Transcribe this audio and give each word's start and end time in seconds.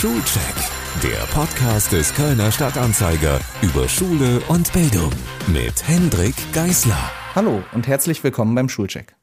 Schulcheck, 0.00 0.54
der 1.02 1.26
Podcast 1.34 1.90
des 1.90 2.14
Kölner 2.14 2.52
Stadtanzeiger 2.52 3.40
über 3.62 3.88
Schule 3.88 4.40
und 4.46 4.72
Bildung 4.72 5.10
mit 5.48 5.88
Hendrik 5.88 6.36
Geisler. 6.52 7.10
Hallo 7.34 7.64
und 7.72 7.88
herzlich 7.88 8.22
willkommen 8.22 8.54
beim 8.54 8.68
Schulcheck. 8.68 9.16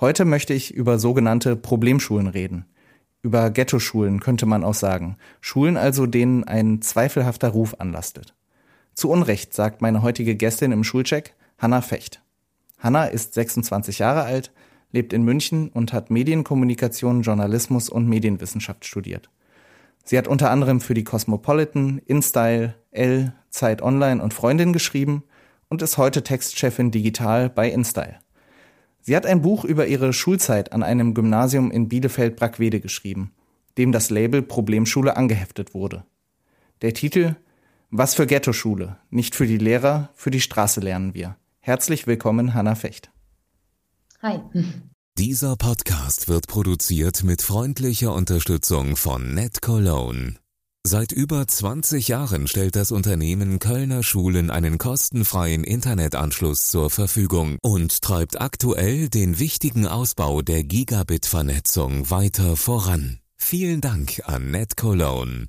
Heute 0.00 0.24
möchte 0.24 0.52
ich 0.52 0.74
über 0.74 0.98
sogenannte 0.98 1.54
Problemschulen 1.54 2.26
reden. 2.26 2.64
Über 3.22 3.50
Ghetto-Schulen 3.50 4.18
könnte 4.18 4.46
man 4.46 4.64
auch 4.64 4.74
sagen. 4.74 5.16
Schulen 5.40 5.76
also, 5.76 6.06
denen 6.06 6.42
ein 6.42 6.82
zweifelhafter 6.82 7.50
Ruf 7.50 7.76
anlastet. 7.78 8.34
Zu 8.94 9.10
Unrecht 9.10 9.54
sagt 9.54 9.80
meine 9.80 10.02
heutige 10.02 10.34
Gästin 10.34 10.72
im 10.72 10.82
Schulcheck, 10.82 11.36
Hanna 11.56 11.82
Fecht. 11.82 12.20
Hanna 12.80 13.04
ist 13.04 13.34
26 13.34 14.00
Jahre 14.00 14.24
alt, 14.24 14.50
lebt 14.90 15.12
in 15.12 15.22
München 15.22 15.68
und 15.68 15.92
hat 15.92 16.10
Medienkommunikation, 16.10 17.22
Journalismus 17.22 17.88
und 17.88 18.08
Medienwissenschaft 18.08 18.84
studiert. 18.84 19.30
Sie 20.04 20.18
hat 20.18 20.28
unter 20.28 20.50
anderem 20.50 20.80
für 20.80 20.94
die 20.94 21.04
Cosmopolitan, 21.04 22.00
InStyle, 22.06 22.74
L, 22.90 23.32
Zeit 23.50 23.82
Online 23.82 24.22
und 24.22 24.34
Freundin 24.34 24.72
geschrieben 24.72 25.24
und 25.68 25.82
ist 25.82 25.98
heute 25.98 26.22
Textchefin 26.22 26.90
digital 26.90 27.48
bei 27.48 27.70
InStyle. 27.70 28.18
Sie 29.00 29.16
hat 29.16 29.26
ein 29.26 29.42
Buch 29.42 29.64
über 29.64 29.86
ihre 29.86 30.12
Schulzeit 30.12 30.72
an 30.72 30.82
einem 30.82 31.14
Gymnasium 31.14 31.70
in 31.70 31.88
Bielefeld-Brackwede 31.88 32.80
geschrieben, 32.80 33.32
dem 33.78 33.92
das 33.92 34.10
Label 34.10 34.42
Problemschule 34.42 35.16
angeheftet 35.16 35.74
wurde. 35.74 36.04
Der 36.82 36.94
Titel 36.94 37.36
Was 37.90 38.14
für 38.14 38.26
Ghetto-Schule? 38.26 38.98
Nicht 39.10 39.34
für 39.34 39.46
die 39.46 39.58
Lehrer, 39.58 40.10
für 40.14 40.30
die 40.30 40.40
Straße 40.40 40.80
lernen 40.80 41.14
wir. 41.14 41.36
Herzlich 41.60 42.06
willkommen, 42.06 42.54
Hanna 42.54 42.74
Fecht. 42.74 43.10
Hi. 44.22 44.40
Dieser 45.20 45.54
Podcast 45.54 46.28
wird 46.28 46.46
produziert 46.46 47.24
mit 47.24 47.42
freundlicher 47.42 48.14
Unterstützung 48.14 48.96
von 48.96 49.34
NetCologne. 49.34 50.36
Seit 50.82 51.12
über 51.12 51.46
20 51.46 52.08
Jahren 52.08 52.46
stellt 52.46 52.74
das 52.74 52.90
Unternehmen 52.90 53.58
Kölner 53.58 54.02
Schulen 54.02 54.50
einen 54.50 54.78
kostenfreien 54.78 55.62
Internetanschluss 55.62 56.68
zur 56.68 56.88
Verfügung 56.88 57.58
und 57.60 58.00
treibt 58.00 58.40
aktuell 58.40 59.10
den 59.10 59.38
wichtigen 59.38 59.86
Ausbau 59.86 60.40
der 60.40 60.64
Gigabit-Vernetzung 60.64 62.08
weiter 62.08 62.56
voran. 62.56 63.18
Vielen 63.36 63.82
Dank 63.82 64.22
an 64.24 64.50
NetCologne. 64.50 65.48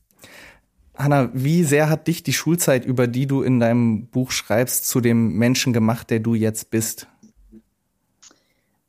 Hanna, 0.96 1.30
wie 1.34 1.64
sehr 1.64 1.88
hat 1.88 2.10
dich 2.10 2.24
die 2.24 2.34
Schulzeit, 2.34 2.84
über 2.84 3.08
die 3.08 3.26
du 3.26 3.42
in 3.42 3.62
deinem 3.62 4.08
Buch 4.08 4.32
schreibst, 4.32 4.90
zu 4.90 5.00
dem 5.00 5.38
Menschen 5.38 5.72
gemacht, 5.72 6.10
der 6.10 6.20
du 6.20 6.36
jetzt 6.36 6.72
bist? 6.72 7.08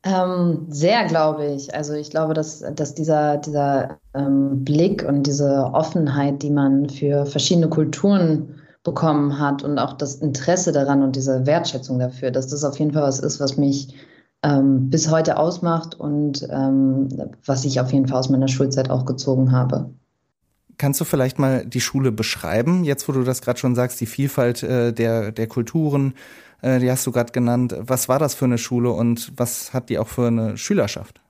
Ähm, 0.05 0.67
sehr, 0.69 1.05
glaube 1.06 1.47
ich. 1.47 1.75
Also 1.75 1.95
ich 1.95 2.11
glaube, 2.11 2.34
dass, 2.34 2.64
dass 2.75 2.95
dieser, 2.95 3.36
dieser 3.36 3.98
ähm, 4.14 4.64
Blick 4.64 5.05
und 5.06 5.27
diese 5.27 5.70
Offenheit, 5.72 6.42
die 6.42 6.50
man 6.50 6.89
für 6.89 7.25
verschiedene 7.25 7.69
Kulturen 7.69 8.61
bekommen 8.83 9.39
hat 9.39 9.62
und 9.62 9.78
auch 9.78 9.92
das 9.92 10.17
Interesse 10.17 10.72
daran 10.72 11.03
und 11.03 11.14
diese 11.14 11.47
Wertschätzung 11.47 12.00
dafür, 12.00 12.33
dass 12.33 12.48
das 12.48 12.64
auf 12.64 12.78
jeden 12.81 12.92
Fall 12.92 13.03
was 13.03 13.20
ist, 13.20 13.39
was 13.39 13.56
mich 13.56 13.94
ähm, 14.42 14.91
bis 14.91 15.09
heute 15.09 15.36
ausmacht 15.36 15.94
und 15.98 16.48
ähm, 16.50 17.09
was 17.44 17.64
ich 17.64 17.81
auf 17.81 17.92
jeden 17.92 18.09
Fall 18.09 18.19
aus 18.19 18.28
meiner 18.28 18.48
Schulzeit 18.48 18.91
auch 18.91 19.05
gezogen 19.06 19.53
habe. 19.53 19.91
Kannst 20.78 21.00
du 21.00 21.05
vielleicht 21.05 21.39
mal 21.39 21.64
die 21.64 21.81
Schule 21.81 22.11
beschreiben, 22.11 22.83
jetzt 22.83 23.06
wo 23.09 23.12
du 23.12 23.22
das 23.22 23.41
gerade 23.41 23.61
schon 23.61 23.77
sagst, 23.77 24.00
die 24.00 24.06
Vielfalt 24.06 24.64
äh, 24.64 24.92
der, 24.92 25.31
der 25.31 25.47
Kulturen, 25.47 26.14
äh, 26.63 26.79
die 26.79 26.91
hast 26.91 27.07
du 27.07 27.13
gerade 27.13 27.33
genannt. 27.33 27.75
Was 27.79 28.09
war 28.09 28.19
das 28.19 28.35
für 28.35 28.47
eine 28.47 28.59
Schule 28.59 28.91
und 28.91 29.33
was 29.37 29.75
hat 29.75 29.91
die 29.91 29.99
auch 29.99 30.09
für 30.09 30.29
eine 30.29 30.57
Schülerschaft? 30.57 31.21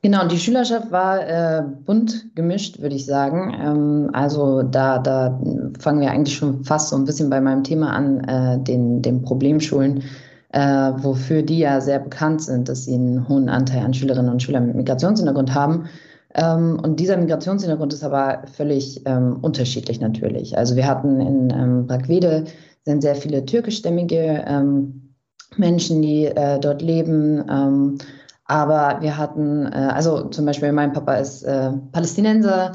Genau, 0.00 0.28
die 0.28 0.38
Schülerschaft 0.38 0.92
war 0.92 1.26
äh, 1.26 1.62
bunt 1.84 2.36
gemischt, 2.36 2.80
würde 2.80 2.94
ich 2.94 3.04
sagen. 3.04 3.52
Ähm, 3.60 4.10
also 4.12 4.62
da, 4.62 4.98
da 4.98 5.40
fangen 5.80 6.00
wir 6.00 6.12
eigentlich 6.12 6.36
schon 6.36 6.62
fast 6.62 6.90
so 6.90 6.96
ein 6.96 7.04
bisschen 7.04 7.28
bei 7.28 7.40
meinem 7.40 7.64
Thema 7.64 7.92
an, 7.92 8.20
äh, 8.20 8.62
den, 8.62 9.02
den 9.02 9.22
Problemschulen, 9.22 10.04
äh, 10.52 10.60
wofür 10.60 11.42
die 11.42 11.58
ja 11.58 11.80
sehr 11.80 11.98
bekannt 11.98 12.42
sind, 12.42 12.68
dass 12.68 12.84
sie 12.84 12.94
einen 12.94 13.28
hohen 13.28 13.48
Anteil 13.48 13.84
an 13.84 13.92
Schülerinnen 13.92 14.30
und 14.30 14.40
Schülern 14.40 14.68
mit 14.68 14.76
Migrationshintergrund 14.76 15.52
haben. 15.52 15.86
Ähm, 16.34 16.78
und 16.80 17.00
dieser 17.00 17.16
Migrationshintergrund 17.16 17.92
ist 17.92 18.04
aber 18.04 18.44
völlig 18.52 19.02
ähm, 19.04 19.38
unterschiedlich 19.42 20.00
natürlich. 20.00 20.56
Also 20.56 20.76
wir 20.76 20.86
hatten 20.86 21.20
in 21.20 21.50
ähm, 21.50 21.86
Brackwede 21.88 22.44
sind 22.88 23.02
sehr 23.02 23.16
viele 23.16 23.44
türkischstämmige 23.44 24.44
ähm, 24.46 25.14
Menschen, 25.56 26.00
die 26.00 26.24
äh, 26.24 26.58
dort 26.58 26.80
leben. 26.80 27.44
Ähm, 27.48 27.98
aber 28.46 29.02
wir 29.02 29.18
hatten, 29.18 29.66
äh, 29.66 29.90
also 29.92 30.24
zum 30.28 30.46
Beispiel 30.46 30.72
mein 30.72 30.94
Papa 30.94 31.16
ist 31.16 31.42
äh, 31.42 31.70
Palästinenser. 31.92 32.72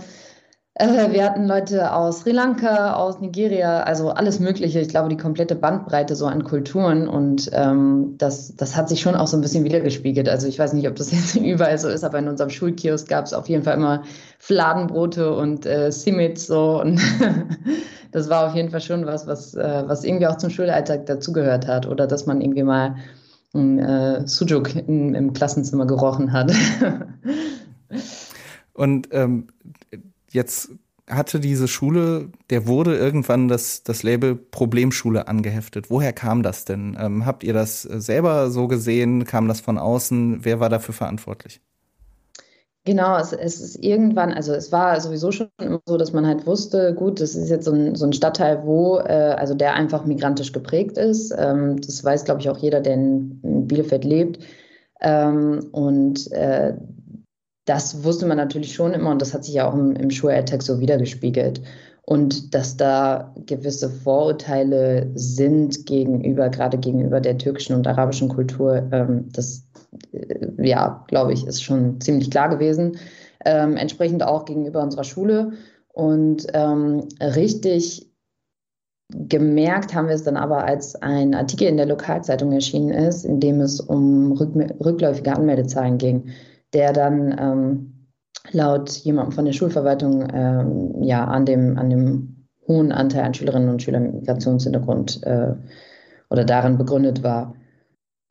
Äh, 0.75 1.12
wir 1.12 1.25
hatten 1.25 1.47
Leute 1.47 1.94
aus 1.94 2.22
Sri 2.22 2.31
Lanka, 2.31 2.94
aus 2.94 3.22
Nigeria, 3.22 3.81
also 3.81 4.09
alles 4.09 4.40
Mögliche. 4.40 4.79
Ich 4.79 4.90
glaube, 4.90 5.09
die 5.09 5.18
komplette 5.18 5.56
Bandbreite 5.56 6.16
so 6.16 6.28
an 6.28 6.44
Kulturen 6.44 7.07
und 7.07 7.50
ähm, 7.51 8.13
das, 8.19 8.56
das 8.56 8.75
hat 8.75 8.90
sich 8.90 9.01
schon 9.01 9.16
auch 9.16 9.28
so 9.28 9.35
ein 9.35 9.41
bisschen 9.41 9.63
wiedergespiegelt. 9.63 10.30
Also 10.30 10.47
ich 10.47 10.59
weiß 10.59 10.74
nicht, 10.74 10.88
ob 10.88 10.95
das 10.95 11.12
jetzt 11.12 11.35
überall 11.35 11.80
so 11.80 11.90
ist, 11.90 12.03
aber 12.03 12.19
in 12.19 12.28
unserem 12.28 12.51
Schulkiosk 12.51 13.07
gab 13.07 13.25
es 13.25 13.34
auf 13.34 13.50
jeden 13.50 13.63
Fall 13.63 13.78
immer 13.78 14.03
Fladenbrote 14.38 15.35
und 15.35 15.66
äh, 15.66 15.91
Simit 15.91 16.38
so 16.38 16.81
und 16.81 17.01
das 18.13 18.29
war 18.29 18.47
auf 18.47 18.56
jeden 18.56 18.69
Fall 18.69 18.81
schon 18.81 19.06
was, 19.06 19.28
was, 19.28 19.56
äh, 19.56 19.84
was 19.85 20.03
irgendwie 20.03 20.28
auch 20.28 20.38
zum 20.38 20.50
Schulalltag 20.50 21.06
dazugehört 21.07 21.68
hat 21.68 21.88
oder 21.88 22.07
dass 22.07 22.25
man 22.25 22.40
irgendwie 22.40 22.63
mal 22.63 22.96
ein 23.53 23.79
äh, 23.79 24.28
Sujuk 24.28 24.75
in, 24.75 25.13
im 25.13 25.34
Klassenzimmer 25.34 25.85
gerochen 25.85 26.31
hat. 26.31 26.51
Und 28.74 29.09
ähm, 29.12 29.47
jetzt 30.31 30.72
hatte 31.09 31.40
diese 31.40 31.68
Schule, 31.68 32.29
der 32.50 32.66
wurde 32.66 32.97
irgendwann 32.97 33.47
das, 33.47 33.84
das 33.84 34.03
Label 34.03 34.35
Problemschule 34.35 35.28
angeheftet. 35.28 35.90
Woher 35.90 36.13
kam 36.13 36.44
das 36.44 36.66
denn? 36.66 36.97
Ähm, 37.00 37.25
habt 37.25 37.44
ihr 37.44 37.53
das 37.53 37.81
selber 37.81 38.50
so 38.50 38.68
gesehen? 38.68 39.25
Kam 39.25 39.47
das 39.47 39.59
von 39.59 39.78
außen? 39.78 40.45
Wer 40.45 40.59
war 40.59 40.69
dafür 40.69 40.94
verantwortlich? 40.94 41.62
Genau, 42.85 43.17
es, 43.17 43.31
es 43.31 43.61
ist 43.61 43.81
irgendwann, 43.81 44.33
also 44.33 44.53
es 44.53 44.73
war 44.73 44.99
sowieso 44.99 45.31
schon 45.31 45.47
immer 45.61 45.79
so, 45.85 45.95
dass 45.95 46.11
man 46.11 46.27
halt 46.27 46.45
wusste, 46.45 46.94
gut, 46.94 47.21
das 47.21 47.33
ist 47.33 47.49
jetzt 47.49 47.63
so 47.63 47.71
ein, 47.71 47.95
so 47.95 48.05
ein 48.05 48.11
Stadtteil, 48.11 48.66
wo, 48.66 48.97
äh, 48.97 49.35
also 49.38 49.53
der 49.55 49.73
einfach 49.75 50.05
migrantisch 50.05 50.51
geprägt 50.51 50.97
ist. 50.97 51.33
Ähm, 51.38 51.79
das 51.79 52.03
weiß, 52.03 52.25
glaube 52.25 52.41
ich, 52.41 52.49
auch 52.49 52.57
jeder, 52.57 52.81
der 52.81 52.95
in, 52.95 53.67
Bielefeld 53.67 54.03
lebt. 54.03 54.39
Ähm, 55.01 55.69
und 55.71 56.29
äh, 56.33 56.73
das 57.66 58.03
wusste 58.03 58.25
man 58.25 58.35
natürlich 58.35 58.73
schon 58.73 58.94
immer 58.94 59.11
und 59.11 59.21
das 59.21 59.33
hat 59.33 59.45
sich 59.45 59.53
ja 59.55 59.69
auch 59.69 59.73
im, 59.73 59.95
im 59.95 60.11
Schulalltag 60.11 60.61
so 60.61 60.79
wiedergespiegelt. 60.81 61.61
Und 62.05 62.53
dass 62.53 62.75
da 62.75 63.33
gewisse 63.45 63.89
Vorurteile 63.89 65.09
sind 65.15 65.85
gegenüber, 65.85 66.50
gerade 66.50 66.77
gegenüber 66.77 67.21
der 67.21 67.38
türkischen 67.38 67.75
und 67.77 67.88
arabischen 67.88 68.27
Kultur, 68.27 68.89
ähm, 68.91 69.29
das, 69.31 69.62
ja, 70.57 71.03
glaube 71.07 71.34
ich, 71.34 71.46
ist 71.46 71.63
schon 71.63 72.00
ziemlich 72.01 72.31
klar 72.31 72.50
gewesen. 72.50 72.97
Ähm, 73.46 73.78
entsprechend 73.78 74.24
auch 74.24 74.46
gegenüber 74.46 74.81
unserer 74.81 75.03
Schule. 75.03 75.53
Und 75.90 76.47
ähm, 76.53 77.07
richtig 77.19 78.09
gemerkt 79.09 79.94
haben 79.94 80.07
wir 80.07 80.16
es 80.16 80.24
dann 80.24 80.38
aber, 80.38 80.63
als 80.63 80.96
ein 80.96 81.35
Artikel 81.35 81.68
in 81.68 81.78
der 81.78 81.85
Lokalzeitung 81.85 82.51
erschienen 82.51 82.90
ist, 82.90 83.25
in 83.25 83.40
dem 83.40 83.62
es 83.62 83.79
um 83.79 84.31
rückläufige 84.31 85.35
Anmeldezahlen 85.35 85.97
ging 85.97 86.31
der 86.74 86.91
dann 86.91 87.35
ähm, 87.40 87.94
laut 88.51 88.90
jemandem 88.90 89.31
von 89.31 89.45
der 89.45 89.53
Schulverwaltung 89.53 90.28
ähm, 90.34 91.03
ja 91.03 91.24
an 91.25 91.45
dem, 91.45 91.78
an 91.78 91.90
dem 91.90 92.47
hohen 92.68 92.91
Anteil 92.91 93.24
an 93.24 93.34
Schülerinnen 93.34 93.69
und 93.69 93.81
Schülern 93.81 94.03
mit 94.03 94.13
Migrationshintergrund 94.16 95.24
äh, 95.24 95.53
oder 96.30 96.44
darin 96.44 96.78
begründet 96.78 97.24
war. 97.24 97.56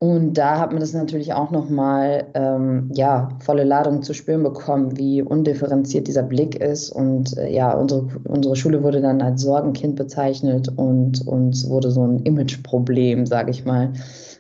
Und 0.03 0.35
da 0.35 0.59
hat 0.59 0.73
man 0.73 0.81
das 0.81 0.95
natürlich 0.95 1.33
auch 1.33 1.53
nochmal, 1.53 2.27
ähm, 2.35 2.91
ja, 2.93 3.29
volle 3.39 3.63
Ladung 3.63 4.03
zu 4.03 4.15
spüren 4.15 4.43
bekommen, 4.43 4.99
wie 4.99 5.23
undifferenziert 5.23 6.09
dieser 6.09 6.25
Blick 6.25 6.57
ist. 6.57 6.91
Und 6.91 7.39
äh, 7.39 7.55
ja, 7.55 7.73
unsere, 7.73 8.09
unsere 8.25 8.57
Schule 8.57 8.83
wurde 8.83 9.01
dann 9.01 9.23
als 9.23 9.43
Sorgenkind 9.43 9.95
bezeichnet 9.95 10.69
und 10.75 11.25
uns 11.25 11.69
wurde 11.69 11.93
so 11.93 12.05
ein 12.05 12.19
Imageproblem, 12.25 13.27
sage 13.27 13.53
ich 13.53 13.65
mal, 13.65 13.93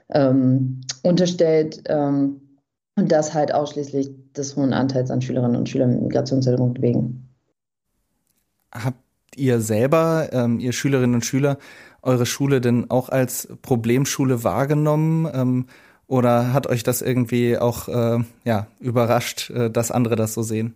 ähm, 0.09 0.81
unterstellt. 1.05 1.85
Ähm, 1.87 2.41
und 2.97 3.13
das 3.13 3.33
halt 3.33 3.55
ausschließlich 3.55 4.11
des 4.37 4.57
hohen 4.57 4.73
Anteils 4.73 5.13
an 5.13 5.23
Schülerinnen 5.23 5.55
und 5.55 5.69
Schülern 5.69 5.91
mit 5.91 6.03
Migrationshintergrund 6.03 6.83
wegen. 6.83 7.29
Habt 8.75 8.99
ihr 9.37 9.61
selber, 9.61 10.29
ähm, 10.33 10.59
ihr 10.59 10.73
Schülerinnen 10.73 11.15
und 11.15 11.25
Schüler, 11.25 11.57
eure 12.03 12.27
Schule 12.27 12.61
denn 12.61 12.91
auch 12.91 13.09
als 13.09 13.49
Problemschule 13.63 14.45
wahrgenommen? 14.45 15.29
Ähm, 15.33 15.67
oder 16.07 16.53
hat 16.53 16.67
euch 16.67 16.83
das 16.83 17.01
irgendwie 17.01 17.57
auch 17.57 17.89
äh, 17.89 18.19
ja, 18.45 18.67
überrascht, 18.81 19.51
äh, 19.51 19.71
dass 19.71 19.91
andere 19.91 20.17
das 20.17 20.35
so 20.35 20.43
sehen? 20.43 20.75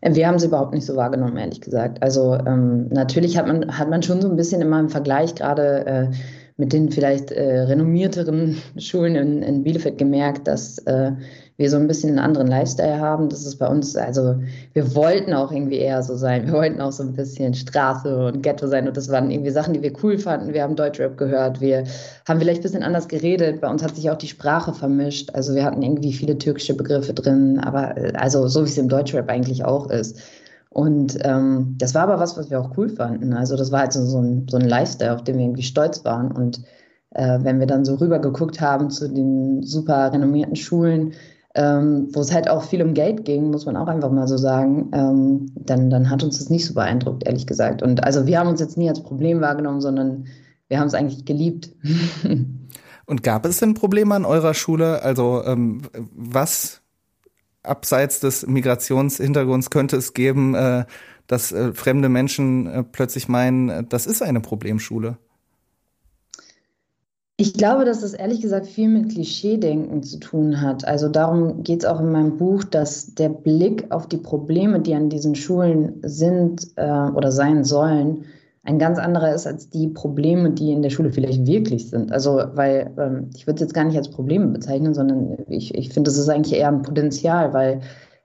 Äh, 0.00 0.14
wir 0.14 0.26
haben 0.26 0.38
sie 0.38 0.46
überhaupt 0.46 0.74
nicht 0.74 0.86
so 0.86 0.96
wahrgenommen, 0.96 1.36
ehrlich 1.36 1.60
gesagt. 1.60 2.02
Also 2.02 2.34
ähm, 2.34 2.88
natürlich 2.88 3.38
hat 3.38 3.46
man, 3.46 3.78
hat 3.78 3.88
man 3.88 4.02
schon 4.02 4.20
so 4.20 4.28
ein 4.28 4.36
bisschen 4.36 4.60
immer 4.60 4.80
im 4.80 4.88
Vergleich 4.88 5.34
gerade 5.34 5.86
äh, 5.86 6.10
mit 6.56 6.72
den 6.72 6.90
vielleicht 6.90 7.30
äh, 7.30 7.60
renommierteren 7.60 8.56
Schulen 8.78 9.14
in, 9.14 9.42
in, 9.42 9.62
Bielefeld 9.62 9.98
gemerkt, 9.98 10.48
dass 10.48 10.78
äh, 10.78 11.12
wir 11.58 11.68
so 11.68 11.76
ein 11.76 11.88
bisschen 11.88 12.10
einen 12.10 12.20
anderen 12.20 12.46
Lifestyle 12.46 13.00
haben. 13.00 13.28
Das 13.28 13.44
ist 13.44 13.56
bei 13.56 13.66
uns, 13.66 13.96
also 13.96 14.36
wir 14.74 14.94
wollten 14.94 15.34
auch 15.34 15.50
irgendwie 15.50 15.78
eher 15.78 16.04
so 16.04 16.14
sein. 16.14 16.46
Wir 16.46 16.52
wollten 16.52 16.80
auch 16.80 16.92
so 16.92 17.02
ein 17.02 17.14
bisschen 17.14 17.52
Straße 17.52 18.26
und 18.26 18.44
Ghetto 18.44 18.68
sein. 18.68 18.86
Und 18.86 18.96
das 18.96 19.08
waren 19.08 19.28
irgendwie 19.28 19.50
Sachen, 19.50 19.74
die 19.74 19.82
wir 19.82 19.92
cool 20.04 20.18
fanden. 20.18 20.54
Wir 20.54 20.62
haben 20.62 20.76
Deutschrap 20.76 21.18
gehört. 21.18 21.60
Wir 21.60 21.82
haben 22.28 22.38
vielleicht 22.38 22.60
ein 22.60 22.62
bisschen 22.62 22.84
anders 22.84 23.08
geredet. 23.08 23.60
Bei 23.60 23.68
uns 23.68 23.82
hat 23.82 23.96
sich 23.96 24.08
auch 24.08 24.16
die 24.16 24.28
Sprache 24.28 24.72
vermischt. 24.72 25.34
Also 25.34 25.56
wir 25.56 25.64
hatten 25.64 25.82
irgendwie 25.82 26.12
viele 26.12 26.38
türkische 26.38 26.76
Begriffe 26.76 27.12
drin. 27.12 27.58
Aber 27.58 27.92
also 28.14 28.46
so 28.46 28.64
wie 28.64 28.68
es 28.68 28.78
im 28.78 28.88
Deutschrap 28.88 29.28
eigentlich 29.28 29.64
auch 29.64 29.90
ist. 29.90 30.20
Und 30.70 31.18
ähm, 31.24 31.74
das 31.76 31.92
war 31.92 32.02
aber 32.02 32.20
was, 32.20 32.38
was 32.38 32.50
wir 32.50 32.60
auch 32.60 32.76
cool 32.76 32.88
fanden. 32.88 33.32
Also 33.32 33.56
das 33.56 33.72
war 33.72 33.80
halt 33.80 33.92
so, 33.92 34.04
so, 34.04 34.20
ein, 34.20 34.46
so 34.48 34.58
ein 34.58 34.68
Lifestyle, 34.68 35.12
auf 35.12 35.24
den 35.24 35.36
wir 35.36 35.44
irgendwie 35.44 35.62
stolz 35.64 36.04
waren. 36.04 36.30
Und 36.30 36.62
äh, 37.10 37.40
wenn 37.42 37.58
wir 37.58 37.66
dann 37.66 37.84
so 37.84 37.96
rüber 37.96 38.20
geguckt 38.20 38.60
haben 38.60 38.90
zu 38.90 39.08
den 39.08 39.64
super 39.64 40.12
renommierten 40.12 40.54
Schulen, 40.54 41.14
ähm, 41.58 42.08
wo 42.12 42.20
es 42.20 42.32
halt 42.32 42.48
auch 42.48 42.62
viel 42.62 42.80
um 42.82 42.94
Geld 42.94 43.24
ging, 43.24 43.50
muss 43.50 43.66
man 43.66 43.76
auch 43.76 43.88
einfach 43.88 44.12
mal 44.12 44.28
so 44.28 44.36
sagen, 44.36 44.90
ähm, 44.94 45.50
dann, 45.56 45.90
dann 45.90 46.08
hat 46.08 46.22
uns 46.22 46.38
das 46.38 46.50
nicht 46.50 46.64
so 46.64 46.72
beeindruckt, 46.72 47.26
ehrlich 47.26 47.48
gesagt. 47.48 47.82
Und 47.82 48.04
also 48.04 48.26
wir 48.26 48.38
haben 48.38 48.48
uns 48.48 48.60
jetzt 48.60 48.78
nie 48.78 48.88
als 48.88 49.02
Problem 49.02 49.40
wahrgenommen, 49.40 49.80
sondern 49.80 50.28
wir 50.68 50.78
haben 50.78 50.86
es 50.86 50.94
eigentlich 50.94 51.24
geliebt. 51.24 51.70
Und 53.06 53.22
gab 53.24 53.44
es 53.44 53.58
denn 53.58 53.74
Probleme 53.74 54.14
an 54.14 54.24
eurer 54.24 54.54
Schule? 54.54 55.02
Also 55.02 55.42
ähm, 55.44 55.82
was 56.14 56.82
abseits 57.64 58.20
des 58.20 58.46
Migrationshintergrunds 58.46 59.70
könnte 59.70 59.96
es 59.96 60.14
geben, 60.14 60.54
äh, 60.54 60.84
dass 61.26 61.50
äh, 61.50 61.72
fremde 61.72 62.08
Menschen 62.08 62.66
äh, 62.66 62.84
plötzlich 62.84 63.26
meinen, 63.26 63.68
äh, 63.68 63.84
das 63.88 64.06
ist 64.06 64.22
eine 64.22 64.40
Problemschule? 64.40 65.18
Ich 67.40 67.54
glaube, 67.54 67.84
dass 67.84 68.00
das 68.00 68.14
ehrlich 68.14 68.40
gesagt 68.40 68.66
viel 68.66 68.88
mit 68.88 69.12
Klischeedenken 69.12 70.02
zu 70.02 70.18
tun 70.18 70.60
hat. 70.60 70.84
Also 70.84 71.08
darum 71.08 71.62
geht 71.62 71.84
es 71.84 71.88
auch 71.88 72.00
in 72.00 72.10
meinem 72.10 72.36
Buch, 72.36 72.64
dass 72.64 73.14
der 73.14 73.28
Blick 73.28 73.86
auf 73.90 74.08
die 74.08 74.16
Probleme, 74.16 74.80
die 74.80 74.92
an 74.92 75.08
diesen 75.08 75.36
Schulen 75.36 76.00
sind 76.02 76.66
äh, 76.74 76.90
oder 76.90 77.30
sein 77.30 77.62
sollen, 77.62 78.24
ein 78.64 78.80
ganz 78.80 78.98
anderer 78.98 79.32
ist 79.32 79.46
als 79.46 79.70
die 79.70 79.86
Probleme, 79.86 80.50
die 80.50 80.72
in 80.72 80.82
der 80.82 80.90
Schule 80.90 81.12
vielleicht 81.12 81.46
wirklich 81.46 81.88
sind. 81.88 82.10
Also, 82.10 82.42
weil 82.54 82.90
ähm, 82.98 83.30
ich 83.36 83.46
würde 83.46 83.54
es 83.54 83.60
jetzt 83.60 83.74
gar 83.74 83.84
nicht 83.84 83.96
als 83.96 84.10
Probleme 84.10 84.48
bezeichnen, 84.48 84.92
sondern 84.92 85.38
ich, 85.46 85.72
ich 85.76 85.90
finde, 85.90 86.10
das 86.10 86.18
ist 86.18 86.28
eigentlich 86.28 86.58
eher 86.58 86.68
ein 86.68 86.82
Potenzial, 86.82 87.54
weil 87.54 87.82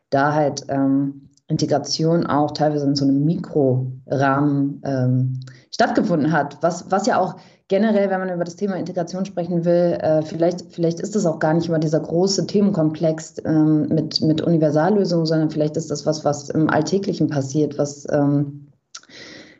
da 0.09 0.33
halt 0.33 0.65
ähm, 0.69 1.29
Integration 1.47 2.25
auch 2.25 2.49
teilweise 2.49 2.87
in 2.87 2.95
so 2.95 3.05
einem 3.05 3.23
Mikrorahmen 3.25 4.81
ähm, 4.83 5.39
stattgefunden 5.69 6.31
hat, 6.31 6.57
was, 6.61 6.89
was 6.89 7.05
ja 7.05 7.19
auch 7.19 7.35
generell, 7.73 8.11
wenn 8.11 8.19
man 8.19 8.31
über 8.31 8.43
das 8.43 8.55
Thema 8.55 8.75
Integration 8.75 9.25
sprechen 9.25 9.65
will, 9.65 9.97
äh, 9.99 10.21
vielleicht, 10.21 10.71
vielleicht 10.71 10.99
ist 10.99 11.15
das 11.15 11.25
auch 11.25 11.39
gar 11.39 11.55
nicht 11.55 11.69
immer 11.69 11.79
dieser 11.79 12.01
große 12.01 12.45
Themenkomplex 12.45 13.37
ähm, 13.45 13.87
mit, 13.87 14.21
mit 14.21 14.41
Universallösungen, 14.41 15.25
sondern 15.25 15.49
vielleicht 15.49 15.75
ist 15.75 15.89
das 15.89 16.05
was, 16.05 16.23
was 16.23 16.51
im 16.51 16.69
Alltäglichen 16.69 17.29
passiert, 17.29 17.79
was 17.79 18.05
ähm, 18.11 18.67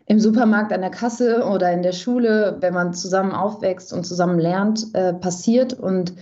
im 0.06 0.19
Supermarkt 0.19 0.71
an 0.71 0.81
der 0.81 0.92
Kasse 0.92 1.44
oder 1.44 1.71
in 1.71 1.81
der 1.81 1.92
Schule, 1.92 2.57
wenn 2.60 2.75
man 2.75 2.94
zusammen 2.94 3.31
aufwächst 3.31 3.92
und 3.92 4.06
zusammen 4.06 4.38
lernt, 4.38 4.94
äh, 4.94 5.16
passiert. 5.16 5.74
Und 5.74 6.13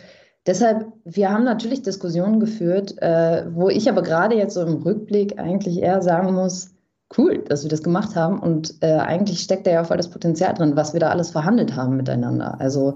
deshalb, 0.47 0.85
wir 1.03 1.29
haben 1.29 1.43
natürlich 1.43 1.81
Diskussionen 1.81 2.39
geführt, 2.39 3.01
äh, 3.01 3.43
wo 3.51 3.67
ich 3.67 3.89
aber 3.89 4.01
gerade 4.01 4.37
jetzt 4.37 4.53
so 4.53 4.61
im 4.61 4.81
Rückblick 4.81 5.37
eigentlich 5.37 5.81
eher 5.81 6.01
sagen 6.01 6.33
muss, 6.33 6.69
cool, 7.17 7.43
dass 7.47 7.63
wir 7.63 7.69
das 7.69 7.83
gemacht 7.83 8.15
haben. 8.15 8.39
Und 8.39 8.75
äh, 8.81 8.93
eigentlich 8.93 9.39
steckt 9.39 9.67
da 9.67 9.71
ja 9.71 9.83
voll 9.83 9.97
das 9.97 10.09
Potenzial 10.09 10.53
drin, 10.53 10.75
was 10.75 10.93
wir 10.93 10.99
da 10.99 11.09
alles 11.09 11.31
verhandelt 11.31 11.75
haben 11.75 11.97
miteinander. 11.97 12.59
Also 12.59 12.95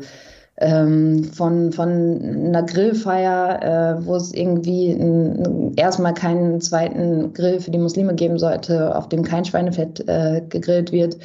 ähm, 0.57 1.25
von, 1.25 1.73
von 1.73 1.89
einer 2.21 2.63
Grillfeier, 2.63 3.97
äh, 3.99 4.05
wo 4.05 4.15
es 4.15 4.33
irgendwie 4.33 4.91
ein, 4.91 5.73
erstmal 5.75 6.13
keinen 6.13 6.61
zweiten 6.61 7.33
Grill 7.33 7.59
für 7.59 7.71
die 7.71 7.77
Muslime 7.77 8.15
geben 8.15 8.39
sollte, 8.39 8.95
auf 8.95 9.09
dem 9.09 9.23
kein 9.23 9.43
Schweinefett 9.43 10.07
äh, 10.07 10.41
gegrillt 10.47 10.91
wird, 10.91 11.17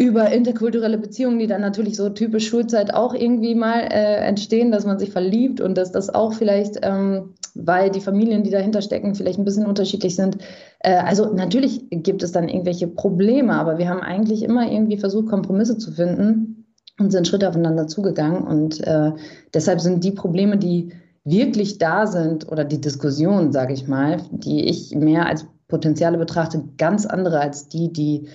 über 0.00 0.32
interkulturelle 0.32 0.96
Beziehungen, 0.96 1.38
die 1.38 1.46
dann 1.46 1.60
natürlich 1.60 1.94
so 1.94 2.08
typisch 2.08 2.48
Schulzeit 2.48 2.94
auch 2.94 3.12
irgendwie 3.12 3.54
mal 3.54 3.80
äh, 3.80 4.16
entstehen, 4.26 4.72
dass 4.72 4.86
man 4.86 4.98
sich 4.98 5.10
verliebt 5.10 5.60
und 5.60 5.76
dass 5.76 5.92
das 5.92 6.08
auch 6.08 6.32
vielleicht, 6.32 6.78
ähm, 6.80 7.34
weil 7.54 7.90
die 7.90 8.00
Familien, 8.00 8.42
die 8.42 8.48
dahinter 8.48 8.80
stecken, 8.80 9.14
vielleicht 9.14 9.38
ein 9.38 9.44
bisschen 9.44 9.66
unterschiedlich 9.66 10.16
sind. 10.16 10.38
Äh, 10.78 10.94
also 10.94 11.34
natürlich 11.34 11.84
gibt 11.90 12.22
es 12.22 12.32
dann 12.32 12.48
irgendwelche 12.48 12.86
Probleme, 12.88 13.52
aber 13.52 13.76
wir 13.76 13.90
haben 13.90 14.00
eigentlich 14.00 14.42
immer 14.42 14.72
irgendwie 14.72 14.96
versucht, 14.96 15.28
Kompromisse 15.28 15.76
zu 15.76 15.92
finden 15.92 16.64
und 16.98 17.10
sind 17.10 17.28
Schritte 17.28 17.50
aufeinander 17.50 17.86
zugegangen. 17.86 18.44
Und 18.44 18.80
äh, 18.86 19.12
deshalb 19.52 19.82
sind 19.82 20.02
die 20.02 20.12
Probleme, 20.12 20.56
die 20.56 20.94
wirklich 21.24 21.76
da 21.76 22.06
sind 22.06 22.50
oder 22.50 22.64
die 22.64 22.80
Diskussionen, 22.80 23.52
sage 23.52 23.74
ich 23.74 23.86
mal, 23.86 24.16
die 24.30 24.64
ich 24.64 24.94
mehr 24.94 25.26
als 25.26 25.44
Potenziale 25.68 26.16
betrachte, 26.16 26.64
ganz 26.78 27.04
andere 27.04 27.40
als 27.40 27.68
die, 27.68 27.92
die 27.92 28.28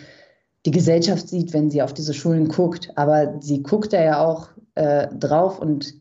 die 0.65 0.71
Gesellschaft 0.71 1.29
sieht, 1.29 1.53
wenn 1.53 1.69
sie 1.69 1.81
auf 1.81 1.93
diese 1.93 2.13
Schulen 2.13 2.47
guckt. 2.47 2.91
Aber 2.95 3.35
sie 3.39 3.61
guckt 3.61 3.93
da 3.93 4.03
ja 4.03 4.25
auch 4.25 4.49
äh, 4.73 5.07
drauf 5.15 5.59
und 5.59 5.93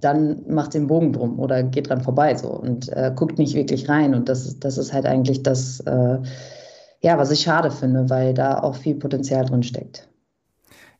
dann 0.00 0.42
macht 0.48 0.74
den 0.74 0.86
Bogen 0.86 1.12
drum 1.12 1.38
oder 1.40 1.62
geht 1.62 1.88
dran 1.88 2.02
vorbei 2.02 2.36
so 2.36 2.48
und 2.48 2.88
äh, 2.90 3.12
guckt 3.14 3.38
nicht 3.38 3.54
wirklich 3.54 3.88
rein. 3.88 4.14
Und 4.14 4.28
das, 4.28 4.58
das 4.60 4.78
ist 4.78 4.92
halt 4.92 5.06
eigentlich 5.06 5.42
das, 5.42 5.80
äh, 5.80 6.18
ja, 7.00 7.18
was 7.18 7.30
ich 7.30 7.40
schade 7.40 7.70
finde, 7.70 8.10
weil 8.10 8.34
da 8.34 8.60
auch 8.60 8.76
viel 8.76 8.94
Potenzial 8.94 9.44
drin 9.44 9.62
steckt. 9.62 10.08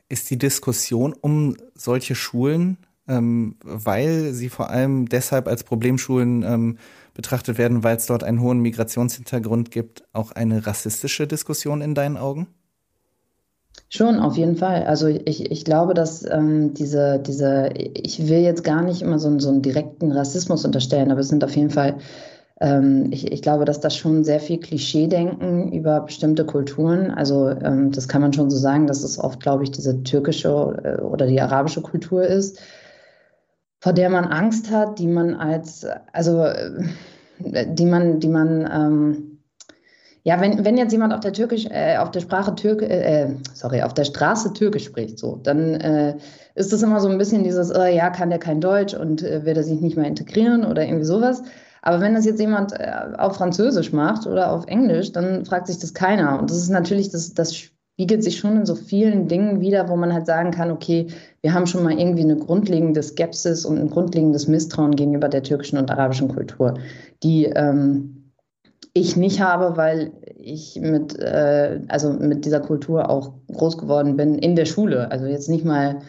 Ist 0.09 0.31
die 0.31 0.39
Diskussion 0.39 1.15
um 1.21 1.57
solche 1.75 2.15
Schulen, 2.15 2.79
ähm, 3.09 3.57
weil 3.63 4.33
sie 4.33 4.49
vor 4.49 4.71
allem 4.71 5.09
deshalb 5.09 5.49
als 5.49 5.65
Problemschulen 5.65 6.43
ähm, 6.43 6.79
betrachtet 7.15 7.59
werden, 7.59 7.85
weil 7.85 7.97
es 7.97 8.07
dort 8.07 8.25
einen 8.25 8.41
hohen 8.41 8.61
Migrationshintergrund 8.61 9.71
gibt, 9.71 10.05
auch 10.13 10.33
eine 10.33 10.67
rassistische 10.67 11.27
Diskussion 11.27 11.83
in 11.83 11.95
deinen 11.95 12.17
Augen? 12.17 12.49
Schon, 13.95 14.21
auf 14.21 14.39
jeden 14.39 14.57
Fall. 14.57 14.85
Also 14.85 15.09
ich, 15.09 15.51
ich 15.51 15.67
glaube, 15.67 15.93
dass 15.93 16.25
ähm, 16.25 16.73
diese, 16.73 17.19
diese, 17.19 17.69
ich 17.77 18.27
will 18.27 18.39
jetzt 18.39 18.65
gar 18.65 18.81
nicht 18.83 19.03
immer 19.03 19.19
so, 19.19 19.39
so 19.39 19.51
einen 19.51 19.61
direkten 19.61 20.13
Rassismus 20.13 20.65
unterstellen, 20.65 21.11
aber 21.11 21.21
es 21.21 21.29
sind 21.29 21.45
auf 21.45 21.55
jeden 21.55 21.69
Fall, 21.69 21.99
ähm, 22.63 23.09
ich, 23.11 23.31
ich 23.31 23.43
glaube, 23.43 23.67
dass 23.67 23.81
das 23.81 23.95
schon 23.95 24.25
sehr 24.25 24.41
viel 24.41 24.59
Klischee-Denken 24.61 25.73
über 25.73 26.01
bestimmte 26.01 26.47
Kulturen, 26.47 27.11
also 27.11 27.51
ähm, 27.51 27.93
das 27.93 28.09
kann 28.09 28.23
man 28.23 28.33
schon 28.33 28.49
so 28.49 28.57
sagen, 28.57 28.87
dass 28.87 29.03
es 29.03 29.19
oft, 29.19 29.41
glaube 29.41 29.65
ich, 29.65 29.71
diese 29.73 30.03
türkische 30.03 30.49
äh, 30.85 31.03
oder 31.03 31.27
die 31.27 31.43
arabische 31.43 31.83
Kultur 31.83 32.23
ist, 32.23 32.63
vor 33.79 33.93
der 33.93 34.09
man 34.09 34.25
Angst 34.25 34.71
hat, 34.71 35.01
die 35.01 35.07
man 35.07 35.35
als, 35.35 35.87
also 36.15 36.45
äh, 36.45 36.81
die 37.75 37.85
man, 37.85 38.21
die 38.21 38.29
man 38.29 38.71
ähm, 38.73 39.32
ja, 40.25 40.41
wenn, 40.41 40.65
wenn 40.65 40.77
jetzt 40.77 40.93
jemand 40.93 41.13
auf 41.13 41.21
der 41.21 41.33
Türkisch, 41.33 41.67
äh, 41.71 41.97
auf 41.97 42.11
der 42.13 42.21
Sprache 42.21 42.55
Türk, 42.55 42.83
äh, 42.83 43.25
äh, 43.25 43.29
sorry, 43.55 43.83
auf 43.83 43.95
der 43.95 44.05
Straße 44.05 44.53
Türkisch 44.53 44.85
spricht, 44.85 45.19
so, 45.19 45.41
dann 45.43 45.75
äh, 45.75 46.17
ist 46.55 46.73
das 46.73 46.83
immer 46.83 47.01
so 47.01 47.09
ein 47.09 47.19
bisschen 47.19 47.43
dieses, 47.43 47.71
äh, 47.71 47.95
ja, 47.97 48.11
kann 48.11 48.31
der 48.31 48.39
kein 48.39 48.61
Deutsch 48.61 48.95
und 48.95 49.23
äh, 49.23 49.45
wird 49.45 49.57
er 49.57 49.65
sich 49.65 49.81
nicht 49.81 49.97
mehr 49.97 50.07
integrieren 50.07 50.65
oder 50.65 50.85
irgendwie 50.85 51.05
sowas. 51.05 51.43
Aber 51.85 52.01
wenn 52.01 52.15
das 52.15 52.25
jetzt 52.25 52.39
jemand 52.39 52.73
auf 53.19 53.35
Französisch 53.35 53.93
macht 53.93 54.29
oder 54.29 54.53
auf 54.53 54.69
Englisch, 54.69 55.11
dann 55.11 55.45
fragt 55.45 55.67
sich 55.67 55.81
das 55.81 55.93
keiner. 55.93 56.39
Und 56.39 56.49
das 56.49 56.59
ist 56.59 56.69
natürlich, 56.69 57.11
das, 57.11 57.35
das 57.35 57.57
spiegelt 57.57 58.23
sich 58.23 58.39
schon 58.39 58.57
in 58.57 58.67
so 58.67 58.77
vielen 58.77 59.27
Dingen 59.27 59.61
wieder, 59.61 59.89
wo 59.89 59.97
man 59.97 60.13
halt 60.13 60.27
sagen 60.27 60.53
kann, 60.53 60.71
okay, 60.71 61.09
wir 61.41 61.53
haben 61.53 61.67
schon 61.67 61.83
mal 61.83 61.99
irgendwie 61.99 62.23
eine 62.23 62.37
grundlegende 62.37 63.03
Skepsis 63.03 63.65
und 63.65 63.79
ein 63.79 63.91
grundlegendes 63.91 64.47
Misstrauen 64.47 64.95
gegenüber 64.95 65.29
der 65.29 65.43
türkischen 65.43 65.77
und 65.77 65.91
arabischen 65.91 66.29
Kultur, 66.29 66.75
die 67.25 67.47
ähm, 67.47 68.22
ich 68.95 69.17
nicht 69.17 69.41
habe, 69.41 69.77
weil 69.77 70.13
ich 70.37 70.79
mit, 70.81 71.19
äh, 71.19 71.81
also 71.89 72.13
mit 72.13 72.45
dieser 72.45 72.61
Kultur 72.61 73.09
auch 73.09 73.33
groß 73.53 73.79
geworden 73.79 74.17
bin 74.17 74.39
in 74.39 74.57
der 74.57 74.67
Schule. 74.67 75.11
Also 75.11 75.27
jetzt 75.27 75.49
nicht 75.49 75.65
mal 75.65 76.03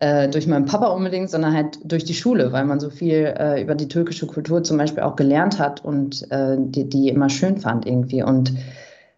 äh, 0.00 0.28
durch 0.28 0.46
meinen 0.46 0.66
Papa 0.66 0.88
unbedingt, 0.88 1.30
sondern 1.30 1.54
halt 1.54 1.78
durch 1.84 2.04
die 2.04 2.14
Schule, 2.14 2.52
weil 2.52 2.64
man 2.64 2.80
so 2.80 2.90
viel 2.90 3.34
äh, 3.38 3.62
über 3.62 3.74
die 3.74 3.88
türkische 3.88 4.26
Kultur 4.26 4.62
zum 4.62 4.76
Beispiel 4.76 5.02
auch 5.02 5.16
gelernt 5.16 5.58
hat 5.58 5.84
und 5.84 6.30
äh, 6.30 6.56
die, 6.58 6.88
die 6.88 7.08
immer 7.08 7.28
schön 7.28 7.58
fand 7.58 7.86
irgendwie. 7.86 8.22
Und 8.22 8.52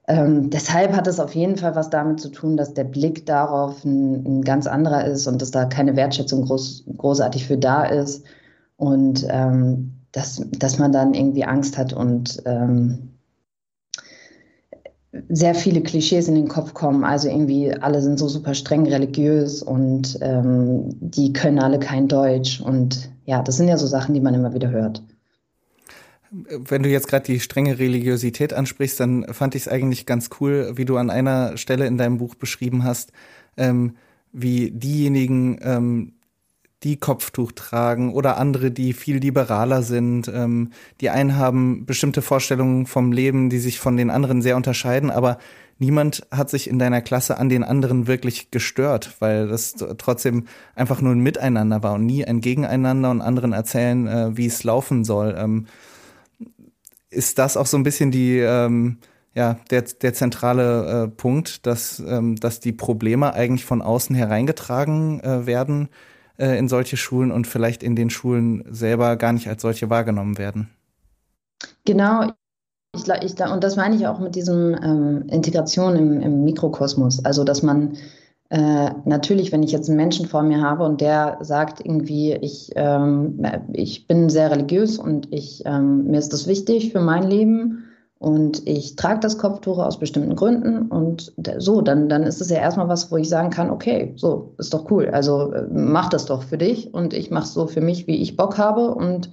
ähm, 0.09 0.51
deshalb 0.51 0.95
hat 0.95 1.07
es 1.07 1.21
auf 1.21 1.35
jeden 1.35 1.57
Fall 1.57 1.77
was 1.77 1.91
damit 1.91 2.21
zu 2.21 2.29
tun, 2.29 2.57
dass 2.57 2.75
der 2.75 2.85
Blick 2.85 3.27
darauf 3.27 3.85
ein, 3.85 4.25
ein 4.27 4.43
ganz 4.43 4.67
anderer 4.67 5.05
ist 5.07 5.27
und 5.27 5.41
dass 5.41 5.53
da 5.53 5.65
keine 5.65 5.97
Wertschätzung 5.97 6.45
groß, 6.45 6.85
großartig 6.97 7.47
für 7.47 7.57
da 7.57 7.85
ist. 7.85 8.25
Und 8.77 9.25
ähm, 9.31 10.02
dass, 10.13 10.43
dass 10.51 10.79
man 10.79 10.93
dann 10.93 11.15
irgendwie 11.15 11.45
Angst 11.45 11.79
hat 11.79 11.93
und 11.93 12.43
ähm, 12.45 13.13
sehr 15.29 15.55
viele 15.55 15.83
Klischees 15.83 16.29
in 16.29 16.35
den 16.35 16.49
Kopf 16.49 16.73
kommen. 16.75 17.05
Also 17.05 17.29
irgendwie 17.29 17.73
alle 17.73 18.01
sind 18.01 18.19
so 18.19 18.29
super 18.29 18.55
streng 18.55 18.87
religiös 18.87 19.63
und 19.63 20.19
ähm, 20.23 20.97
die 21.01 21.33
können 21.33 21.59
alle 21.59 21.79
kein 21.79 22.09
Deutsch. 22.09 22.61
Und 22.61 23.11
ja, 23.27 23.43
das 23.43 23.57
sind 23.57 23.69
ja 23.69 23.77
so 23.77 23.87
Sachen, 23.87 24.15
die 24.15 24.21
man 24.21 24.35
immer 24.35 24.55
wieder 24.55 24.71
hört. 24.71 25.03
Wenn 26.31 26.83
du 26.83 26.89
jetzt 26.89 27.09
gerade 27.09 27.27
die 27.27 27.41
strenge 27.41 27.79
Religiosität 27.79 28.55
ansprichst, 28.55 28.99
dann 29.01 29.25
fand 29.35 29.55
ich 29.55 29.63
es 29.63 29.69
eigentlich 29.69 30.07
ganz 30.07 30.31
cool, 30.41 30.73
wie 30.77 30.87
du 30.87 30.97
an 30.97 31.11
einer 31.11 31.59
Stelle 31.59 31.87
in 31.87 31.99
deinem 31.99 32.17
Buch 32.17 32.35
beschrieben 32.35 32.85
hast, 32.85 33.13
ähm, 33.59 33.97
wie 34.33 34.71
diejenigen, 34.71 35.59
ähm, 35.63 36.15
die 36.83 36.97
Kopftuch 36.97 37.53
tragen 37.53 38.13
oder 38.13 38.37
andere, 38.37 38.71
die 38.71 38.93
viel 38.93 39.19
liberaler 39.19 39.83
sind. 39.83 40.29
Ähm, 40.29 40.71
die 41.01 41.11
einen 41.11 41.37
haben 41.37 41.87
bestimmte 41.87 42.23
Vorstellungen 42.23 42.87
vom 42.87 43.13
Leben, 43.13 43.51
die 43.51 43.59
sich 43.59 43.79
von 43.79 43.97
den 43.97 44.11
anderen 44.11 44.43
sehr 44.43 44.57
unterscheiden, 44.57 45.11
aber 45.11 45.39
niemand 45.79 46.27
hat 46.31 46.51
sich 46.51 46.69
in 46.69 46.79
deiner 46.79 47.01
Klasse 47.01 47.39
an 47.39 47.49
den 47.49 47.65
anderen 47.65 48.07
wirklich 48.07 48.51
gestört, 48.51 49.17
weil 49.21 49.49
das 49.49 49.75
trotzdem 49.99 50.47
einfach 50.75 51.01
nur 51.01 51.13
ein 51.13 51.21
Miteinander 51.21 51.83
war 51.83 51.95
und 51.95 52.07
nie 52.07 52.25
ein 52.25 52.41
Gegeneinander 52.41 53.11
und 53.11 53.21
anderen 53.21 53.53
erzählen, 53.53 54.07
äh, 54.07 54.37
wie 54.37 54.47
es 54.47 54.65
laufen 54.65 55.05
soll. 55.05 55.35
Ähm, 55.39 55.67
ist 57.11 57.39
das 57.39 57.57
auch 57.57 57.67
so 57.67 57.77
ein 57.77 57.83
bisschen 57.83 58.11
die 58.11 58.39
ähm, 58.39 58.99
ja, 59.35 59.59
der, 59.71 59.83
der 59.83 60.13
zentrale 60.13 61.05
äh, 61.05 61.09
Punkt, 61.09 61.67
dass, 61.67 62.01
ähm, 62.01 62.37
dass 62.37 62.61
die 62.61 62.73
Probleme 62.73 63.33
eigentlich 63.33 63.65
von 63.65 63.81
außen 63.81 64.15
hereingetragen 64.15 65.21
äh, 65.21 65.47
werden 65.47 65.89
äh, 66.39 66.59
in 66.59 66.69
solche 66.69 66.97
Schulen 66.97 67.31
und 67.31 67.47
vielleicht 67.47 67.83
in 67.83 67.97
den 67.97 68.11
Schulen 68.11 68.65
selber 68.71 69.17
gar 69.17 69.33
nicht 69.33 69.49
als 69.49 69.63
solche 69.63 69.91
wahrgenommen 69.91 70.39
werden. 70.39 70.71
Genau, 71.85 72.31
ich, 72.95 73.09
ich, 73.09 73.41
und 73.41 73.65
das 73.65 73.77
meine 73.77 73.97
ich 73.97 74.07
auch 74.07 74.19
mit 74.19 74.35
diesem 74.35 74.77
ähm, 74.83 75.25
Integration 75.29 75.97
im, 75.97 76.21
im 76.21 76.45
Mikrokosmos. 76.45 77.25
Also, 77.25 77.45
dass 77.45 77.63
man 77.63 77.97
äh, 78.51 78.91
natürlich, 79.07 79.51
wenn 79.51 79.63
ich 79.63 79.73
jetzt 79.73 79.89
einen 79.89 79.97
Menschen 79.97 80.27
vor 80.27 80.43
mir 80.43 80.61
habe 80.61 80.85
und 80.85 81.01
der 81.01 81.39
sagt 81.41 81.81
irgendwie, 81.81 82.35
ich, 82.35 82.71
ähm, 82.77 83.41
ich 83.73 84.07
bin 84.07 84.29
sehr 84.29 84.51
religiös 84.51 84.99
und 84.99 85.33
ich, 85.33 85.63
ähm, 85.65 86.05
mir 86.05 86.19
ist 86.19 86.35
das 86.35 86.47
wichtig 86.47 86.93
für 86.93 87.01
mein 87.01 87.23
Leben 87.23 87.85
und 88.23 88.69
ich 88.69 88.95
trage 88.95 89.19
das 89.19 89.37
Kopftuch 89.37 89.79
aus 89.79 89.99
bestimmten 89.99 90.37
Gründen 90.37 90.87
und 90.87 91.33
so, 91.59 91.81
dann, 91.81 92.09
dann 92.09 92.23
ist 92.23 92.41
es 92.41 92.51
ja 92.51 92.59
erstmal 92.59 92.87
was, 92.87 93.11
wo 93.11 93.17
ich 93.17 93.29
sagen 93.29 93.51
kann, 93.51 93.69
okay, 93.69 94.13
so, 94.15 94.55
ist 94.59 94.73
doch 94.73 94.89
cool. 94.93 95.09
Also 95.09 95.53
äh, 95.53 95.67
mach 95.73 96.09
das 96.09 96.27
doch 96.27 96.45
für 96.45 96.57
dich 96.57 96.95
und 96.95 97.15
ich 97.15 97.33
mache 97.33 97.47
es 97.47 97.53
so 97.53 97.67
für 97.67 97.81
mich, 97.81 98.07
wie 98.07 98.23
ich 98.23 98.37
Bock 98.37 98.59
habe 98.59 98.95
und 98.95 99.33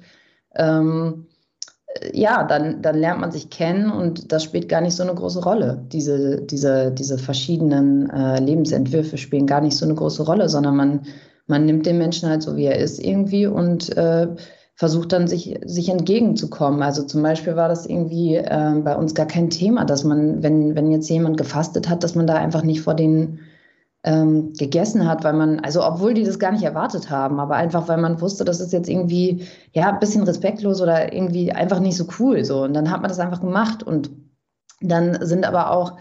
ähm, 0.55 1.27
ja, 2.13 2.43
dann, 2.43 2.81
dann 2.81 2.97
lernt 2.97 3.21
man 3.21 3.31
sich 3.31 3.51
kennen 3.51 3.91
und 3.91 4.31
das 4.31 4.43
spielt 4.43 4.67
gar 4.69 4.81
nicht 4.81 4.95
so 4.95 5.03
eine 5.03 5.13
große 5.13 5.43
Rolle. 5.43 5.85
Diese, 5.91 6.41
diese, 6.41 6.91
diese 6.91 7.19
verschiedenen 7.19 8.09
äh, 8.09 8.39
Lebensentwürfe 8.39 9.19
spielen 9.19 9.45
gar 9.45 9.61
nicht 9.61 9.77
so 9.77 9.85
eine 9.85 9.93
große 9.93 10.23
Rolle, 10.23 10.49
sondern 10.49 10.75
man, 10.75 11.01
man 11.45 11.67
nimmt 11.67 11.85
den 11.85 11.99
Menschen 11.99 12.27
halt 12.27 12.41
so, 12.41 12.55
wie 12.57 12.65
er 12.65 12.79
ist 12.79 12.97
irgendwie 12.97 13.45
und 13.45 13.95
äh, 13.95 14.29
versucht 14.79 15.11
dann 15.11 15.27
sich, 15.27 15.59
sich 15.65 15.89
entgegenzukommen. 15.89 16.81
Also 16.81 17.03
zum 17.03 17.21
Beispiel 17.21 17.57
war 17.57 17.67
das 17.67 17.85
irgendwie 17.85 18.35
äh, 18.35 18.75
bei 18.81 18.95
uns 18.95 19.13
gar 19.13 19.25
kein 19.25 19.49
Thema, 19.49 19.83
dass 19.83 20.05
man, 20.05 20.41
wenn, 20.41 20.73
wenn 20.73 20.89
jetzt 20.89 21.09
jemand 21.09 21.35
gefastet 21.35 21.89
hat, 21.89 22.01
dass 22.01 22.15
man 22.15 22.27
da 22.27 22.35
einfach 22.35 22.63
nicht 22.63 22.79
vor 22.79 22.93
den 22.93 23.39
ähm, 24.05 24.53
gegessen 24.53 25.05
hat, 25.05 25.25
weil 25.25 25.33
man, 25.33 25.59
also 25.59 25.85
obwohl 25.85 26.13
die 26.13 26.23
das 26.23 26.39
gar 26.39 26.53
nicht 26.53 26.63
erwartet 26.63 27.09
haben, 27.09 27.41
aber 27.41 27.55
einfach, 27.57 27.89
weil 27.89 27.97
man 27.97 28.21
wusste, 28.21 28.45
das 28.45 28.61
ist 28.61 28.71
jetzt 28.71 28.87
irgendwie, 28.87 29.45
ja, 29.73 29.89
ein 29.89 29.99
bisschen 29.99 30.23
respektlos 30.23 30.81
oder 30.81 31.11
irgendwie 31.11 31.51
einfach 31.51 31.81
nicht 31.81 31.97
so 31.97 32.05
cool. 32.17 32.45
So. 32.45 32.63
Und 32.63 32.73
dann 32.73 32.89
hat 32.89 33.01
man 33.01 33.09
das 33.09 33.19
einfach 33.19 33.41
gemacht. 33.41 33.83
Und 33.83 34.09
dann 34.79 35.17
sind 35.25 35.45
aber 35.45 35.71
auch 35.71 35.97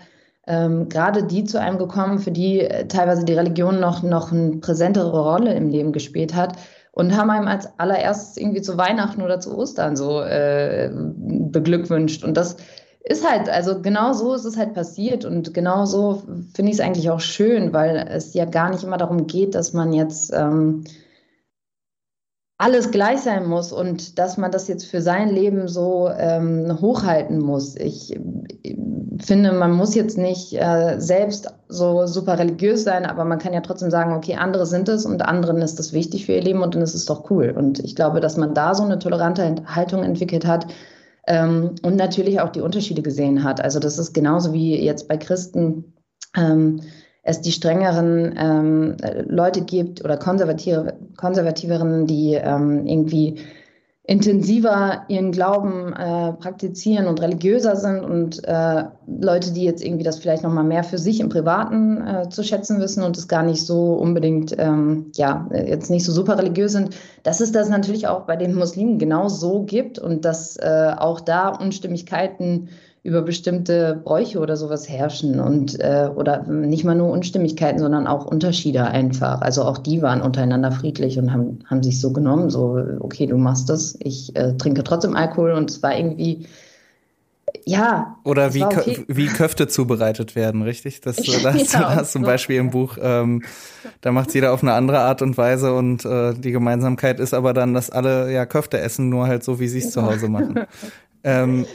ähm, 0.46 0.88
gerade 0.88 1.24
die 1.24 1.42
zu 1.42 1.60
einem 1.60 1.78
gekommen, 1.78 2.20
für 2.20 2.30
die 2.30 2.60
äh, 2.60 2.86
teilweise 2.86 3.24
die 3.24 3.34
Religion 3.34 3.80
noch, 3.80 4.04
noch 4.04 4.30
eine 4.30 4.58
präsentere 4.58 5.20
Rolle 5.20 5.52
im 5.54 5.68
Leben 5.68 5.90
gespielt 5.90 6.36
hat, 6.36 6.52
und 6.98 7.16
haben 7.16 7.30
einem 7.30 7.46
als 7.46 7.68
allererstes 7.78 8.36
irgendwie 8.36 8.60
zu 8.60 8.76
Weihnachten 8.76 9.22
oder 9.22 9.38
zu 9.38 9.56
Ostern 9.56 9.94
so 9.94 10.20
äh, 10.20 10.90
beglückwünscht. 10.92 12.24
Und 12.24 12.36
das 12.36 12.56
ist 13.04 13.24
halt, 13.28 13.48
also 13.48 13.80
genau 13.80 14.12
so 14.12 14.34
ist 14.34 14.44
es 14.44 14.56
halt 14.56 14.74
passiert 14.74 15.24
und 15.24 15.54
genau 15.54 15.86
so 15.86 16.24
finde 16.54 16.72
ich 16.72 16.78
es 16.78 16.80
eigentlich 16.80 17.08
auch 17.10 17.20
schön, 17.20 17.72
weil 17.72 18.04
es 18.10 18.34
ja 18.34 18.46
gar 18.46 18.70
nicht 18.70 18.82
immer 18.82 18.96
darum 18.96 19.28
geht, 19.28 19.54
dass 19.54 19.72
man 19.72 19.92
jetzt 19.92 20.32
ähm, 20.34 20.82
alles 22.58 22.90
gleich 22.90 23.20
sein 23.20 23.46
muss 23.46 23.72
und 23.72 24.18
dass 24.18 24.36
man 24.36 24.50
das 24.50 24.66
jetzt 24.66 24.84
für 24.84 25.00
sein 25.00 25.30
Leben 25.30 25.68
so 25.68 26.10
ähm, 26.18 26.76
hochhalten 26.80 27.38
muss. 27.38 27.76
Ich, 27.76 28.18
ich, 28.62 28.76
finde, 29.20 29.52
man 29.52 29.72
muss 29.72 29.94
jetzt 29.94 30.18
nicht 30.18 30.54
äh, 30.54 30.96
selbst 30.98 31.52
so 31.68 32.06
super 32.06 32.38
religiös 32.38 32.84
sein, 32.84 33.06
aber 33.06 33.24
man 33.24 33.38
kann 33.38 33.52
ja 33.52 33.60
trotzdem 33.60 33.90
sagen, 33.90 34.12
okay, 34.12 34.36
andere 34.36 34.66
sind 34.66 34.88
es 34.88 35.06
und 35.06 35.22
anderen 35.22 35.62
ist 35.62 35.78
das 35.78 35.92
wichtig 35.92 36.26
für 36.26 36.32
ihr 36.32 36.42
Leben 36.42 36.62
und 36.62 36.74
dann 36.74 36.82
ist 36.82 36.94
es 36.94 37.04
doch 37.04 37.30
cool. 37.30 37.54
Und 37.56 37.78
ich 37.80 37.96
glaube, 37.96 38.20
dass 38.20 38.36
man 38.36 38.54
da 38.54 38.74
so 38.74 38.84
eine 38.84 38.98
tolerante 38.98 39.56
Haltung 39.66 40.02
entwickelt 40.02 40.46
hat 40.46 40.66
ähm, 41.26 41.74
und 41.82 41.96
natürlich 41.96 42.40
auch 42.40 42.50
die 42.50 42.60
Unterschiede 42.60 43.02
gesehen 43.02 43.44
hat. 43.44 43.60
Also 43.60 43.78
das 43.80 43.98
ist 43.98 44.14
genauso 44.14 44.52
wie 44.52 44.80
jetzt 44.80 45.08
bei 45.08 45.16
Christen. 45.16 45.94
Ähm, 46.36 46.80
es 47.28 47.42
die 47.42 47.52
strengeren 47.52 48.34
ähm, 48.38 48.96
Leute 49.26 49.60
gibt 49.60 50.02
oder 50.02 50.16
konservative, 50.16 50.94
konservativeren, 51.16 52.06
die 52.06 52.34
ähm, 52.34 52.86
irgendwie 52.86 53.36
intensiver 54.04 55.02
ihren 55.08 55.32
Glauben 55.32 55.92
äh, 55.92 56.32
praktizieren 56.32 57.06
und 57.06 57.20
religiöser 57.20 57.76
sind 57.76 58.00
und 58.00 58.42
äh, 58.44 58.84
Leute, 59.06 59.52
die 59.52 59.64
jetzt 59.64 59.84
irgendwie 59.84 60.04
das 60.04 60.18
vielleicht 60.18 60.42
noch 60.42 60.52
mal 60.52 60.64
mehr 60.64 60.82
für 60.82 60.96
sich 60.96 61.20
im 61.20 61.28
Privaten 61.28 62.00
äh, 62.06 62.28
zu 62.30 62.42
schätzen 62.42 62.80
wissen 62.80 63.02
und 63.02 63.18
es 63.18 63.28
gar 63.28 63.42
nicht 63.42 63.66
so 63.66 63.92
unbedingt 63.92 64.54
ähm, 64.58 65.12
ja 65.14 65.46
jetzt 65.52 65.90
nicht 65.90 66.06
so 66.06 66.12
super 66.12 66.38
religiös 66.38 66.72
sind, 66.72 66.96
dass 67.22 67.40
es 67.40 67.52
das 67.52 67.68
natürlich 67.68 68.08
auch 68.08 68.22
bei 68.22 68.36
den 68.36 68.54
Muslimen 68.54 68.98
genau 68.98 69.28
so 69.28 69.64
gibt 69.64 69.98
und 69.98 70.24
dass 70.24 70.56
äh, 70.56 70.94
auch 70.96 71.20
da 71.20 71.50
Unstimmigkeiten 71.50 72.70
über 73.02 73.22
bestimmte 73.22 74.00
Bräuche 74.02 74.40
oder 74.40 74.56
sowas 74.56 74.88
herrschen 74.88 75.40
und 75.40 75.78
äh, 75.80 76.10
oder 76.14 76.42
nicht 76.44 76.84
mal 76.84 76.94
nur 76.94 77.10
Unstimmigkeiten, 77.10 77.78
sondern 77.78 78.06
auch 78.06 78.26
Unterschiede 78.26 78.84
einfach. 78.84 79.40
Also 79.40 79.62
auch 79.62 79.78
die 79.78 80.02
waren 80.02 80.20
untereinander 80.20 80.72
friedlich 80.72 81.18
und 81.18 81.32
haben, 81.32 81.60
haben 81.66 81.82
sich 81.82 82.00
so 82.00 82.12
genommen, 82.12 82.50
so, 82.50 82.78
okay, 83.00 83.26
du 83.26 83.36
machst 83.36 83.68
das, 83.68 83.96
ich 84.00 84.34
äh, 84.36 84.56
trinke 84.56 84.82
trotzdem 84.84 85.14
Alkohol 85.14 85.52
und 85.52 85.70
es 85.70 85.82
war 85.82 85.96
irgendwie, 85.96 86.46
ja. 87.64 88.16
Oder 88.24 88.54
wie, 88.54 88.64
okay. 88.64 89.04
wie 89.08 89.26
Köfte 89.26 89.68
zubereitet 89.68 90.34
werden, 90.34 90.62
richtig? 90.62 91.00
Das, 91.00 91.16
das 91.16 91.26
ja, 91.26 91.52
hast 91.52 91.74
du 91.74 91.78
das 91.78 92.12
zum 92.12 92.22
Beispiel 92.22 92.56
im 92.56 92.70
Buch. 92.70 92.96
Ähm, 93.00 93.42
da 94.00 94.12
macht 94.12 94.34
jeder 94.34 94.52
auf 94.52 94.62
eine 94.62 94.72
andere 94.72 95.00
Art 95.00 95.22
und 95.22 95.36
Weise 95.38 95.74
und 95.74 96.04
äh, 96.04 96.34
die 96.34 96.52
Gemeinsamkeit 96.52 97.20
ist 97.20 97.34
aber 97.34 97.52
dann, 97.52 97.74
dass 97.74 97.90
alle 97.90 98.32
ja 98.32 98.46
Köfte 98.46 98.80
essen, 98.80 99.08
nur 99.08 99.26
halt 99.26 99.44
so, 99.44 99.60
wie 99.60 99.68
sie 99.68 99.78
es 99.78 99.90
zu 99.90 100.02
Hause 100.02 100.28
machen. 100.28 100.60
Ähm, 101.24 101.66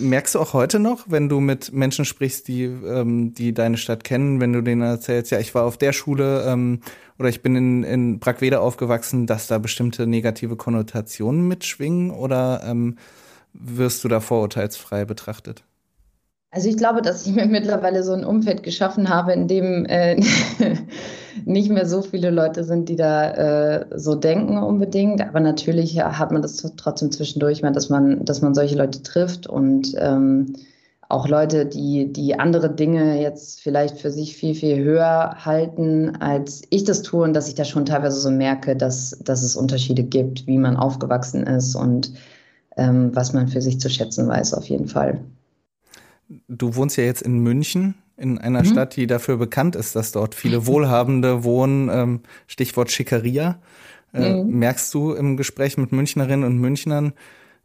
Merkst 0.00 0.34
du 0.34 0.40
auch 0.40 0.52
heute 0.52 0.78
noch, 0.78 1.06
wenn 1.08 1.28
du 1.28 1.40
mit 1.40 1.72
Menschen 1.72 2.04
sprichst, 2.04 2.48
die, 2.48 2.64
ähm, 2.64 3.34
die 3.34 3.52
deine 3.54 3.76
Stadt 3.76 4.04
kennen, 4.04 4.40
wenn 4.40 4.52
du 4.52 4.62
denen 4.62 4.82
erzählst, 4.82 5.30
ja, 5.30 5.38
ich 5.38 5.54
war 5.54 5.64
auf 5.64 5.76
der 5.76 5.92
Schule 5.92 6.44
ähm, 6.46 6.80
oder 7.18 7.28
ich 7.28 7.42
bin 7.42 7.56
in, 7.56 7.84
in 7.84 8.18
Brackwede 8.18 8.60
aufgewachsen, 8.60 9.26
dass 9.26 9.46
da 9.46 9.58
bestimmte 9.58 10.06
negative 10.06 10.56
Konnotationen 10.56 11.46
mitschwingen 11.48 12.10
oder 12.10 12.62
ähm, 12.64 12.96
wirst 13.52 14.04
du 14.04 14.08
da 14.08 14.20
vorurteilsfrei 14.20 15.04
betrachtet? 15.04 15.64
Also 16.50 16.70
ich 16.70 16.78
glaube, 16.78 17.02
dass 17.02 17.26
ich 17.26 17.34
mir 17.34 17.46
mittlerweile 17.46 18.02
so 18.02 18.12
ein 18.12 18.24
Umfeld 18.24 18.62
geschaffen 18.62 19.10
habe, 19.10 19.32
in 19.32 19.48
dem 19.48 19.84
äh, 19.84 20.18
nicht 21.44 21.70
mehr 21.70 21.86
so 21.86 22.00
viele 22.00 22.30
Leute 22.30 22.64
sind, 22.64 22.88
die 22.88 22.96
da 22.96 23.30
äh, 23.80 23.86
so 23.94 24.14
denken 24.14 24.56
unbedingt. 24.56 25.20
Aber 25.20 25.40
natürlich 25.40 26.00
hat 26.00 26.32
man 26.32 26.40
das 26.40 26.56
trotzdem 26.76 27.12
zwischendurch, 27.12 27.60
dass 27.60 27.90
man, 27.90 28.24
dass 28.24 28.40
man 28.40 28.54
solche 28.54 28.76
Leute 28.76 29.02
trifft 29.02 29.46
und 29.46 29.94
ähm, 29.98 30.54
auch 31.10 31.28
Leute, 31.28 31.66
die, 31.66 32.12
die 32.12 32.38
andere 32.38 32.70
Dinge 32.74 33.20
jetzt 33.20 33.60
vielleicht 33.60 33.98
für 33.98 34.10
sich 34.10 34.36
viel, 34.36 34.54
viel 34.54 34.82
höher 34.82 35.36
halten, 35.44 36.16
als 36.20 36.62
ich 36.70 36.84
das 36.84 37.02
tue 37.02 37.24
und 37.24 37.34
dass 37.34 37.48
ich 37.48 37.54
da 37.54 37.64
schon 37.64 37.86
teilweise 37.86 38.20
so 38.20 38.30
merke, 38.30 38.76
dass, 38.76 39.18
dass 39.22 39.42
es 39.42 39.56
Unterschiede 39.56 40.02
gibt, 40.02 40.46
wie 40.46 40.58
man 40.58 40.76
aufgewachsen 40.76 41.44
ist 41.44 41.74
und 41.74 42.12
ähm, 42.76 43.14
was 43.14 43.32
man 43.32 43.48
für 43.48 43.62
sich 43.62 43.80
zu 43.80 43.88
schätzen 43.90 44.28
weiß, 44.28 44.54
auf 44.54 44.68
jeden 44.68 44.88
Fall. 44.88 45.20
Du 46.48 46.74
wohnst 46.74 46.96
ja 46.96 47.04
jetzt 47.04 47.22
in 47.22 47.38
München, 47.38 47.94
in 48.16 48.38
einer 48.38 48.62
mhm. 48.62 48.66
Stadt, 48.66 48.96
die 48.96 49.06
dafür 49.06 49.36
bekannt 49.36 49.76
ist, 49.76 49.96
dass 49.96 50.12
dort 50.12 50.34
viele 50.34 50.66
Wohlhabende 50.66 51.44
wohnen. 51.44 51.88
Ähm, 51.90 52.20
Stichwort 52.46 52.90
Schickeria. 52.90 53.58
Äh, 54.12 54.42
mhm. 54.42 54.58
Merkst 54.58 54.92
du 54.94 55.12
im 55.12 55.36
Gespräch 55.36 55.78
mit 55.78 55.92
Münchnerinnen 55.92 56.44
und 56.44 56.58
Münchnern, 56.58 57.12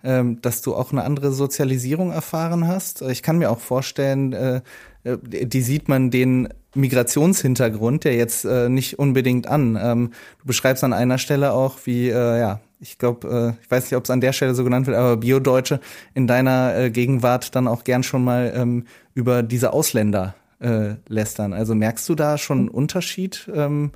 ähm, 0.03 0.41
dass 0.41 0.62
du 0.62 0.75
auch 0.75 0.91
eine 0.91 1.03
andere 1.03 1.32
Sozialisierung 1.32 2.12
erfahren 2.12 2.67
hast? 2.67 3.01
Ich 3.01 3.24
kann 3.24 3.38
mir 3.38 3.50
auch 3.50 3.60
vorstellen, 3.60 4.34
äh, 4.34 4.62
äh, 5.03 5.17
die 5.22 5.62
sieht 5.62 5.89
man 5.89 6.12
den 6.12 6.50
Migrationshintergrund 6.75 8.03
ja 8.03 8.12
jetzt 8.12 8.46
nicht 8.46 8.98
unbedingt 8.98 9.48
an. 9.48 9.77
Ähm, 9.79 10.10
du 10.39 10.48
beschreibst 10.48 10.84
an 10.84 10.91
einer 10.91 11.20
Stelle 11.20 11.53
auch, 11.53 11.77
wie 11.86 12.08
ja 12.08 12.62
ich 12.84 12.98
glaube, 12.98 13.56
äh, 13.58 13.63
ich 13.63 13.72
weiß 13.72 13.86
nicht, 13.86 13.96
ob 13.96 14.04
es 14.04 14.10
an 14.10 14.22
der 14.22 14.34
Stelle 14.34 14.54
so 14.54 14.63
genannt 14.63 14.88
wird, 14.88 14.98
aber 14.98 15.18
Biodeutsche 15.18 15.80
in 16.13 16.28
deiner 16.28 16.75
äh, 16.75 16.92
Gegenwart 16.92 17.56
dann 17.56 17.68
auch 17.68 17.86
gern 17.86 18.04
schon 18.04 18.24
mal 18.24 18.54
ähm, 18.56 18.86
über 19.13 19.42
diese 19.42 19.72
Ausländer 19.72 20.36
äh, 20.60 20.96
lästern. 21.08 21.54
Also 21.54 21.75
merkst 21.75 22.08
du 22.10 22.16
da 22.16 22.38
schon 22.38 22.60
einen 22.60 22.68
Unterschied? 22.68 23.50
Ähm? 23.56 23.92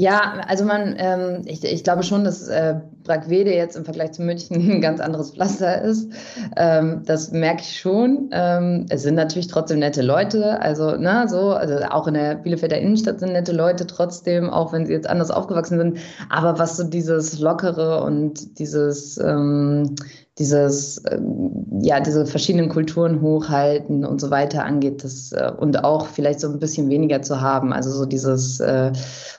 Ja, 0.00 0.40
also 0.48 0.64
man, 0.64 0.94
ähm, 0.96 1.42
ich, 1.44 1.62
ich 1.62 1.84
glaube 1.84 2.02
schon, 2.04 2.24
dass 2.24 2.48
äh, 2.48 2.76
Brackwede 3.04 3.52
jetzt 3.52 3.76
im 3.76 3.84
Vergleich 3.84 4.12
zu 4.12 4.22
München 4.22 4.56
ein 4.70 4.80
ganz 4.80 4.98
anderes 4.98 5.32
Pflaster 5.32 5.82
ist. 5.82 6.10
Ähm, 6.56 7.02
das 7.04 7.32
merke 7.32 7.60
ich 7.60 7.78
schon. 7.78 8.30
Ähm, 8.32 8.86
es 8.88 9.02
sind 9.02 9.14
natürlich 9.14 9.48
trotzdem 9.48 9.80
nette 9.80 10.00
Leute, 10.00 10.58
also 10.62 10.96
ne, 10.96 11.26
so, 11.28 11.50
also 11.50 11.74
auch 11.90 12.06
in 12.06 12.14
der 12.14 12.36
Bielefelder 12.36 12.78
Innenstadt 12.78 13.20
sind 13.20 13.32
nette 13.32 13.52
Leute 13.52 13.86
trotzdem, 13.86 14.48
auch 14.48 14.72
wenn 14.72 14.86
sie 14.86 14.94
jetzt 14.94 15.06
anders 15.06 15.30
aufgewachsen 15.30 15.76
sind. 15.76 15.98
Aber 16.30 16.58
was 16.58 16.78
so 16.78 16.84
dieses 16.84 17.38
Lockere 17.38 18.02
und 18.02 18.58
dieses 18.58 19.18
ähm, 19.18 19.96
dieses, 20.40 21.02
ähm, 21.10 21.66
ja, 21.82 22.00
diese 22.00 22.24
verschiedenen 22.24 22.70
Kulturen 22.70 23.20
hochhalten 23.20 24.06
und 24.06 24.20
so 24.20 24.30
weiter 24.30 24.64
angeht, 24.64 25.04
das, 25.04 25.32
äh, 25.32 25.52
und 25.58 25.84
auch 25.84 26.06
vielleicht 26.06 26.40
so 26.40 26.48
ein 26.48 26.58
bisschen 26.58 26.88
weniger 26.88 27.20
zu 27.20 27.40
haben, 27.42 27.74
also 27.74 27.90
so 27.90 28.06
dieses, 28.06 28.58
äh, 28.58 28.90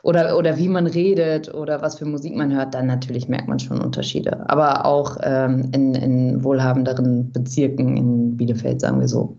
oder, 0.04 0.38
oder 0.38 0.58
wie 0.58 0.70
man 0.70 0.86
redet 0.86 1.54
oder 1.54 1.82
was 1.82 1.98
für 1.98 2.06
Musik 2.06 2.36
man 2.36 2.54
hört, 2.54 2.76
dann 2.76 2.86
natürlich 2.86 3.28
merkt 3.28 3.48
man 3.48 3.60
schon 3.60 3.82
Unterschiede. 3.82 4.48
Aber 4.48 4.86
auch 4.86 5.18
ähm, 5.24 5.70
in, 5.74 5.96
in 5.96 6.44
wohlhabenderen 6.44 7.32
Bezirken 7.32 7.98
in 7.98 8.38
Bielefeld, 8.38 8.80
sagen 8.80 9.00
wir 9.00 9.08
so. 9.08 9.36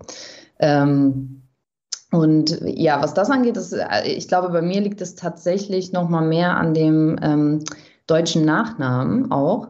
Ähm, 0.59 1.42
und 2.11 2.61
ja, 2.64 3.00
was 3.00 3.14
das 3.14 3.31
angeht, 3.31 3.57
ist, 3.57 3.73
äh, 3.73 3.87
ich 4.04 4.26
glaube, 4.26 4.49
bei 4.49 4.62
mir 4.62 4.81
liegt 4.81 5.00
es 5.00 5.14
tatsächlich 5.14 5.92
noch 5.92 6.09
mal 6.09 6.26
mehr 6.26 6.57
an 6.57 6.75
dem 6.75 7.16
ähm, 7.23 7.61
deutschen 8.09 8.45
Nachnamen 8.45 9.31
auch 9.31 9.69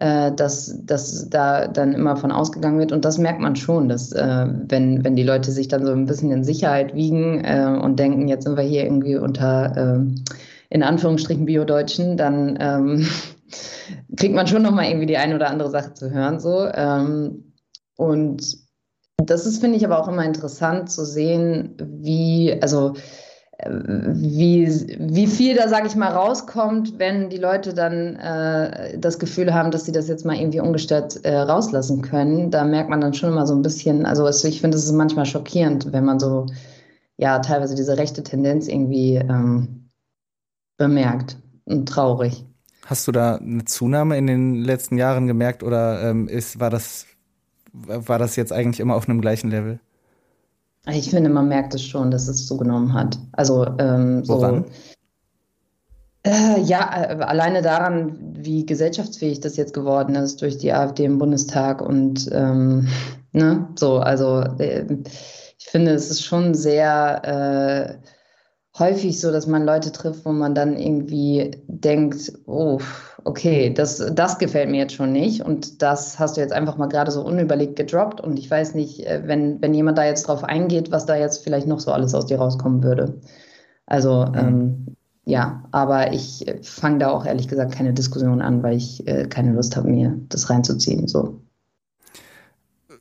äh, 0.00 0.32
dass, 0.32 0.78
dass 0.84 1.28
da 1.28 1.66
dann 1.66 1.92
immer 1.92 2.16
von 2.16 2.30
ausgegangen 2.30 2.78
wird. 2.78 2.92
Und 2.92 3.04
das 3.04 3.18
merkt 3.18 3.40
man 3.40 3.56
schon, 3.56 3.88
dass 3.88 4.12
äh, 4.12 4.46
wenn, 4.68 5.04
wenn 5.04 5.16
die 5.16 5.24
Leute 5.24 5.50
sich 5.50 5.68
dann 5.68 5.84
so 5.84 5.92
ein 5.92 6.06
bisschen 6.06 6.30
in 6.30 6.44
Sicherheit 6.44 6.94
wiegen 6.94 7.44
äh, 7.44 7.78
und 7.82 7.98
denken, 7.98 8.28
jetzt 8.28 8.44
sind 8.44 8.56
wir 8.56 8.64
hier 8.64 8.84
irgendwie 8.84 9.16
unter 9.16 9.76
äh, 9.76 10.20
in 10.70 10.82
Anführungsstrichen 10.82 11.46
Bio-Deutschen, 11.46 12.16
dann 12.16 12.58
ähm, 12.60 13.08
kriegt 14.16 14.34
man 14.34 14.46
schon 14.46 14.62
nochmal 14.62 14.86
irgendwie 14.86 15.06
die 15.06 15.16
eine 15.16 15.34
oder 15.34 15.50
andere 15.50 15.70
Sache 15.70 15.94
zu 15.94 16.10
hören. 16.10 16.38
So. 16.38 16.66
Ähm, 16.66 17.54
und 17.96 18.58
das 19.16 19.46
ist, 19.46 19.60
finde 19.60 19.76
ich, 19.76 19.84
aber 19.84 20.00
auch 20.00 20.08
immer 20.08 20.24
interessant 20.24 20.90
zu 20.90 21.04
sehen, 21.04 21.74
wie, 21.80 22.56
also 22.60 22.94
wie, 23.66 24.68
wie 25.00 25.26
viel 25.26 25.56
da, 25.56 25.68
sage 25.68 25.88
ich 25.88 25.96
mal, 25.96 26.12
rauskommt, 26.12 26.98
wenn 26.98 27.28
die 27.28 27.38
Leute 27.38 27.74
dann 27.74 28.14
äh, 28.16 28.96
das 28.98 29.18
Gefühl 29.18 29.52
haben, 29.52 29.72
dass 29.72 29.84
sie 29.84 29.90
das 29.90 30.06
jetzt 30.06 30.24
mal 30.24 30.36
irgendwie 30.36 30.60
ungestört 30.60 31.24
äh, 31.24 31.36
rauslassen 31.36 32.00
können. 32.02 32.52
Da 32.52 32.64
merkt 32.64 32.88
man 32.88 33.00
dann 33.00 33.14
schon 33.14 33.32
immer 33.32 33.48
so 33.48 33.54
ein 33.54 33.62
bisschen, 33.62 34.06
also 34.06 34.28
ich 34.28 34.60
finde, 34.60 34.76
es 34.76 34.84
ist 34.84 34.92
manchmal 34.92 35.26
schockierend, 35.26 35.92
wenn 35.92 36.04
man 36.04 36.20
so, 36.20 36.46
ja, 37.16 37.40
teilweise 37.40 37.74
diese 37.74 37.98
rechte 37.98 38.22
Tendenz 38.22 38.68
irgendwie 38.68 39.16
ähm, 39.16 39.88
bemerkt 40.76 41.36
und 41.64 41.88
traurig. 41.88 42.44
Hast 42.86 43.08
du 43.08 43.12
da 43.12 43.36
eine 43.36 43.64
Zunahme 43.64 44.16
in 44.16 44.28
den 44.28 44.54
letzten 44.62 44.96
Jahren 44.98 45.26
gemerkt 45.26 45.64
oder 45.64 46.08
ähm, 46.08 46.28
ist, 46.28 46.60
war 46.60 46.70
das, 46.70 47.06
war 47.72 48.20
das 48.20 48.36
jetzt 48.36 48.52
eigentlich 48.52 48.78
immer 48.78 48.94
auf 48.94 49.08
einem 49.08 49.20
gleichen 49.20 49.50
Level? 49.50 49.80
Ich 50.90 51.10
finde, 51.10 51.30
man 51.30 51.48
merkt 51.48 51.74
es 51.74 51.82
schon, 51.82 52.10
dass 52.10 52.28
es 52.28 52.46
zugenommen 52.46 52.92
hat. 52.92 53.18
Also 53.32 53.66
ähm, 53.78 54.24
so. 54.24 54.34
Woran? 54.34 54.64
Äh, 56.24 56.60
ja, 56.62 56.90
äh, 56.94 57.22
alleine 57.22 57.62
daran, 57.62 58.34
wie 58.36 58.66
gesellschaftsfähig 58.66 59.40
das 59.40 59.56
jetzt 59.56 59.72
geworden 59.72 60.14
ist 60.14 60.42
durch 60.42 60.58
die 60.58 60.72
AfD 60.72 61.04
im 61.04 61.18
Bundestag 61.18 61.80
und 61.80 62.28
ähm, 62.32 62.88
ne, 63.32 63.68
so, 63.76 63.98
also 63.98 64.40
äh, 64.58 64.84
ich 65.58 65.66
finde, 65.66 65.92
es 65.92 66.10
ist 66.10 66.24
schon 66.24 66.54
sehr 66.54 68.00
äh, 68.02 68.78
häufig 68.78 69.20
so, 69.20 69.32
dass 69.32 69.46
man 69.46 69.64
Leute 69.64 69.92
trifft, 69.92 70.24
wo 70.24 70.32
man 70.32 70.54
dann 70.54 70.76
irgendwie 70.76 71.62
denkt, 71.66 72.32
oh, 72.46 72.80
okay, 73.28 73.72
das, 73.72 74.02
das 74.14 74.38
gefällt 74.38 74.70
mir 74.70 74.78
jetzt 74.78 74.94
schon 74.94 75.12
nicht 75.12 75.42
und 75.42 75.82
das 75.82 76.18
hast 76.18 76.36
du 76.36 76.40
jetzt 76.40 76.52
einfach 76.52 76.78
mal 76.78 76.88
gerade 76.88 77.10
so 77.10 77.22
unüberlegt 77.22 77.76
gedroppt 77.76 78.22
und 78.22 78.38
ich 78.38 78.50
weiß 78.50 78.74
nicht, 78.74 79.06
äh, 79.06 79.22
wenn, 79.26 79.60
wenn 79.60 79.74
jemand 79.74 79.98
da 79.98 80.04
jetzt 80.04 80.26
drauf 80.26 80.44
eingeht, 80.44 80.90
was 80.90 81.04
da 81.04 81.14
jetzt 81.14 81.44
vielleicht 81.44 81.66
noch 81.66 81.78
so 81.78 81.92
alles 81.92 82.14
aus 82.14 82.24
dir 82.24 82.38
rauskommen 82.38 82.82
würde. 82.82 83.20
Also 83.84 84.24
mhm. 84.24 84.34
ähm, 84.38 84.86
ja, 85.26 85.62
aber 85.72 86.14
ich 86.14 86.48
äh, 86.48 86.62
fange 86.62 87.00
da 87.00 87.10
auch 87.10 87.26
ehrlich 87.26 87.48
gesagt 87.48 87.72
keine 87.72 87.92
Diskussion 87.92 88.40
an, 88.40 88.62
weil 88.62 88.78
ich 88.78 89.06
äh, 89.06 89.26
keine 89.28 89.52
Lust 89.52 89.76
habe, 89.76 89.88
mir 89.90 90.18
das 90.30 90.48
reinzuziehen. 90.48 91.06
So. 91.06 91.42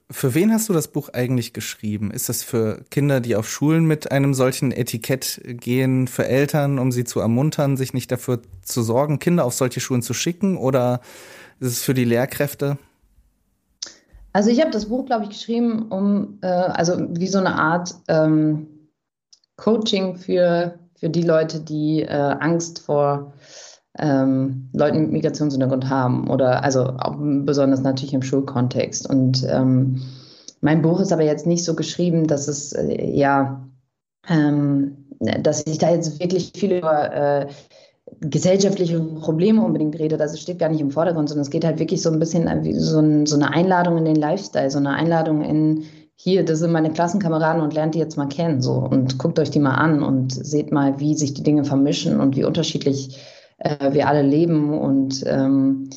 Für 0.09 0.33
wen 0.33 0.53
hast 0.53 0.69
du 0.69 0.73
das 0.73 0.87
Buch 0.87 1.09
eigentlich 1.09 1.51
geschrieben? 1.51 2.11
Ist 2.11 2.29
das 2.29 2.41
für 2.41 2.81
Kinder, 2.91 3.19
die 3.19 3.35
auf 3.35 3.49
Schulen 3.49 3.85
mit 3.85 4.09
einem 4.09 4.33
solchen 4.33 4.71
Etikett 4.71 5.41
gehen, 5.43 6.07
für 6.07 6.25
Eltern, 6.25 6.79
um 6.79 6.93
sie 6.93 7.03
zu 7.03 7.19
ermuntern, 7.19 7.75
sich 7.75 7.93
nicht 7.93 8.09
dafür 8.09 8.41
zu 8.61 8.83
sorgen, 8.83 9.19
Kinder 9.19 9.43
auf 9.43 9.53
solche 9.53 9.81
Schulen 9.81 10.01
zu 10.01 10.13
schicken? 10.13 10.55
Oder 10.55 11.01
ist 11.59 11.73
es 11.73 11.83
für 11.83 11.93
die 11.93 12.05
Lehrkräfte? 12.05 12.77
Also 14.31 14.49
ich 14.49 14.61
habe 14.61 14.71
das 14.71 14.85
Buch, 14.85 15.05
glaube 15.05 15.25
ich, 15.25 15.31
geschrieben, 15.31 15.87
um 15.89 16.39
äh, 16.41 16.47
also 16.47 16.97
wie 17.09 17.27
so 17.27 17.39
eine 17.39 17.55
Art 17.55 17.93
ähm, 18.07 18.67
Coaching 19.57 20.15
für, 20.15 20.79
für 20.95 21.09
die 21.09 21.23
Leute, 21.23 21.59
die 21.59 22.03
äh, 22.03 22.07
Angst 22.13 22.79
vor 22.79 23.33
ähm, 23.99 24.69
Leuten 24.73 25.01
mit 25.01 25.11
Migrationshintergrund 25.11 25.89
haben 25.89 26.29
oder 26.29 26.63
also 26.63 26.93
besonders 27.45 27.81
natürlich 27.81 28.13
im 28.13 28.21
Schulkontext. 28.21 29.09
Und 29.09 29.45
ähm, 29.49 30.01
mein 30.61 30.81
Buch 30.81 30.99
ist 30.99 31.11
aber 31.11 31.23
jetzt 31.23 31.45
nicht 31.45 31.63
so 31.63 31.75
geschrieben, 31.75 32.27
dass 32.27 32.47
es 32.47 32.73
äh, 32.73 33.09
ja, 33.11 33.67
ähm, 34.29 35.05
dass 35.19 35.65
ich 35.65 35.77
da 35.77 35.91
jetzt 35.91 36.19
wirklich 36.19 36.51
viel 36.55 36.73
über 36.77 37.13
äh, 37.13 37.47
gesellschaftliche 38.21 38.99
Probleme 38.99 39.63
unbedingt 39.63 39.99
rede. 39.99 40.17
Das 40.17 40.39
steht 40.39 40.59
gar 40.59 40.69
nicht 40.69 40.81
im 40.81 40.91
Vordergrund, 40.91 41.29
sondern 41.29 41.43
es 41.43 41.49
geht 41.49 41.65
halt 41.65 41.79
wirklich 41.79 42.01
so 42.01 42.09
ein 42.09 42.19
bisschen 42.19 42.45
wie 42.63 42.73
so, 42.73 42.99
ein, 42.99 43.25
so 43.25 43.35
eine 43.35 43.51
Einladung 43.51 43.97
in 43.97 44.05
den 44.05 44.15
Lifestyle, 44.15 44.71
so 44.71 44.77
eine 44.77 44.91
Einladung 44.91 45.43
in 45.43 45.83
hier, 46.19 46.43
das 46.43 46.59
sind 46.59 46.71
meine 46.71 46.91
Klassenkameraden 46.91 47.61
und 47.61 47.75
lernt 47.75 47.93
die 47.93 47.99
jetzt 47.99 48.17
mal 48.17 48.27
kennen 48.27 48.59
so 48.59 48.73
und 48.73 49.19
guckt 49.19 49.37
euch 49.37 49.51
die 49.51 49.59
mal 49.59 49.75
an 49.75 50.01
und 50.01 50.33
seht 50.33 50.71
mal, 50.71 50.99
wie 50.99 51.13
sich 51.13 51.35
die 51.35 51.43
Dinge 51.43 51.63
vermischen 51.63 52.19
und 52.19 52.35
wie 52.35 52.43
unterschiedlich 52.43 53.19
äh, 53.57 53.93
wir 53.93 54.07
alle 54.07 54.21
leben. 54.21 54.73
Und 54.73 55.23
ähm, 55.27 55.89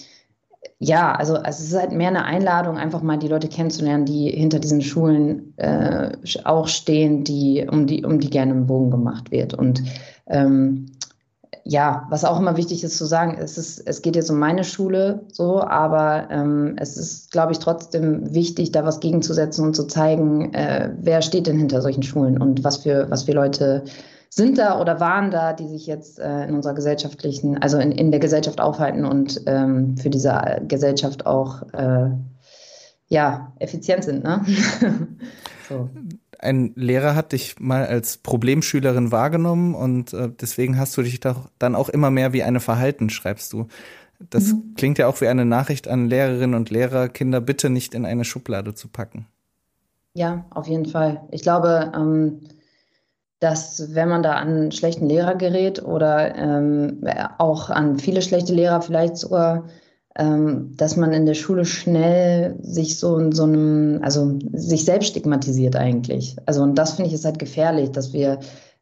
ja, 0.79 1.13
also, 1.13 1.35
also, 1.35 1.49
es 1.49 1.61
ist 1.61 1.79
halt 1.79 1.93
mehr 1.93 2.09
eine 2.09 2.25
Einladung, 2.25 2.79
einfach 2.79 3.03
mal 3.03 3.19
die 3.19 3.29
Leute 3.29 3.49
kennenzulernen, 3.49 4.07
die 4.07 4.31
hinter 4.31 4.59
diesen 4.59 4.81
Schulen 4.81 5.55
äh, 5.59 6.13
auch 6.45 6.69
stehen, 6.69 7.25
die, 7.25 7.67
um 7.71 7.87
die, 7.87 8.05
um 8.05 8.19
die 8.19 8.31
gerne 8.31 8.53
im 8.53 8.67
Bogen 8.67 8.91
gemacht 8.91 9.31
wird. 9.31 9.55
Und 9.55 9.83
ähm, 10.27 10.87
ja, 11.65 12.07
was 12.11 12.25
auch 12.25 12.39
immer 12.39 12.57
wichtig 12.57 12.83
ist 12.83 12.97
zu 12.97 13.05
sagen, 13.05 13.37
es, 13.39 13.59
ist, 13.59 13.87
es 13.87 14.03
geht 14.03 14.17
jetzt 14.17 14.31
um 14.31 14.39
meine 14.39 14.65
Schule 14.65 15.21
so, 15.33 15.61
aber 15.61 16.29
ähm, 16.31 16.77
es 16.79 16.97
ist, 16.97 17.31
glaube 17.31 17.53
ich, 17.53 17.59
trotzdem 17.59 18.35
wichtig, 18.35 18.73
da 18.73 18.85
was 18.85 19.01
gegenzusetzen 19.01 19.65
und 19.67 19.77
zu 19.77 19.87
zeigen, 19.87 20.55
äh, 20.55 20.91
wer 20.99 21.23
steht 21.23 21.47
denn 21.47 21.59
hinter 21.59 21.83
solchen 21.83 22.03
Schulen 22.03 22.41
und 22.41 22.65
was 22.65 22.79
für, 22.79 23.11
was 23.11 23.25
für 23.25 23.33
Leute 23.33 23.85
sind 24.33 24.59
da 24.59 24.81
oder 24.81 25.01
waren 25.01 25.33
da, 25.33 25.53
die 25.53 25.67
sich 25.67 25.87
jetzt 25.87 26.21
äh, 26.21 26.45
in 26.45 26.55
unserer 26.55 26.75
gesellschaftlichen, 26.75 27.61
also 27.61 27.79
in, 27.79 27.91
in 27.91 28.13
der 28.13 28.21
Gesellschaft 28.21 28.61
aufhalten 28.61 29.05
und 29.05 29.43
ähm, 29.47 29.97
für 29.97 30.09
diese 30.09 30.63
Gesellschaft 30.69 31.27
auch 31.27 31.63
äh, 31.73 32.11
ja, 33.09 33.53
effizient 33.59 34.05
sind. 34.05 34.23
Ne? 34.23 34.47
so. 35.69 35.91
Ein 36.39 36.73
Lehrer 36.77 37.17
hat 37.17 37.33
dich 37.33 37.59
mal 37.59 37.85
als 37.85 38.19
Problemschülerin 38.19 39.11
wahrgenommen 39.11 39.75
und 39.75 40.15
äh, 40.15 40.31
deswegen 40.41 40.79
hast 40.79 40.97
du 40.97 41.03
dich 41.03 41.19
doch 41.19 41.51
dann 41.59 41.75
auch 41.75 41.89
immer 41.89 42.11
mehr 42.11 42.33
wie 42.33 42.45
eine 42.45 42.61
verhalten, 42.61 43.11
schreibst 43.11 43.53
du. 43.53 43.67
Das 44.31 44.53
mhm. 44.53 44.75
klingt 44.77 44.99
ja 44.99 45.09
auch 45.09 45.21
wie 45.21 45.27
eine 45.27 45.45
Nachricht 45.45 45.89
an 45.89 46.09
Lehrerinnen 46.09 46.55
und 46.55 46.71
Lehrer, 46.71 47.09
Kinder 47.09 47.41
bitte 47.41 47.69
nicht 47.69 47.95
in 47.95 48.07
eine 48.07 48.25
Schublade 48.25 48.75
zu 48.75 48.87
packen. 48.89 49.27
Ja, 50.15 50.45
auf 50.51 50.69
jeden 50.69 50.87
Fall. 50.87 51.23
Ich 51.31 51.43
glaube, 51.43 51.93
ähm, 51.95 52.41
dass 53.41 53.95
wenn 53.95 54.09
man 54.09 54.23
da 54.23 54.35
an 54.35 54.71
schlechten 54.71 55.09
Lehrer 55.09 55.35
gerät 55.35 55.83
oder 55.83 56.37
ähm, 56.37 57.03
auch 57.39 57.71
an 57.71 57.99
viele 57.99 58.21
schlechte 58.21 58.53
Lehrer 58.55 58.83
vielleicht 58.83 59.17
sogar, 59.17 59.65
ähm, 60.17 60.77
dass 60.77 60.97
man 60.97 61.13
in 61.15 61.25
der 61.25 61.35
Schule 61.35 61.65
schnell 61.65 62.57
sich 62.61 62.99
so 62.99 63.17
in 63.17 63.33
so 63.33 63.45
einem, 63.45 64.01
also 64.03 64.39
sich 64.53 64.85
selbst 64.85 65.09
stigmatisiert 65.09 65.75
eigentlich. 65.75 66.37
Also 66.45 66.63
und 66.63 66.75
das 66.77 66.93
finde 66.93 67.09
ich 67.09 67.15
ist 67.15 67.25
halt 67.25 67.39
gefährlich, 67.39 67.91
dass 67.93 68.13
wir 68.13 68.41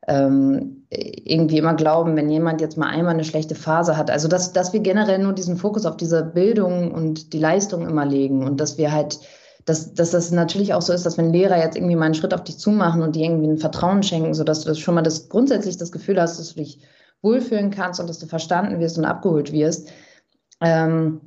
ähm, 0.09 0.87
irgendwie 0.91 1.59
immer 1.59 1.75
glauben, 1.75 2.17
wenn 2.17 2.31
jemand 2.31 2.61
jetzt 2.61 2.79
mal 2.79 2.89
einmal 2.89 3.15
eine 3.15 3.25
schlechte 3.25 3.55
Phase 3.55 3.97
hat, 3.97 4.11
also 4.11 4.27
dass, 4.27 4.53
dass 4.53 4.73
wir 4.73 4.81
generell 4.81 5.19
nur 5.19 5.35
diesen 5.35 5.57
Fokus 5.57 5.87
auf 5.87 5.97
diese 5.97 6.25
Bildung 6.25 6.93
und 6.93 7.33
die 7.33 7.39
Leistung 7.39 7.87
immer 7.87 8.07
legen 8.07 8.45
und 8.45 8.59
dass 8.59 8.79
wir 8.79 8.91
halt 8.91 9.21
dass, 9.69 9.95
dass 9.95 10.11
das 10.11 10.31
natürlich 10.31 10.75
auch 10.75 10.83
so 10.83 10.93
ist, 10.93 11.05
dass 11.05 11.19
wenn 11.19 11.33
Lehrer 11.33 11.59
jetzt 11.59 11.77
irgendwie 11.77 11.97
mal 11.97 12.07
einen 12.07 12.15
Schritt 12.15 12.33
auf 12.33 12.45
dich 12.45 12.59
zumachen 12.59 13.03
und 13.03 13.17
dir 13.17 13.25
irgendwie 13.25 13.49
ein 13.49 13.59
Vertrauen 13.59 14.03
schenken, 14.03 14.35
sodass 14.35 14.63
du 14.63 14.75
schon 14.75 14.95
mal 14.95 15.03
das 15.03 15.29
grundsätzlich 15.29 15.77
das 15.77 15.93
Gefühl 15.93 16.21
hast, 16.21 16.39
dass 16.39 16.55
du 16.55 16.61
dich 16.61 16.81
wohlfühlen 17.23 17.71
kannst 17.71 18.01
und 18.01 18.09
dass 18.09 18.19
du 18.19 18.27
verstanden 18.27 18.81
wirst 18.81 18.97
und 18.97 19.05
abgeholt 19.05 19.53
wirst, 19.53 19.91
ähm, 20.61 21.21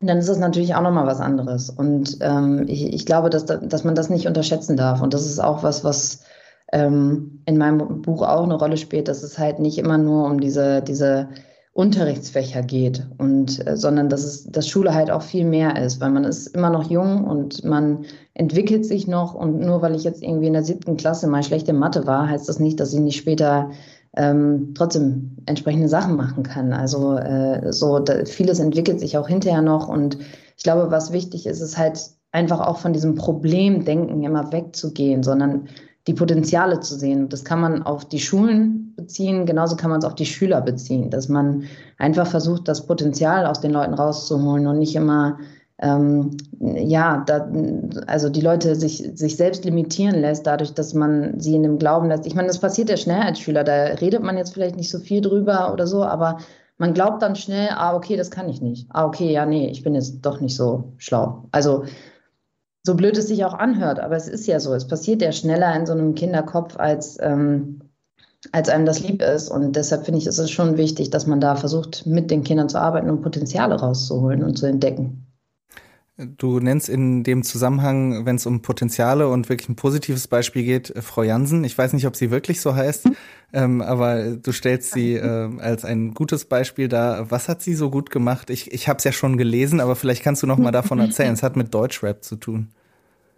dann 0.00 0.18
ist 0.18 0.28
das 0.28 0.38
natürlich 0.38 0.74
auch 0.74 0.82
nochmal 0.82 1.06
was 1.06 1.20
anderes. 1.20 1.70
Und 1.70 2.18
ähm, 2.20 2.64
ich, 2.68 2.92
ich 2.92 3.06
glaube, 3.06 3.30
dass, 3.30 3.46
dass 3.46 3.84
man 3.84 3.94
das 3.94 4.10
nicht 4.10 4.26
unterschätzen 4.26 4.76
darf. 4.76 5.00
Und 5.00 5.14
das 5.14 5.26
ist 5.26 5.38
auch 5.38 5.62
was, 5.62 5.84
was 5.84 6.24
ähm, 6.72 7.42
in 7.46 7.58
meinem 7.58 8.02
Buch 8.02 8.22
auch 8.22 8.44
eine 8.44 8.54
Rolle 8.54 8.76
spielt, 8.76 9.08
dass 9.08 9.22
es 9.22 9.38
halt 9.38 9.58
nicht 9.58 9.78
immer 9.78 9.98
nur 9.98 10.26
um 10.26 10.40
diese, 10.40 10.82
diese 10.82 11.28
Unterrichtsfächer 11.74 12.62
geht 12.62 13.06
und 13.16 13.66
äh, 13.66 13.78
sondern 13.78 14.10
dass 14.10 14.24
es 14.24 14.44
dass 14.44 14.68
Schule 14.68 14.94
halt 14.94 15.10
auch 15.10 15.22
viel 15.22 15.46
mehr 15.46 15.82
ist, 15.82 16.00
weil 16.00 16.10
man 16.10 16.24
ist 16.24 16.48
immer 16.48 16.68
noch 16.68 16.90
jung 16.90 17.24
und 17.24 17.64
man 17.64 18.04
entwickelt 18.34 18.84
sich 18.84 19.06
noch 19.08 19.34
und 19.34 19.60
nur 19.60 19.80
weil 19.80 19.94
ich 19.94 20.04
jetzt 20.04 20.22
irgendwie 20.22 20.48
in 20.48 20.52
der 20.52 20.64
siebten 20.64 20.98
Klasse 20.98 21.28
mal 21.28 21.42
schlecht 21.42 21.68
in 21.68 21.78
Mathe 21.78 22.06
war, 22.06 22.28
heißt 22.28 22.46
das 22.46 22.58
nicht, 22.58 22.78
dass 22.78 22.92
ich 22.92 23.00
nicht 23.00 23.16
später 23.16 23.70
ähm, 24.14 24.74
trotzdem 24.74 25.38
entsprechende 25.46 25.88
Sachen 25.88 26.14
machen 26.14 26.42
kann. 26.42 26.74
Also 26.74 27.16
äh, 27.16 27.72
so 27.72 28.00
da, 28.00 28.26
vieles 28.26 28.58
entwickelt 28.58 29.00
sich 29.00 29.16
auch 29.16 29.28
hinterher 29.28 29.62
noch 29.62 29.88
und 29.88 30.18
ich 30.58 30.64
glaube, 30.64 30.90
was 30.90 31.12
wichtig 31.12 31.46
ist, 31.46 31.62
ist 31.62 31.78
halt 31.78 31.98
einfach 32.32 32.60
auch 32.60 32.78
von 32.78 32.92
diesem 32.92 33.14
Problemdenken 33.14 34.22
immer 34.24 34.52
wegzugehen, 34.52 35.22
sondern 35.22 35.68
die 36.06 36.14
Potenziale 36.14 36.80
zu 36.80 36.96
sehen. 36.96 37.28
Das 37.28 37.44
kann 37.44 37.60
man 37.60 37.82
auf 37.82 38.04
die 38.04 38.18
Schulen 38.18 38.94
beziehen, 38.96 39.46
genauso 39.46 39.76
kann 39.76 39.90
man 39.90 40.00
es 40.00 40.04
auf 40.04 40.14
die 40.14 40.26
Schüler 40.26 40.60
beziehen, 40.60 41.10
dass 41.10 41.28
man 41.28 41.64
einfach 41.98 42.26
versucht, 42.26 42.66
das 42.68 42.86
Potenzial 42.86 43.46
aus 43.46 43.60
den 43.60 43.70
Leuten 43.70 43.94
rauszuholen 43.94 44.66
und 44.66 44.78
nicht 44.78 44.96
immer, 44.96 45.38
ähm, 45.78 46.36
ja, 46.60 47.22
da, 47.26 47.48
also 48.06 48.28
die 48.28 48.40
Leute 48.40 48.74
sich, 48.74 49.10
sich 49.14 49.36
selbst 49.36 49.64
limitieren 49.64 50.20
lässt, 50.20 50.46
dadurch, 50.46 50.74
dass 50.74 50.92
man 50.92 51.38
sie 51.40 51.54
in 51.54 51.62
dem 51.62 51.78
Glauben 51.78 52.08
lässt. 52.08 52.26
Ich 52.26 52.34
meine, 52.34 52.48
das 52.48 52.58
passiert 52.58 52.90
ja 52.90 52.96
schnell 52.96 53.22
als 53.22 53.38
Schüler, 53.38 53.64
da 53.64 53.72
redet 53.72 54.22
man 54.22 54.36
jetzt 54.36 54.54
vielleicht 54.54 54.76
nicht 54.76 54.90
so 54.90 54.98
viel 54.98 55.20
drüber 55.20 55.72
oder 55.72 55.86
so, 55.86 56.04
aber 56.04 56.38
man 56.78 56.94
glaubt 56.94 57.22
dann 57.22 57.36
schnell, 57.36 57.68
ah, 57.70 57.94
okay, 57.94 58.16
das 58.16 58.32
kann 58.32 58.48
ich 58.48 58.60
nicht. 58.60 58.88
Ah, 58.90 59.06
okay, 59.06 59.32
ja, 59.32 59.46
nee, 59.46 59.68
ich 59.68 59.84
bin 59.84 59.94
jetzt 59.94 60.22
doch 60.22 60.40
nicht 60.40 60.56
so 60.56 60.92
schlau. 60.98 61.44
Also 61.52 61.84
so 62.84 62.94
blöd 62.94 63.16
es 63.16 63.28
sich 63.28 63.44
auch 63.44 63.54
anhört, 63.54 64.00
aber 64.00 64.16
es 64.16 64.28
ist 64.28 64.46
ja 64.46 64.58
so. 64.60 64.74
Es 64.74 64.86
passiert 64.86 65.22
ja 65.22 65.32
schneller 65.32 65.74
in 65.76 65.86
so 65.86 65.92
einem 65.92 66.14
Kinderkopf, 66.14 66.76
als, 66.76 67.16
ähm, 67.20 67.80
als 68.50 68.68
einem 68.68 68.86
das 68.86 69.00
lieb 69.00 69.22
ist. 69.22 69.48
Und 69.48 69.76
deshalb 69.76 70.04
finde 70.04 70.18
ich, 70.18 70.26
ist 70.26 70.38
es 70.38 70.50
schon 70.50 70.76
wichtig, 70.76 71.10
dass 71.10 71.26
man 71.26 71.40
da 71.40 71.54
versucht, 71.54 72.06
mit 72.06 72.30
den 72.30 72.42
Kindern 72.42 72.68
zu 72.68 72.80
arbeiten 72.80 73.08
und 73.08 73.22
Potenziale 73.22 73.76
rauszuholen 73.76 74.42
und 74.42 74.58
zu 74.58 74.66
entdecken. 74.66 75.31
Du 76.26 76.60
nennst 76.60 76.88
in 76.88 77.24
dem 77.24 77.42
Zusammenhang, 77.42 78.24
wenn 78.26 78.36
es 78.36 78.46
um 78.46 78.62
Potenziale 78.62 79.28
und 79.28 79.48
wirklich 79.48 79.68
ein 79.68 79.76
positives 79.76 80.28
Beispiel 80.28 80.64
geht, 80.64 80.90
äh, 80.90 81.02
Frau 81.02 81.22
Jansen. 81.22 81.64
Ich 81.64 81.76
weiß 81.76 81.92
nicht, 81.92 82.06
ob 82.06 82.16
sie 82.16 82.30
wirklich 82.30 82.60
so 82.60 82.74
heißt, 82.74 83.08
ähm, 83.52 83.80
aber 83.82 84.36
du 84.36 84.52
stellst 84.52 84.92
sie 84.92 85.14
äh, 85.14 85.50
als 85.58 85.84
ein 85.84 86.14
gutes 86.14 86.44
Beispiel 86.44 86.88
dar. 86.88 87.30
Was 87.30 87.48
hat 87.48 87.62
sie 87.62 87.74
so 87.74 87.90
gut 87.90 88.10
gemacht? 88.10 88.50
Ich, 88.50 88.72
ich 88.72 88.88
habe 88.88 88.98
es 88.98 89.04
ja 89.04 89.12
schon 89.12 89.36
gelesen, 89.36 89.80
aber 89.80 89.96
vielleicht 89.96 90.22
kannst 90.22 90.42
du 90.42 90.46
noch 90.46 90.58
mal 90.58 90.72
davon 90.72 90.98
erzählen. 90.98 91.34
Es 91.34 91.42
hat 91.42 91.56
mit 91.56 91.74
Deutschrap 91.74 92.22
zu 92.22 92.36
tun. 92.36 92.68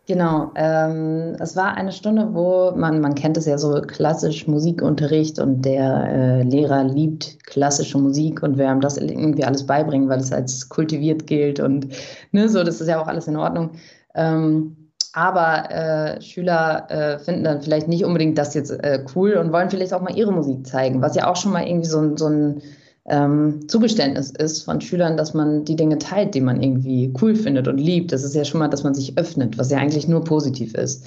Genau, 0.07 0.53
ähm, 0.55 1.35
es 1.41 1.57
war 1.57 1.75
eine 1.79 1.91
Stunde, 1.91 2.35
wo 2.35 2.73
man, 2.77 3.01
man 3.01 3.15
kennt 3.15 3.39
es 3.39 3.47
ja 3.47 3.57
so 3.57 3.81
klassisch 3.81 4.47
Musikunterricht 4.47 5.39
und 5.39 5.63
der 5.63 6.09
äh, 6.13 6.43
Lehrer 6.43 6.85
liebt 6.85 7.43
klassische 7.45 7.97
Musik 7.97 8.43
und 8.43 8.59
will 8.59 8.67
einem 8.67 8.83
das 8.83 8.99
irgendwie 8.99 9.45
alles 9.45 9.65
beibringen, 9.65 10.11
weil 10.11 10.21
es 10.21 10.31
als 10.31 10.69
kultiviert 10.69 11.27
gilt 11.27 11.59
und 11.59 11.89
ne, 12.33 12.51
so, 12.51 12.63
das 12.65 12.83
ist 12.83 12.89
ja 12.89 13.01
auch 13.01 13.07
alles 13.07 13.29
in 13.29 13.37
Ordnung. 13.39 13.71
Ähm, 14.15 14.91
aber 15.15 15.71
äh, 15.71 16.21
Schüler 16.21 16.91
äh, 16.91 17.19
finden 17.19 17.45
dann 17.45 17.63
vielleicht 17.63 17.89
nicht 17.89 18.05
unbedingt 18.05 18.37
das 18.37 18.53
jetzt 18.53 18.73
äh, 18.73 19.03
cool 19.15 19.35
und 19.35 19.53
wollen 19.53 19.71
vielleicht 19.71 19.95
auch 19.95 20.03
mal 20.03 20.15
ihre 20.15 20.33
Musik 20.33 20.67
zeigen, 20.67 21.01
was 21.01 21.15
ja 21.15 21.31
auch 21.31 21.37
schon 21.37 21.53
mal 21.53 21.67
irgendwie 21.67 21.89
so, 21.89 22.15
so 22.17 22.27
ein 22.27 22.61
ähm, 23.07 23.69
Zugeständnis 23.69 24.31
ist 24.31 24.63
von 24.63 24.81
Schülern, 24.81 25.17
dass 25.17 25.35
man 25.35 25.65
die 25.65 25.77
Dinge 25.77 25.99
teilt, 25.99 26.35
die 26.35 26.41
man 26.41 26.63
irgendwie 26.63 27.13
cool 27.21 27.35
findet 27.35 27.69
und 27.69 27.79
liebt. 27.79 28.13
Das 28.13 28.25
ist 28.25 28.35
ja 28.35 28.45
schon 28.45 28.61
mal, 28.61 28.69
dass 28.69 28.85
man 28.85 28.95
sich 28.95 29.19
öffnet, 29.19 29.59
was 29.59 29.71
ja 29.71 29.79
eigentlich 29.79 30.09
nur 30.09 30.25
positiv 30.25 30.75
ist. 30.75 31.07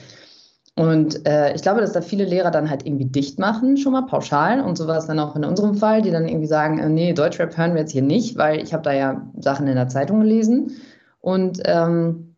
Und 0.76 1.26
äh, 1.28 1.56
ich 1.56 1.64
glaube, 1.64 1.82
dass 1.82 1.94
da 1.94 2.02
viele 2.02 2.24
Lehrer 2.24 2.52
dann 2.52 2.70
halt 2.70 2.86
irgendwie 2.86 3.06
dicht 3.06 3.40
machen, 3.40 3.78
schon 3.78 3.94
mal 3.94 4.04
pauschal. 4.04 4.62
Und 4.62 4.78
so 4.78 4.86
war 4.86 4.98
es 4.98 5.08
dann 5.08 5.20
auch 5.20 5.36
in 5.36 5.44
unserem 5.44 5.74
Fall, 5.74 6.04
die 6.04 6.12
dann 6.12 6.28
irgendwie 6.28 6.46
sagen, 6.46 6.78
äh, 6.78 6.88
nee, 6.88 7.14
Deutschrap 7.14 7.58
hören 7.58 7.74
wir 7.74 7.82
jetzt 7.82 7.94
hier 7.94 8.04
nicht, 8.04 8.38
weil 8.38 8.62
ich 8.62 8.74
habe 8.74 8.84
da 8.84 8.94
ja 8.94 9.28
Sachen 9.40 9.68
in 9.68 9.76
der 9.76 9.88
Zeitung 9.88 10.20
gelesen. 10.20 10.78
Und 11.20 11.62
ähm, 11.66 12.36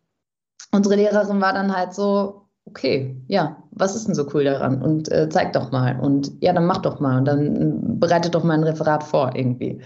unsere 0.72 0.96
Lehrerin 0.96 1.42
war 1.42 1.52
dann 1.52 1.76
halt 1.76 1.94
so, 1.94 2.44
okay, 2.70 3.16
ja, 3.28 3.58
was 3.72 3.96
ist 3.96 4.08
denn 4.08 4.16
so 4.16 4.28
cool 4.34 4.44
daran? 4.44 4.82
Und 4.82 5.12
äh, 5.12 5.30
zeig 5.30 5.54
doch 5.54 5.72
mal. 5.72 6.00
Und 6.00 6.32
ja, 6.42 6.54
dann 6.54 6.66
mach 6.66 6.80
doch 6.80 7.00
mal. 7.00 7.18
Und 7.20 7.26
dann 7.26 8.00
bereite 8.00 8.30
doch 8.30 8.44
mal 8.44 8.54
ein 8.54 8.64
Referat 8.64 9.04
vor 9.04 9.32
irgendwie. 9.36 9.82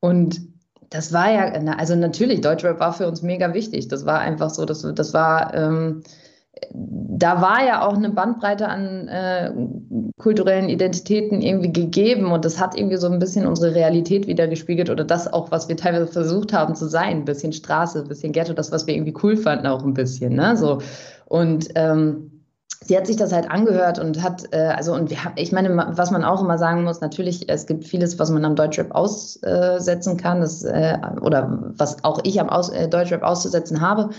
Und 0.00 0.40
das 0.90 1.12
war 1.12 1.30
ja, 1.30 1.52
also 1.76 1.96
natürlich, 1.96 2.40
Deutschrap 2.40 2.80
war 2.80 2.92
für 2.92 3.08
uns 3.08 3.22
mega 3.22 3.52
wichtig. 3.54 3.88
Das 3.88 4.06
war 4.06 4.20
einfach 4.20 4.50
so, 4.50 4.64
das, 4.64 4.86
das 4.94 5.14
war, 5.14 5.52
ähm, 5.54 6.02
da 6.72 7.42
war 7.42 7.66
ja 7.66 7.86
auch 7.86 7.96
eine 7.96 8.10
Bandbreite 8.10 8.68
an 8.68 9.08
äh, 9.08 9.52
kulturellen 10.18 10.68
Identitäten 10.68 11.42
irgendwie 11.42 11.72
gegeben 11.72 12.32
und 12.32 12.44
das 12.44 12.58
hat 12.58 12.76
irgendwie 12.76 12.96
so 12.96 13.08
ein 13.08 13.18
bisschen 13.18 13.46
unsere 13.46 13.74
Realität 13.74 14.26
wieder 14.26 14.48
gespiegelt 14.48 14.88
oder 14.88 15.04
das 15.04 15.30
auch, 15.30 15.50
was 15.50 15.68
wir 15.68 15.76
teilweise 15.76 16.06
versucht 16.06 16.52
haben 16.52 16.74
zu 16.74 16.88
sein. 16.88 17.18
Ein 17.18 17.24
bisschen 17.24 17.52
Straße, 17.52 18.00
ein 18.00 18.08
bisschen 18.08 18.32
Ghetto, 18.32 18.54
das, 18.54 18.72
was 18.72 18.86
wir 18.86 18.94
irgendwie 18.94 19.14
cool 19.22 19.36
fanden, 19.36 19.66
auch 19.66 19.84
ein 19.84 19.94
bisschen. 19.94 20.34
Ne? 20.34 20.56
So, 20.56 20.78
und 21.26 21.68
ähm, 21.74 22.36
sie 22.82 22.96
hat 22.96 23.06
sich 23.06 23.16
das 23.16 23.32
halt 23.32 23.50
angehört 23.50 23.98
und 23.98 24.22
hat, 24.22 24.44
äh, 24.52 24.72
also 24.76 24.94
und 24.94 25.10
wir 25.10 25.24
haben, 25.24 25.34
ich 25.36 25.52
meine, 25.52 25.76
was 25.76 26.10
man 26.10 26.24
auch 26.24 26.40
immer 26.40 26.58
sagen 26.58 26.84
muss, 26.84 27.00
natürlich, 27.00 27.48
es 27.48 27.66
gibt 27.66 27.84
vieles, 27.84 28.18
was 28.18 28.30
man 28.30 28.44
am 28.44 28.56
Deutschrap 28.56 28.92
aussetzen 28.92 30.16
kann, 30.16 30.40
das, 30.40 30.62
äh, 30.62 30.98
oder 31.20 31.72
was 31.76 32.02
auch 32.04 32.20
ich 32.24 32.40
am 32.40 32.48
Aus, 32.48 32.70
äh, 32.70 32.88
Deutschrap 32.88 33.22
auszusetzen 33.22 33.80
habe. 33.80 34.10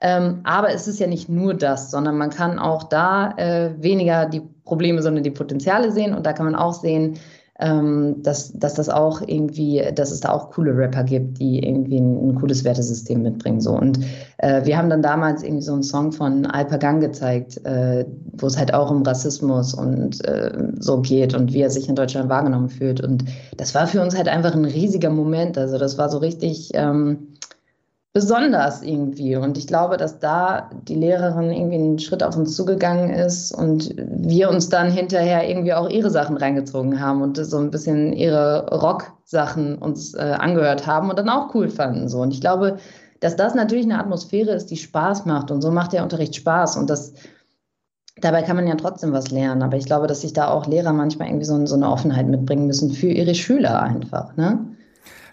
Ähm, 0.00 0.40
aber 0.44 0.72
es 0.72 0.86
ist 0.86 1.00
ja 1.00 1.06
nicht 1.08 1.28
nur 1.28 1.54
das, 1.54 1.90
sondern 1.90 2.18
man 2.18 2.30
kann 2.30 2.58
auch 2.58 2.84
da 2.84 3.32
äh, 3.36 3.70
weniger 3.78 4.26
die 4.26 4.42
Probleme, 4.64 5.02
sondern 5.02 5.24
die 5.24 5.30
Potenziale 5.30 5.90
sehen. 5.90 6.14
Und 6.14 6.24
da 6.24 6.32
kann 6.32 6.46
man 6.46 6.54
auch 6.54 6.74
sehen, 6.74 7.18
ähm, 7.60 8.22
dass, 8.22 8.52
dass 8.52 8.74
das 8.74 8.88
auch 8.88 9.20
irgendwie, 9.26 9.82
dass 9.94 10.12
es 10.12 10.20
da 10.20 10.30
auch 10.30 10.50
coole 10.50 10.76
Rapper 10.76 11.02
gibt, 11.02 11.38
die 11.40 11.58
irgendwie 11.58 11.98
ein, 11.98 12.28
ein 12.28 12.34
cooles 12.36 12.62
Wertesystem 12.64 13.22
mitbringen. 13.22 13.60
So. 13.60 13.72
Und 13.72 13.98
äh, 14.38 14.64
wir 14.64 14.78
haben 14.78 14.88
dann 14.88 15.02
damals 15.02 15.42
irgendwie 15.42 15.62
so 15.62 15.72
einen 15.72 15.82
Song 15.82 16.12
von 16.12 16.46
Alpagang 16.46 17.00
gezeigt, 17.00 17.64
äh, 17.64 18.04
wo 18.34 18.46
es 18.46 18.56
halt 18.56 18.72
auch 18.72 18.90
um 18.90 19.02
Rassismus 19.02 19.74
und 19.74 20.24
äh, 20.24 20.52
so 20.78 21.00
geht 21.00 21.34
und 21.34 21.52
wie 21.52 21.62
er 21.62 21.70
sich 21.70 21.88
in 21.88 21.96
Deutschland 21.96 22.28
wahrgenommen 22.28 22.68
fühlt. 22.68 23.00
Und 23.00 23.24
das 23.56 23.74
war 23.74 23.88
für 23.88 24.00
uns 24.00 24.16
halt 24.16 24.28
einfach 24.28 24.54
ein 24.54 24.64
riesiger 24.64 25.10
Moment. 25.10 25.58
Also 25.58 25.78
das 25.78 25.98
war 25.98 26.08
so 26.08 26.18
richtig. 26.18 26.70
Ähm, 26.74 27.28
besonders 28.12 28.82
irgendwie. 28.82 29.36
Und 29.36 29.58
ich 29.58 29.66
glaube, 29.66 29.96
dass 29.96 30.18
da 30.18 30.70
die 30.88 30.94
Lehrerin 30.94 31.52
irgendwie 31.52 31.76
einen 31.76 31.98
Schritt 31.98 32.22
auf 32.22 32.36
uns 32.36 32.56
zugegangen 32.56 33.10
ist 33.10 33.52
und 33.52 33.94
wir 33.96 34.50
uns 34.50 34.68
dann 34.68 34.90
hinterher 34.90 35.48
irgendwie 35.48 35.74
auch 35.74 35.88
ihre 35.88 36.10
Sachen 36.10 36.36
reingezogen 36.36 37.00
haben 37.00 37.22
und 37.22 37.36
so 37.36 37.58
ein 37.58 37.70
bisschen 37.70 38.12
ihre 38.12 38.68
Rock-Sachen 38.70 39.78
uns 39.78 40.14
äh, 40.14 40.36
angehört 40.38 40.86
haben 40.86 41.10
und 41.10 41.18
dann 41.18 41.28
auch 41.28 41.54
cool 41.54 41.68
fanden. 41.68 42.08
So. 42.08 42.20
Und 42.20 42.32
ich 42.32 42.40
glaube, 42.40 42.78
dass 43.20 43.36
das 43.36 43.54
natürlich 43.54 43.84
eine 43.84 43.98
Atmosphäre 43.98 44.52
ist, 44.52 44.70
die 44.70 44.76
Spaß 44.76 45.26
macht. 45.26 45.50
Und 45.50 45.60
so 45.60 45.70
macht 45.70 45.92
der 45.92 46.02
Unterricht 46.02 46.36
Spaß. 46.36 46.76
Und 46.76 46.88
das 46.90 47.12
Dabei 48.20 48.42
kann 48.42 48.56
man 48.56 48.66
ja 48.66 48.74
trotzdem 48.74 49.12
was 49.12 49.30
lernen, 49.30 49.62
aber 49.62 49.76
ich 49.76 49.86
glaube, 49.86 50.08
dass 50.08 50.22
sich 50.22 50.32
da 50.32 50.48
auch 50.48 50.66
Lehrer 50.66 50.92
manchmal 50.92 51.28
irgendwie 51.28 51.44
so, 51.44 51.66
so 51.66 51.76
eine 51.76 51.88
Offenheit 51.88 52.26
mitbringen 52.26 52.66
müssen 52.66 52.90
für 52.90 53.06
ihre 53.06 53.36
Schüler 53.36 53.80
einfach. 53.80 54.36
Ne? 54.36 54.58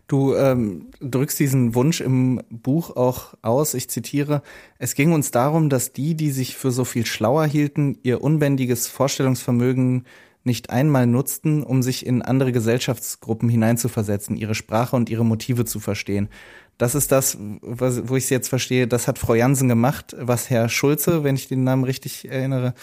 Du 0.08 0.36
ähm, 0.36 0.91
drückst 1.00 1.39
diesen 1.39 1.74
Wunsch 1.74 2.00
im 2.00 2.41
Buch 2.50 2.96
auch 2.96 3.34
aus. 3.41 3.74
Ich 3.74 3.89
zitiere, 3.89 4.44
es 4.78 4.94
ging 4.94 5.13
uns 5.13 5.32
darum, 5.32 5.70
dass 5.70 5.94
die, 5.94 6.15
die 6.15 6.30
sich 6.30 6.56
für 6.56 6.72
so 6.72 6.86
viel 6.86 7.06
schlauer 7.06 7.46
hielten, 7.46 7.98
ihr 8.04 8.22
unbändiges 8.22 8.88
Vorstellungsvermögen 8.88 10.06
nicht 10.44 10.70
einmal 10.70 11.08
nutzten, 11.08 11.63
um 11.63 11.82
sich 11.82 12.06
in 12.06 12.22
andere 12.22 12.52
Gesellschaftsgruppen 12.52 13.50
hineinzuversetzen, 13.50 14.38
ihre 14.38 14.54
Sprache 14.54 14.96
und 14.96 15.10
ihre 15.10 15.26
Motive 15.26 15.65
zu 15.65 15.80
verstehen. 15.80 16.30
Das 16.78 16.94
ist 16.94 17.12
das, 17.12 17.38
was, 17.62 18.08
wo 18.08 18.15
ich 18.15 18.26
es 18.26 18.30
jetzt 18.30 18.50
verstehe, 18.50 18.88
das 18.88 19.08
hat 19.08 19.18
Frau 19.18 19.34
Jansen 19.34 19.70
gemacht, 19.70 20.15
was 20.20 20.52
Herr 20.52 20.70
Schulze, 20.70 21.24
wenn 21.24 21.36
ich 21.36 21.48
den 21.48 21.63
Namen 21.63 21.84
richtig 21.84 22.30
erinnere, 22.30 22.76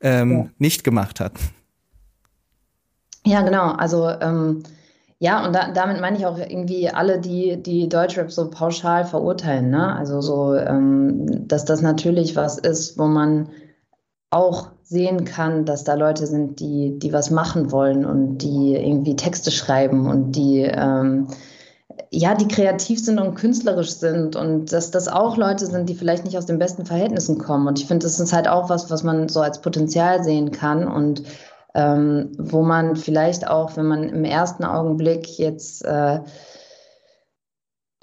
ähm, 0.00 0.30
ja. 0.30 0.48
nicht 0.58 0.84
gemacht 0.84 1.18
hat. 1.18 1.32
Ja, 3.26 3.42
genau. 3.42 3.72
Also 3.72 4.08
ähm, 4.08 4.62
ja, 5.20 5.44
und 5.44 5.52
da, 5.52 5.72
damit 5.72 6.00
meine 6.00 6.16
ich 6.16 6.26
auch 6.26 6.38
irgendwie 6.38 6.88
alle, 6.90 7.18
die, 7.18 7.60
die 7.60 7.88
Deutschrap 7.88 8.30
so 8.30 8.50
pauschal 8.50 9.04
verurteilen. 9.04 9.70
Ne? 9.70 9.96
Also 9.96 10.20
so, 10.20 10.54
ähm, 10.54 11.48
dass 11.48 11.64
das 11.64 11.82
natürlich 11.82 12.36
was 12.36 12.58
ist, 12.58 12.98
wo 12.98 13.06
man 13.06 13.48
auch 14.30 14.68
sehen 14.82 15.24
kann, 15.24 15.64
dass 15.64 15.84
da 15.84 15.94
Leute 15.94 16.26
sind, 16.26 16.60
die, 16.60 16.98
die 16.98 17.12
was 17.12 17.30
machen 17.30 17.72
wollen 17.72 18.04
und 18.04 18.38
die 18.38 18.74
irgendwie 18.74 19.16
Texte 19.16 19.50
schreiben 19.50 20.08
und 20.08 20.32
die 20.32 20.60
ähm, 20.62 21.28
ja, 22.10 22.34
die 22.34 22.48
kreativ 22.48 23.04
sind 23.04 23.18
und 23.18 23.34
künstlerisch 23.34 23.90
sind 23.90 24.36
und 24.36 24.72
dass 24.72 24.90
das 24.90 25.08
auch 25.08 25.36
Leute 25.36 25.66
sind, 25.66 25.88
die 25.88 25.94
vielleicht 25.94 26.24
nicht 26.24 26.38
aus 26.38 26.46
den 26.46 26.58
besten 26.58 26.86
Verhältnissen 26.86 27.38
kommen. 27.38 27.66
Und 27.66 27.78
ich 27.78 27.86
finde, 27.86 28.04
das 28.04 28.20
ist 28.20 28.32
halt 28.32 28.48
auch 28.48 28.70
was, 28.70 28.90
was 28.90 29.02
man 29.02 29.28
so 29.28 29.40
als 29.40 29.60
Potenzial 29.60 30.22
sehen 30.22 30.50
kann 30.50 30.86
und 30.86 31.22
ähm, 31.74 32.32
wo 32.38 32.62
man 32.62 32.96
vielleicht 32.96 33.48
auch, 33.48 33.76
wenn 33.76 33.86
man 33.86 34.08
im 34.08 34.24
ersten 34.24 34.64
Augenblick 34.64 35.38
jetzt 35.38 35.84
äh, 35.84 36.20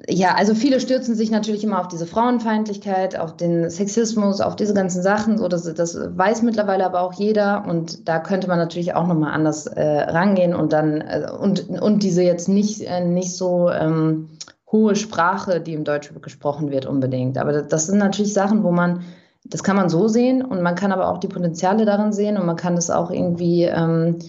ja, 0.08 0.36
also 0.36 0.54
viele 0.54 0.82
stürzen 0.82 1.16
sich 1.16 1.32
natürlich 1.32 1.64
immer 1.64 1.80
auf 1.80 1.88
diese 1.88 2.06
Frauenfeindlichkeit, 2.06 3.18
auf 3.18 3.38
den 3.38 3.70
Sexismus, 3.70 4.42
auf 4.42 4.56
diese 4.56 4.74
ganzen 4.74 5.02
Sachen. 5.02 5.38
So, 5.38 5.48
das, 5.48 5.64
das 5.74 5.98
weiß 5.98 6.42
mittlerweile 6.42 6.86
aber 6.86 7.02
auch 7.02 7.14
jeder 7.14 7.66
und 7.66 8.08
da 8.08 8.20
könnte 8.20 8.48
man 8.48 8.58
natürlich 8.58 8.94
auch 8.94 9.08
nochmal 9.08 9.34
anders 9.34 9.68
äh, 9.68 9.82
rangehen 9.82 10.54
und 10.54 10.74
dann 10.74 11.00
äh, 11.02 11.28
und, 11.40 11.70
und 11.70 12.04
diese 12.04 12.24
jetzt 12.24 12.50
nicht, 12.50 12.82
äh, 12.82 13.06
nicht 13.06 13.36
so 13.36 13.70
ähm, 13.70 14.30
hohe 14.70 14.96
Sprache, 14.96 15.62
die 15.62 15.74
im 15.74 15.86
Deutsch 15.86 16.12
gesprochen 16.22 16.72
wird, 16.72 16.86
unbedingt. 16.86 17.38
Aber 17.38 17.54
das, 17.54 17.68
das 17.70 17.88
sind 17.88 17.98
natürlich 17.98 18.34
Sachen, 18.34 18.64
wo 18.64 18.72
man, 18.72 19.02
das 19.46 19.64
kann 19.64 19.76
man 19.76 19.90
so 19.90 20.08
sehen 20.08 20.44
und 20.44 20.62
man 20.62 20.76
kann 20.76 20.92
aber 20.92 21.10
auch 21.10 21.20
die 21.20 21.28
Potenziale 21.28 21.86
darin 21.86 22.12
sehen 22.12 22.38
und 22.38 22.46
man 22.46 22.56
kann 22.56 22.76
das 22.76 22.90
auch 22.90 23.12
irgendwie 23.12 23.64
ähm, 23.64 24.20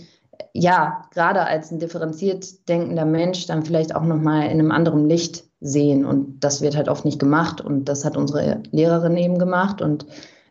ja, 0.58 1.02
gerade 1.12 1.42
als 1.42 1.70
ein 1.70 1.78
differenziert 1.78 2.68
denkender 2.68 3.04
Mensch 3.04 3.46
dann 3.46 3.64
vielleicht 3.64 3.94
auch 3.94 4.02
nochmal 4.02 4.44
in 4.44 4.52
einem 4.52 4.72
anderen 4.72 5.08
Licht 5.08 5.44
sehen. 5.60 6.04
Und 6.04 6.40
das 6.40 6.62
wird 6.62 6.76
halt 6.76 6.88
oft 6.88 7.04
nicht 7.04 7.18
gemacht. 7.18 7.60
Und 7.60 7.86
das 7.86 8.04
hat 8.04 8.16
unsere 8.16 8.62
Lehrerin 8.70 9.16
eben 9.16 9.38
gemacht. 9.38 9.82
Und 9.82 10.06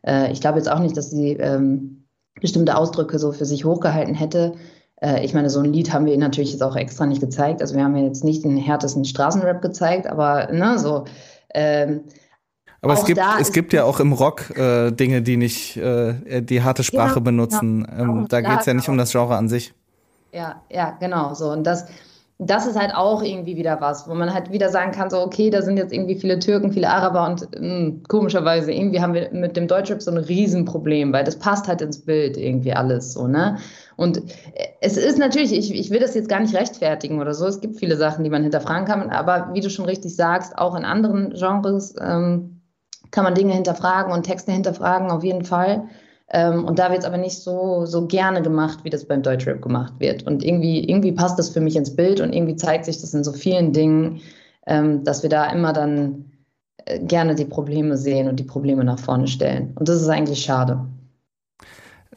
äh, 0.06 0.32
ich 0.32 0.42
glaube 0.42 0.60
jetzt 0.60 0.72
auch 0.72 0.80
nicht, 0.80 0.96
dass 0.96 1.10
sie 1.10 1.34
ähm, 1.34 2.06
bestimmte 2.40 2.78
Ausdrücke 2.78 3.18
so 3.20 3.32
für 3.32 3.46
sich 3.46 3.66
hochgehalten 3.66 4.14
hätte. 4.14 4.54
Äh, 5.02 5.26
ich 5.26 5.34
meine, 5.34 5.50
so 5.50 5.60
ein 5.60 5.74
Lied 5.74 5.92
haben 5.92 6.06
wir 6.06 6.18
natürlich 6.18 6.52
jetzt 6.52 6.64
auch 6.64 6.76
extra 6.76 7.06
nicht 7.06 7.22
gezeigt. 7.22 7.62
Also 7.62 7.76
wir 7.76 7.84
haben 7.84 7.96
ja 7.96 8.04
jetzt 8.04 8.24
nicht 8.24 8.44
den 8.44 8.58
härtesten 8.58 9.06
Straßenrap 9.06 9.62
gezeigt, 9.62 10.08
aber 10.08 10.52
ne, 10.52 10.78
so. 10.78 11.06
Ähm, 11.54 12.02
aber 12.86 12.94
es 12.94 13.06
gibt, 13.06 13.22
es 13.40 13.52
gibt 13.52 13.74
ja 13.74 13.84
auch 13.84 14.00
im 14.00 14.14
Rock 14.14 14.58
äh, 14.58 14.92
Dinge, 14.92 15.22
die 15.22 15.38
nicht 15.38 15.78
äh, 15.78 16.42
die 16.42 16.64
harte 16.64 16.84
Sprache 16.84 17.16
genau, 17.16 17.26
benutzen. 17.26 17.84
Genau. 17.84 18.20
Ähm, 18.20 18.28
da 18.30 18.42
geht 18.42 18.60
es 18.62 18.66
ja 18.66 18.74
nicht 18.74 18.88
um 18.90 18.98
das 18.98 19.12
Genre 19.12 19.36
an 19.36 19.50
sich. 19.50 19.74
Ja, 20.32 20.62
ja, 20.70 20.98
genau 21.00 21.34
so. 21.34 21.52
Und 21.52 21.64
das, 21.64 21.86
das 22.38 22.68
ist 22.68 22.78
halt 22.78 22.94
auch 22.94 23.24
irgendwie 23.24 23.56
wieder 23.56 23.80
was, 23.80 24.10
wo 24.10 24.14
man 24.14 24.34
halt 24.34 24.52
wieder 24.52 24.70
sagen 24.70 24.92
kann, 24.92 25.10
so, 25.10 25.22
okay, 25.22 25.50
da 25.50 25.62
sind 25.62 25.78
jetzt 25.78 25.94
irgendwie 25.94 26.16
viele 26.16 26.40
Türken, 26.40 26.74
viele 26.74 26.90
Araber 26.90 27.26
und 27.26 27.42
mh, 27.42 27.60
hm, 27.60 28.04
komischerweise 28.10 28.74
irgendwie 28.74 29.02
haben 29.02 29.14
wir 29.14 29.30
mit 29.32 29.56
dem 29.56 29.68
Deutschrap 29.68 30.02
so 30.02 30.12
ein 30.12 30.18
Riesenproblem, 30.18 31.14
weil 31.14 31.24
das 31.24 31.40
passt 31.40 31.68
halt 31.68 31.82
ins 31.82 32.00
Bild 32.00 32.36
irgendwie 32.36 32.74
alles 32.74 33.14
so, 33.14 33.28
ne? 33.28 33.58
Und 33.96 34.22
es 34.82 34.98
ist 34.98 35.18
natürlich, 35.18 35.54
ich, 35.54 35.74
ich 35.74 35.90
will 35.90 36.02
das 36.02 36.16
jetzt 36.16 36.28
gar 36.28 36.42
nicht 36.42 36.54
rechtfertigen 36.54 37.22
oder 37.22 37.34
so, 37.34 37.46
es 37.46 37.62
gibt 37.62 37.80
viele 37.80 37.96
Sachen, 37.96 38.26
die 38.26 38.30
man 38.30 38.44
hinterfragen 38.44 38.86
kann, 38.86 39.10
aber 39.10 39.52
wie 39.54 39.62
du 39.62 39.70
schon 39.70 39.86
richtig 39.86 40.14
sagst, 40.14 40.58
auch 40.58 40.76
in 40.76 40.84
anderen 40.84 41.30
Genres 41.30 41.96
ähm, 42.02 42.55
kann 43.12 43.24
man 43.24 43.36
Dinge 43.36 43.54
hinterfragen 43.54 44.14
und 44.14 44.24
Texte 44.24 44.52
hinterfragen, 44.52 45.10
auf 45.10 45.24
jeden 45.24 45.46
Fall. 45.46 45.88
Ähm, 46.30 46.66
und 46.66 46.80
da 46.80 46.90
wird 46.90 47.00
es 47.00 47.06
aber 47.06 47.18
nicht 47.18 47.38
so, 47.38 47.86
so 47.86 48.08
gerne 48.08 48.42
gemacht, 48.42 48.80
wie 48.84 48.90
das 48.90 49.06
beim 49.06 49.22
Deutschrap 49.22 49.62
gemacht 49.62 49.94
wird. 50.00 50.24
Und 50.24 50.44
irgendwie, 50.44 50.88
irgendwie 50.90 51.12
passt 51.12 51.38
das 51.38 51.50
für 51.50 51.62
mich 51.62 51.76
ins 51.76 51.96
Bild 51.96 52.20
und 52.20 52.34
irgendwie 52.34 52.56
zeigt 52.56 52.86
sich 52.86 53.00
das 53.00 53.14
in 53.14 53.24
so 53.24 53.32
vielen 53.32 53.74
Dingen, 53.74 54.22
ähm, 54.66 55.04
dass 55.04 55.22
wir 55.22 55.30
da 55.30 55.52
immer 55.52 55.72
dann 55.72 56.26
äh, 56.86 57.00
gerne 57.00 57.36
die 57.36 57.46
Probleme 57.46 57.98
sehen 57.98 58.28
und 58.28 58.40
die 58.40 58.44
Probleme 58.44 58.84
nach 58.84 59.00
vorne 59.00 59.28
stellen. 59.28 59.74
Und 59.76 59.88
das 59.88 60.02
ist 60.02 60.10
eigentlich 60.10 60.44
schade. 60.44 60.86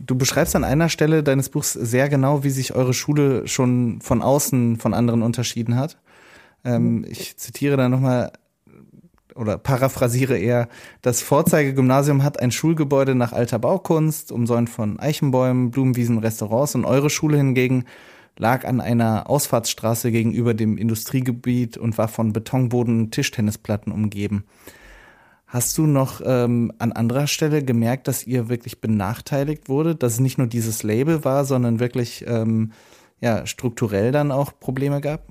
Du 0.01 0.17
beschreibst 0.17 0.55
an 0.55 0.65
einer 0.65 0.89
Stelle 0.89 1.23
deines 1.23 1.49
Buchs 1.49 1.73
sehr 1.73 2.09
genau, 2.09 2.45
wie 2.45 2.51
sich 2.51 2.75
eure 2.75 2.95
Schule 2.95 3.47
schon 3.49 4.01
von 4.01 4.23
außen 4.23 4.77
von 4.77 4.95
anderen 4.95 5.23
unterschieden 5.23 5.77
hat. 5.77 5.99
Ähm, 6.65 7.05
ich 7.09 7.37
zitiere 7.37 7.77
da 7.77 7.89
nochmal 7.89 8.33
oder 9.39 9.57
paraphrasiere 9.59 10.37
eher, 10.37 10.69
das 11.03 11.23
Vorzeigegymnasium 11.23 12.23
hat 12.23 12.41
ein 12.41 12.51
Schulgebäude 12.51 13.15
nach 13.15 13.33
alter 13.33 13.59
Baukunst, 13.59 14.33
umsäumt 14.33 14.69
von 14.69 14.99
Eichenbäumen, 14.99 15.71
Blumenwiesen, 15.71 16.19
Restaurants 16.19 16.75
und 16.75 16.85
eure 16.85 17.11
Schule 17.11 17.37
hingegen 17.37 17.85
lag 18.39 18.65
an 18.65 18.81
einer 18.81 19.29
Ausfahrtsstraße 19.29 20.11
gegenüber 20.11 20.55
dem 20.55 20.79
Industriegebiet 20.79 21.77
und 21.77 21.99
war 21.99 22.09
von 22.09 22.33
Betonboden 22.33 23.01
und 23.01 23.11
Tischtennisplatten 23.13 23.93
umgeben. 23.93 24.45
Hast 25.47 25.79
du 25.79 25.87
noch 25.87 26.21
ähm, 26.25 26.73
an 26.79 26.93
anderer 26.93 27.27
Stelle 27.27 27.65
gemerkt, 27.65 28.07
dass 28.07 28.27
ihr 28.27 28.49
wirklich 28.49 28.81
benachteiligt 28.81 29.69
wurde, 29.69 29.95
dass 29.95 30.15
es 30.15 30.21
nicht 30.21 30.39
nur 30.39 30.47
dieses 30.47 30.83
Label 30.83 31.25
war, 31.25 31.45
sondern 31.45 31.81
wirklich 31.81 32.25
ähm, 32.29 32.73
ja, 33.21 33.47
strukturell 33.47 34.13
dann 34.13 34.31
auch 34.31 34.53
Probleme 34.61 35.01
gab? 35.01 35.27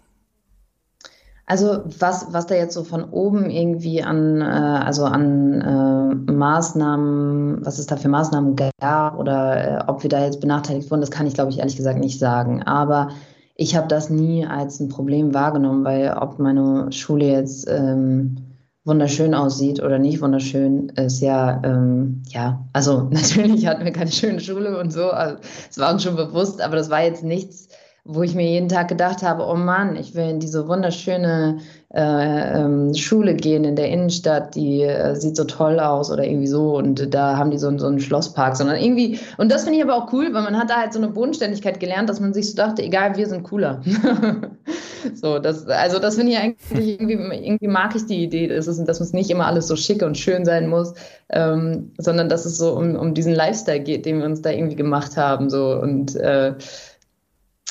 Also 1.49 1.79
was, 1.99 2.27
was 2.31 2.45
da 2.45 2.55
jetzt 2.55 2.73
so 2.73 2.83
von 2.83 3.05
oben 3.05 3.49
irgendwie 3.49 4.03
an, 4.03 4.41
äh, 4.41 4.43
also 4.43 5.05
an 5.05 5.62
äh, 5.62 6.31
Maßnahmen, 6.31 7.65
was 7.65 7.79
es 7.79 7.86
da 7.88 7.95
für 7.95 8.10
Maßnahmen 8.10 8.57
gab 8.81 9.17
oder 9.17 9.79
äh, 9.79 9.83
ob 9.88 10.03
wir 10.03 10.10
da 10.10 10.25
jetzt 10.25 10.41
benachteiligt 10.41 10.91
wurden, 10.91 10.99
das 10.99 11.10
kann 11.10 11.25
ich, 11.25 11.36
glaube 11.36 11.51
ich, 11.51 11.60
ehrlich 11.60 11.77
gesagt 11.77 11.99
nicht 11.99 12.19
sagen. 12.19 12.63
Aber 12.63 13.12
ich 13.55 13.77
habe 13.77 13.88
das 13.88 14.10
nie 14.10 14.45
als 14.45 14.81
ein 14.81 14.89
Problem 14.89 15.33
wahrgenommen, 15.33 15.86
weil 15.86 16.17
ob 16.19 16.38
meine 16.38 16.91
Schule 16.91 17.25
jetzt 17.25 17.65
ähm, 17.69 18.38
wunderschön 18.83 19.33
aussieht 19.33 19.81
oder 19.81 19.99
nicht 19.99 20.21
wunderschön, 20.21 20.89
ist 20.89 21.21
ja, 21.21 21.62
ähm, 21.63 22.23
ja, 22.27 22.65
also 22.73 23.03
natürlich 23.12 23.67
hatten 23.67 23.86
wir 23.86 23.93
keine 23.93 24.12
schöne 24.12 24.41
Schule 24.41 24.77
und 24.77 24.91
so, 24.91 25.12
also, 25.12 25.38
es 25.69 25.77
war 25.77 25.93
uns 25.93 26.03
schon 26.03 26.17
bewusst, 26.17 26.62
aber 26.62 26.75
das 26.75 26.89
war 26.89 27.03
jetzt 27.03 27.23
nichts, 27.23 27.69
wo 28.07 28.23
ich 28.23 28.35
mir 28.35 28.49
jeden 28.49 28.69
Tag 28.69 28.87
gedacht 28.87 29.21
habe, 29.21 29.45
oh 29.45 29.55
Mann, 29.55 29.97
ich 29.97 30.15
will 30.15 30.29
in 30.29 30.39
diese 30.39 30.67
wunderschöne 30.67 31.59
äh, 31.93 32.59
ähm, 32.59 32.95
Schule 32.95 33.35
gehen 33.35 33.65
in 33.65 33.75
der 33.75 33.89
Innenstadt, 33.89 34.55
die 34.55 34.83
äh, 34.83 35.13
sieht 35.15 35.35
so 35.35 35.43
toll 35.43 35.79
aus 35.79 36.09
oder 36.09 36.23
irgendwie 36.23 36.47
so 36.47 36.77
und 36.77 37.13
da 37.13 37.37
haben 37.37 37.51
die 37.51 37.57
so, 37.57 37.77
so 37.77 37.87
einen 37.87 37.99
Schlosspark, 37.99 38.55
sondern 38.55 38.77
irgendwie, 38.77 39.19
und 39.37 39.51
das 39.51 39.63
finde 39.63 39.79
ich 39.79 39.83
aber 39.83 39.95
auch 39.95 40.11
cool, 40.13 40.33
weil 40.33 40.43
man 40.43 40.57
hat 40.57 40.69
da 40.69 40.77
halt 40.77 40.93
so 40.93 40.99
eine 40.99 41.09
Bodenständigkeit 41.09 41.81
gelernt, 41.81 42.09
dass 42.09 42.21
man 42.21 42.33
sich 42.33 42.49
so 42.49 42.55
dachte, 42.55 42.81
egal, 42.81 43.17
wir 43.17 43.27
sind 43.27 43.43
cooler. 43.43 43.81
so, 45.13 45.39
das, 45.39 45.67
also 45.67 45.99
das 45.99 46.15
finde 46.15 46.31
ich 46.31 46.37
eigentlich 46.37 46.99
irgendwie, 46.99 47.13
irgendwie 47.13 47.67
mag 47.67 47.93
ich 47.93 48.05
die 48.05 48.23
Idee, 48.23 48.47
dass 48.47 48.67
es, 48.67 48.81
dass 48.83 49.01
es 49.01 49.11
nicht 49.11 49.29
immer 49.29 49.47
alles 49.47 49.67
so 49.67 49.75
schick 49.75 50.01
und 50.01 50.17
schön 50.17 50.45
sein 50.45 50.67
muss, 50.69 50.93
ähm, 51.29 51.91
sondern 51.97 52.29
dass 52.29 52.45
es 52.45 52.57
so 52.57 52.71
um, 52.71 52.95
um 52.95 53.13
diesen 53.13 53.33
Lifestyle 53.33 53.81
geht, 53.81 54.05
den 54.05 54.19
wir 54.19 54.25
uns 54.25 54.41
da 54.41 54.49
irgendwie 54.49 54.77
gemacht 54.77 55.17
haben, 55.17 55.49
so 55.49 55.71
und 55.81 56.15
äh, 56.15 56.53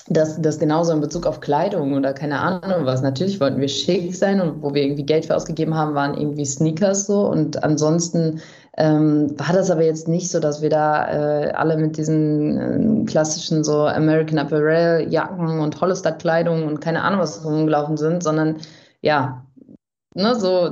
das, 0.09 0.41
das 0.41 0.59
genauso 0.59 0.93
in 0.93 1.01
Bezug 1.01 1.27
auf 1.27 1.41
Kleidung 1.41 1.95
oder 1.95 2.13
keine 2.13 2.39
Ahnung 2.39 2.87
was. 2.87 3.03
Natürlich 3.03 3.41
wollten 3.41 3.61
wir 3.61 3.69
schick 3.69 4.15
sein 4.15 4.41
und 4.41 4.63
wo 4.63 4.73
wir 4.73 4.83
irgendwie 4.83 5.05
Geld 5.05 5.27
für 5.27 5.37
ausgegeben 5.37 5.75
haben, 5.75 5.95
waren 5.95 6.17
irgendwie 6.17 6.45
Sneakers 6.45 7.07
so. 7.07 7.29
Und 7.29 7.63
ansonsten 7.65 8.41
ähm, 8.77 9.35
war 9.39 9.55
das 9.55 9.71
aber 9.71 9.85
jetzt 9.85 10.07
nicht 10.07 10.31
so, 10.31 10.39
dass 10.39 10.63
wir 10.63 10.71
da 10.71 11.09
äh, 11.09 11.51
alle 11.53 11.77
mit 11.77 11.97
diesen 11.97 13.03
äh, 13.03 13.05
klassischen 13.07 13.65
so 13.65 13.87
American 13.87 14.39
Apparel 14.39 15.09
Jacken 15.11 15.61
und 15.61 15.81
Hollister 15.81 16.13
Kleidung 16.13 16.67
und 16.67 16.81
keine 16.81 17.03
Ahnung 17.03 17.21
was 17.21 17.45
rumgelaufen 17.45 17.97
sind, 17.97 18.23
sondern 18.23 18.57
ja, 19.01 19.46
ne, 20.17 20.35
so 20.35 20.71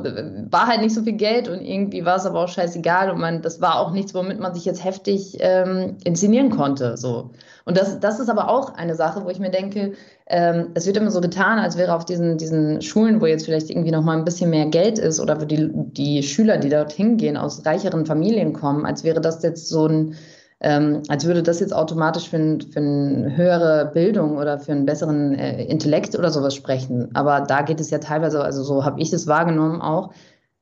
war 0.51 0.67
halt 0.67 0.81
nicht 0.81 0.95
so 0.95 1.03
viel 1.03 1.13
Geld 1.13 1.49
und 1.49 1.61
irgendwie 1.61 2.05
war 2.05 2.17
es 2.17 2.27
aber 2.27 2.41
auch 2.41 2.49
scheißegal 2.49 3.11
und 3.11 3.21
man, 3.21 3.43
das 3.43 3.61
war 3.61 3.79
auch 3.79 3.93
nichts, 3.93 4.15
womit 4.15 4.41
man 4.41 4.55
sich 4.55 4.65
jetzt 4.65 4.83
heftig 4.83 5.37
ähm, 5.41 5.99
inszenieren 6.05 6.51
konnte. 6.51 6.97
So. 6.97 7.31
Und 7.65 7.77
das, 7.77 8.01
das 8.01 8.21
ist 8.21 8.29
aber 8.29 8.49
auch 8.49 8.75
eine 8.75 8.95
Sache, 8.95 9.25
wo 9.25 9.31
ich 9.31 9.39
mir 9.39 9.51
denke, 9.51 9.93
ähm, 10.27 10.69
es 10.75 10.87
wird 10.87 10.97
immer 10.97 11.11
so 11.11 11.21
getan, 11.21 11.59
als 11.59 11.77
wäre 11.77 11.95
auf 11.95 12.05
diesen, 12.05 12.39
diesen 12.39 12.81
Schulen, 12.81 13.21
wo 13.21 13.27
jetzt 13.27 13.45
vielleicht 13.45 13.71
irgendwie 13.71 13.91
noch 13.91 14.03
mal 14.03 14.17
ein 14.17 14.25
bisschen 14.25 14.51
mehr 14.51 14.67
Geld 14.67 14.99
ist 14.99 15.21
oder 15.21 15.41
wo 15.41 15.45
die, 15.45 15.71
die 15.73 16.23
Schüler, 16.23 16.57
die 16.57 16.71
dort 16.71 16.93
hingehen, 16.93 17.37
aus 17.37 17.65
reicheren 17.67 18.07
Familien 18.07 18.55
kommen, 18.55 18.87
als 18.87 19.05
wäre 19.05 19.21
das 19.21 19.43
jetzt 19.43 19.69
so 19.69 19.87
ein 19.87 20.17
ähm, 20.61 21.03
als 21.09 21.25
würde 21.27 21.43
das 21.43 21.61
jetzt 21.61 21.75
automatisch 21.75 22.29
für, 22.29 22.37
ein, 22.37 22.61
für 22.61 22.81
eine 22.81 23.37
höhere 23.37 23.90
Bildung 23.93 24.38
oder 24.38 24.59
für 24.59 24.73
einen 24.73 24.87
besseren 24.87 25.35
äh, 25.35 25.64
Intellekt 25.64 26.17
oder 26.19 26.31
sowas 26.31 26.55
sprechen. 26.55 27.14
Aber 27.14 27.40
da 27.40 27.62
geht 27.62 27.81
es 27.81 27.90
ja 27.90 27.99
teilweise, 27.99 28.43
also 28.43 28.62
so 28.62 28.85
habe 28.85 29.01
ich 29.01 29.12
es 29.12 29.27
wahrgenommen 29.27 29.81
auch, 29.81 30.12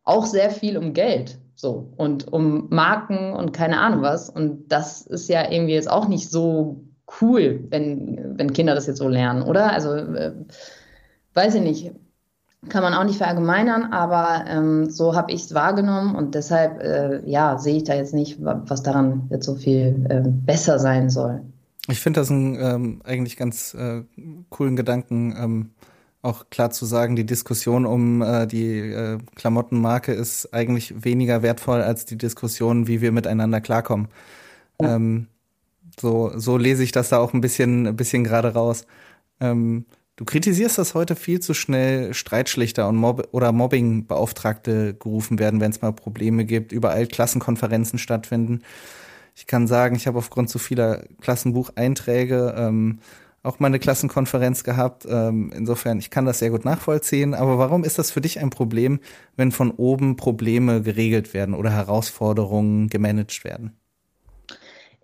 auch 0.05 0.27
sehr 0.27 0.51
viel 0.51 0.77
um 0.77 0.93
Geld. 0.93 1.39
So 1.55 1.93
und 1.97 2.33
um 2.33 2.69
Marken 2.71 3.35
und 3.35 3.53
keine 3.53 3.79
Ahnung 3.79 4.03
was. 4.03 4.29
Und 4.29 4.73
das 4.73 5.03
ist 5.03 5.29
ja 5.29 5.51
irgendwie 5.51 5.75
jetzt 5.75 5.91
auch 5.91 6.09
nicht 6.09 6.29
so 6.31 6.85
cool, 7.21 7.65
wenn, 7.69 8.39
wenn 8.39 8.53
Kinder 8.53 8.75
das 8.75 8.87
jetzt 8.87 8.99
so 8.99 9.09
lernen, 9.09 9.43
oder? 9.43 9.73
Also 9.73 9.95
äh, 9.95 10.33
weiß 11.35 11.55
ich 11.55 11.63
nicht 11.63 11.93
kann 12.69 12.83
man 12.83 12.95
auch 12.95 13.05
nicht 13.05 13.19
verallgemeinern, 13.19 13.93
aber 13.93 14.45
ähm, 14.47 14.89
so 14.89 15.15
habe 15.15 15.33
ich 15.33 15.45
es 15.45 15.55
wahrgenommen 15.55 16.15
und 16.15 16.35
deshalb 16.35 16.81
äh, 16.81 17.21
ja 17.29 17.59
sehe 17.59 17.77
ich 17.77 17.85
da 17.85 17.95
jetzt 17.95 18.15
nicht, 18.15 18.39
was 18.41 18.83
daran 18.83 19.27
jetzt 19.31 19.47
so 19.47 19.57
viel 19.57 20.07
äh, 20.09 20.23
besser 20.25 20.79
sein 20.79 21.11
soll. 21.11 21.41
Ich 21.89 22.01
finde 22.01 22.21
das 22.21 22.31
einen 22.31 22.57
ähm, 22.61 23.01
eigentlich 23.05 23.37
ganz 23.37 23.75
äh, 23.75 24.03
coolen 24.49 24.77
Gedanken, 24.77 25.35
ähm, 25.37 25.71
auch 26.23 26.51
klar 26.51 26.71
zu 26.71 26.87
sagen, 26.87 27.17
die 27.17 27.27
Diskussion 27.27 27.85
um 27.85 28.23
äh, 28.23 28.47
die 28.47 28.79
äh, 28.79 29.19
Klamottenmarke 29.35 30.13
ist 30.13 30.55
eigentlich 30.55 31.05
weniger 31.05 31.43
wertvoll 31.43 31.83
als 31.83 32.05
die 32.05 32.17
Diskussion, 32.17 32.87
wie 32.87 33.01
wir 33.01 33.11
miteinander 33.11 33.61
klarkommen. 33.61 34.07
Ja. 34.81 34.95
Ähm, 34.95 35.27
so, 36.01 36.31
so 36.37 36.57
lese 36.57 36.85
ich 36.85 36.93
das 36.93 37.09
da 37.09 37.19
auch 37.19 37.35
ein 37.35 37.41
bisschen, 37.41 37.89
ein 37.89 37.97
bisschen 37.97 38.23
gerade 38.23 38.55
raus. 38.55 38.87
Du 40.23 40.27
kritisierst, 40.27 40.79
dass 40.79 40.95
heute 40.95 41.17
viel 41.17 41.41
zu 41.41 41.53
schnell 41.53 42.15
Streitschlichter 42.15 42.87
und 42.87 42.95
Mob 42.95 43.31
oder 43.33 43.51
Mobbingbeauftragte 43.51 44.95
gerufen 44.95 45.41
werden, 45.41 45.61
wenn 45.61 45.73
es 45.73 45.83
mal 45.83 45.93
Probleme 45.93 46.45
gibt, 46.45 46.71
überall 46.71 47.09
Klassenkonferenzen 47.09 47.99
stattfinden. 47.99 48.61
Ich 49.35 49.49
kann 49.49 49.67
sagen, 49.67 49.97
ich 49.97 50.07
habe 50.07 50.19
aufgrund 50.19 50.49
zu 50.49 50.61
vieler 50.61 51.03
Klassenbucheinträge 51.21 52.55
ähm, 52.57 53.01
auch 53.43 53.59
mal 53.59 53.67
eine 53.67 53.81
Klassenkonferenz 53.81 54.63
gehabt. 54.63 55.09
Ähm, 55.11 55.51
insofern, 55.57 55.99
ich 55.99 56.11
kann 56.11 56.25
das 56.25 56.39
sehr 56.39 56.51
gut 56.51 56.65
nachvollziehen. 56.65 57.35
Aber 57.35 57.59
warum 57.59 57.83
ist 57.83 57.99
das 57.99 58.13
für 58.13 58.21
dich 58.21 58.39
ein 58.39 58.51
Problem, 58.51 59.01
wenn 59.35 59.51
von 59.51 59.73
oben 59.73 60.15
Probleme 60.15 60.83
geregelt 60.83 61.35
werden 61.35 61.53
oder 61.53 61.71
Herausforderungen 61.71 62.87
gemanagt 62.87 63.43
werden? 63.43 63.73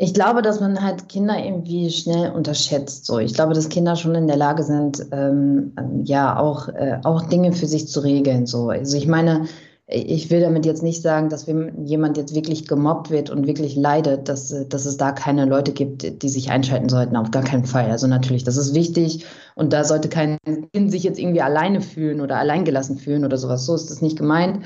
Ich 0.00 0.14
glaube, 0.14 0.42
dass 0.42 0.60
man 0.60 0.80
halt 0.82 1.08
Kinder 1.08 1.44
irgendwie 1.44 1.90
schnell 1.90 2.30
unterschätzt. 2.30 3.04
So, 3.04 3.18
ich 3.18 3.34
glaube, 3.34 3.52
dass 3.52 3.68
Kinder 3.68 3.96
schon 3.96 4.14
in 4.14 4.28
der 4.28 4.36
Lage 4.36 4.62
sind, 4.62 5.04
ähm, 5.10 5.72
ja 6.04 6.38
auch 6.38 6.68
äh, 6.68 6.98
auch 7.02 7.22
Dinge 7.22 7.52
für 7.52 7.66
sich 7.66 7.88
zu 7.88 8.00
regeln. 8.00 8.46
So, 8.46 8.70
also 8.70 8.96
ich 8.96 9.08
meine, 9.08 9.46
ich 9.90 10.30
will 10.30 10.40
damit 10.40 10.66
jetzt 10.66 10.82
nicht 10.82 11.00
sagen, 11.00 11.30
dass 11.30 11.46
wenn 11.46 11.86
jemand 11.86 12.18
jetzt 12.18 12.34
wirklich 12.34 12.68
gemobbt 12.68 13.10
wird 13.10 13.30
und 13.30 13.46
wirklich 13.46 13.74
leidet, 13.74 14.28
dass, 14.28 14.54
dass 14.68 14.84
es 14.84 14.98
da 14.98 15.12
keine 15.12 15.46
Leute 15.46 15.72
gibt, 15.72 16.22
die 16.22 16.28
sich 16.28 16.50
einschalten 16.50 16.90
sollten. 16.90 17.16
Auf 17.16 17.30
gar 17.30 17.42
keinen 17.42 17.64
Fall. 17.64 17.90
Also 17.90 18.06
natürlich, 18.06 18.44
das 18.44 18.58
ist 18.58 18.74
wichtig 18.74 19.24
und 19.54 19.72
da 19.72 19.84
sollte 19.84 20.10
kein 20.10 20.36
Kind 20.74 20.90
sich 20.90 21.04
jetzt 21.04 21.18
irgendwie 21.18 21.40
alleine 21.40 21.80
fühlen 21.80 22.20
oder 22.20 22.36
alleingelassen 22.36 22.98
fühlen 22.98 23.24
oder 23.24 23.38
sowas. 23.38 23.64
So 23.64 23.74
ist 23.74 23.90
das 23.90 24.02
nicht 24.02 24.18
gemeint. 24.18 24.60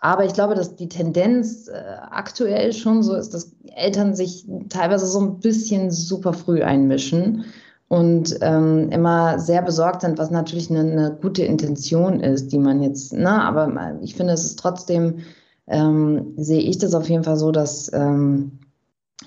Aber 0.00 0.24
ich 0.24 0.32
glaube, 0.32 0.54
dass 0.54 0.76
die 0.76 0.88
Tendenz 0.88 1.68
äh, 1.68 1.72
aktuell 2.10 2.72
schon 2.72 3.02
so 3.02 3.14
ist, 3.14 3.34
dass 3.34 3.52
Eltern 3.74 4.14
sich 4.14 4.46
teilweise 4.68 5.06
so 5.06 5.20
ein 5.20 5.40
bisschen 5.40 5.90
super 5.90 6.32
früh 6.32 6.62
einmischen 6.62 7.44
und 7.88 8.38
ähm, 8.42 8.90
immer 8.90 9.38
sehr 9.38 9.62
besorgt 9.62 10.02
sind, 10.02 10.18
was 10.18 10.30
natürlich 10.30 10.70
eine, 10.70 10.80
eine, 10.80 11.18
gute 11.20 11.42
Intention 11.42 12.20
ist, 12.20 12.52
die 12.52 12.58
man 12.58 12.82
jetzt, 12.82 13.12
ne, 13.12 13.42
aber 13.42 13.98
ich 14.02 14.14
finde, 14.14 14.34
es 14.34 14.44
ist 14.44 14.58
trotzdem, 14.58 15.20
ähm, 15.66 16.34
sehe 16.36 16.60
ich 16.60 16.78
das 16.78 16.94
auf 16.94 17.08
jeden 17.08 17.24
Fall 17.24 17.36
so, 17.36 17.50
dass, 17.50 17.90
ähm, 17.92 18.58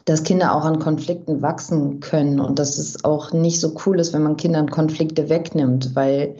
dass 0.06 0.24
Kinder 0.24 0.56
auch 0.56 0.64
an 0.64 0.80
Konflikten 0.80 1.42
wachsen 1.42 2.00
können 2.00 2.40
und 2.40 2.60
dass 2.60 2.78
es 2.78 3.04
auch 3.04 3.34
nicht 3.34 3.60
so 3.60 3.76
cool 3.86 4.00
ist, 4.00 4.14
wenn 4.14 4.24
man 4.24 4.38
Kindern 4.38 4.70
Konflikte 4.70 5.28
wegnimmt, 5.28 5.96
weil 5.96 6.36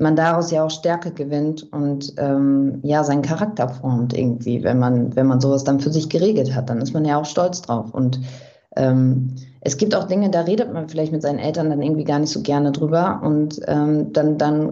man 0.00 0.16
daraus 0.16 0.50
ja 0.50 0.64
auch 0.64 0.70
Stärke 0.70 1.10
gewinnt 1.10 1.66
und 1.72 2.14
ähm, 2.18 2.80
ja 2.82 3.04
seinen 3.04 3.22
Charakter 3.22 3.68
formt 3.68 4.16
irgendwie, 4.16 4.62
wenn 4.62 4.78
man 4.78 5.14
wenn 5.16 5.26
man 5.26 5.40
sowas 5.40 5.64
dann 5.64 5.80
für 5.80 5.90
sich 5.90 6.08
geregelt 6.08 6.54
hat, 6.54 6.70
dann 6.70 6.80
ist 6.80 6.94
man 6.94 7.04
ja 7.04 7.20
auch 7.20 7.24
stolz 7.24 7.62
drauf. 7.62 7.92
Und 7.92 8.20
ähm, 8.76 9.34
es 9.60 9.76
gibt 9.76 9.94
auch 9.94 10.04
Dinge, 10.04 10.30
da 10.30 10.42
redet 10.42 10.72
man 10.72 10.88
vielleicht 10.88 11.12
mit 11.12 11.22
seinen 11.22 11.38
Eltern 11.38 11.70
dann 11.70 11.82
irgendwie 11.82 12.04
gar 12.04 12.18
nicht 12.18 12.30
so 12.30 12.42
gerne 12.42 12.70
drüber. 12.70 13.20
Und 13.24 13.60
ähm, 13.66 14.12
dann, 14.12 14.38
dann 14.38 14.68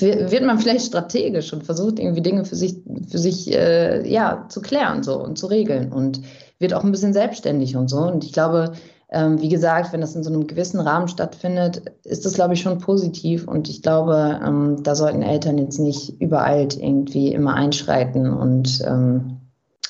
äh, 0.00 0.30
wird 0.30 0.44
man 0.44 0.58
vielleicht 0.58 0.86
strategisch 0.86 1.52
und 1.52 1.64
versucht 1.64 1.98
irgendwie 1.98 2.20
Dinge 2.20 2.44
für 2.44 2.56
sich, 2.56 2.76
für 3.08 3.18
sich 3.18 3.52
äh, 3.52 4.06
ja, 4.08 4.44
zu 4.48 4.60
klären 4.60 5.02
so, 5.02 5.22
und 5.22 5.38
zu 5.38 5.46
regeln. 5.46 5.92
Und 5.92 6.20
wird 6.58 6.74
auch 6.74 6.84
ein 6.84 6.92
bisschen 6.92 7.12
selbstständig 7.12 7.76
und 7.76 7.88
so. 7.88 7.98
Und 7.98 8.24
ich 8.24 8.32
glaube, 8.32 8.72
ähm, 9.08 9.40
wie 9.40 9.48
gesagt, 9.48 9.92
wenn 9.92 10.00
das 10.00 10.16
in 10.16 10.24
so 10.24 10.32
einem 10.32 10.46
gewissen 10.46 10.80
Rahmen 10.80 11.08
stattfindet, 11.08 11.82
ist 12.04 12.26
das, 12.26 12.34
glaube 12.34 12.54
ich, 12.54 12.60
schon 12.60 12.78
positiv. 12.78 13.46
Und 13.46 13.68
ich 13.68 13.82
glaube, 13.82 14.40
ähm, 14.44 14.82
da 14.82 14.94
sollten 14.94 15.22
Eltern 15.22 15.58
jetzt 15.58 15.78
nicht 15.78 16.20
übereilt 16.20 16.76
irgendwie 16.76 17.32
immer 17.32 17.54
einschreiten 17.54 18.32
und 18.32 18.82
ähm, 18.84 19.40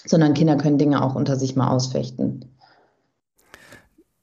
sondern 0.05 0.35
Kinder 0.35 0.57
können 0.57 0.79
Dinge 0.79 1.03
auch 1.03 1.15
unter 1.15 1.37
sich 1.37 1.57
mal 1.57 1.69
ausfechten. 1.69 2.45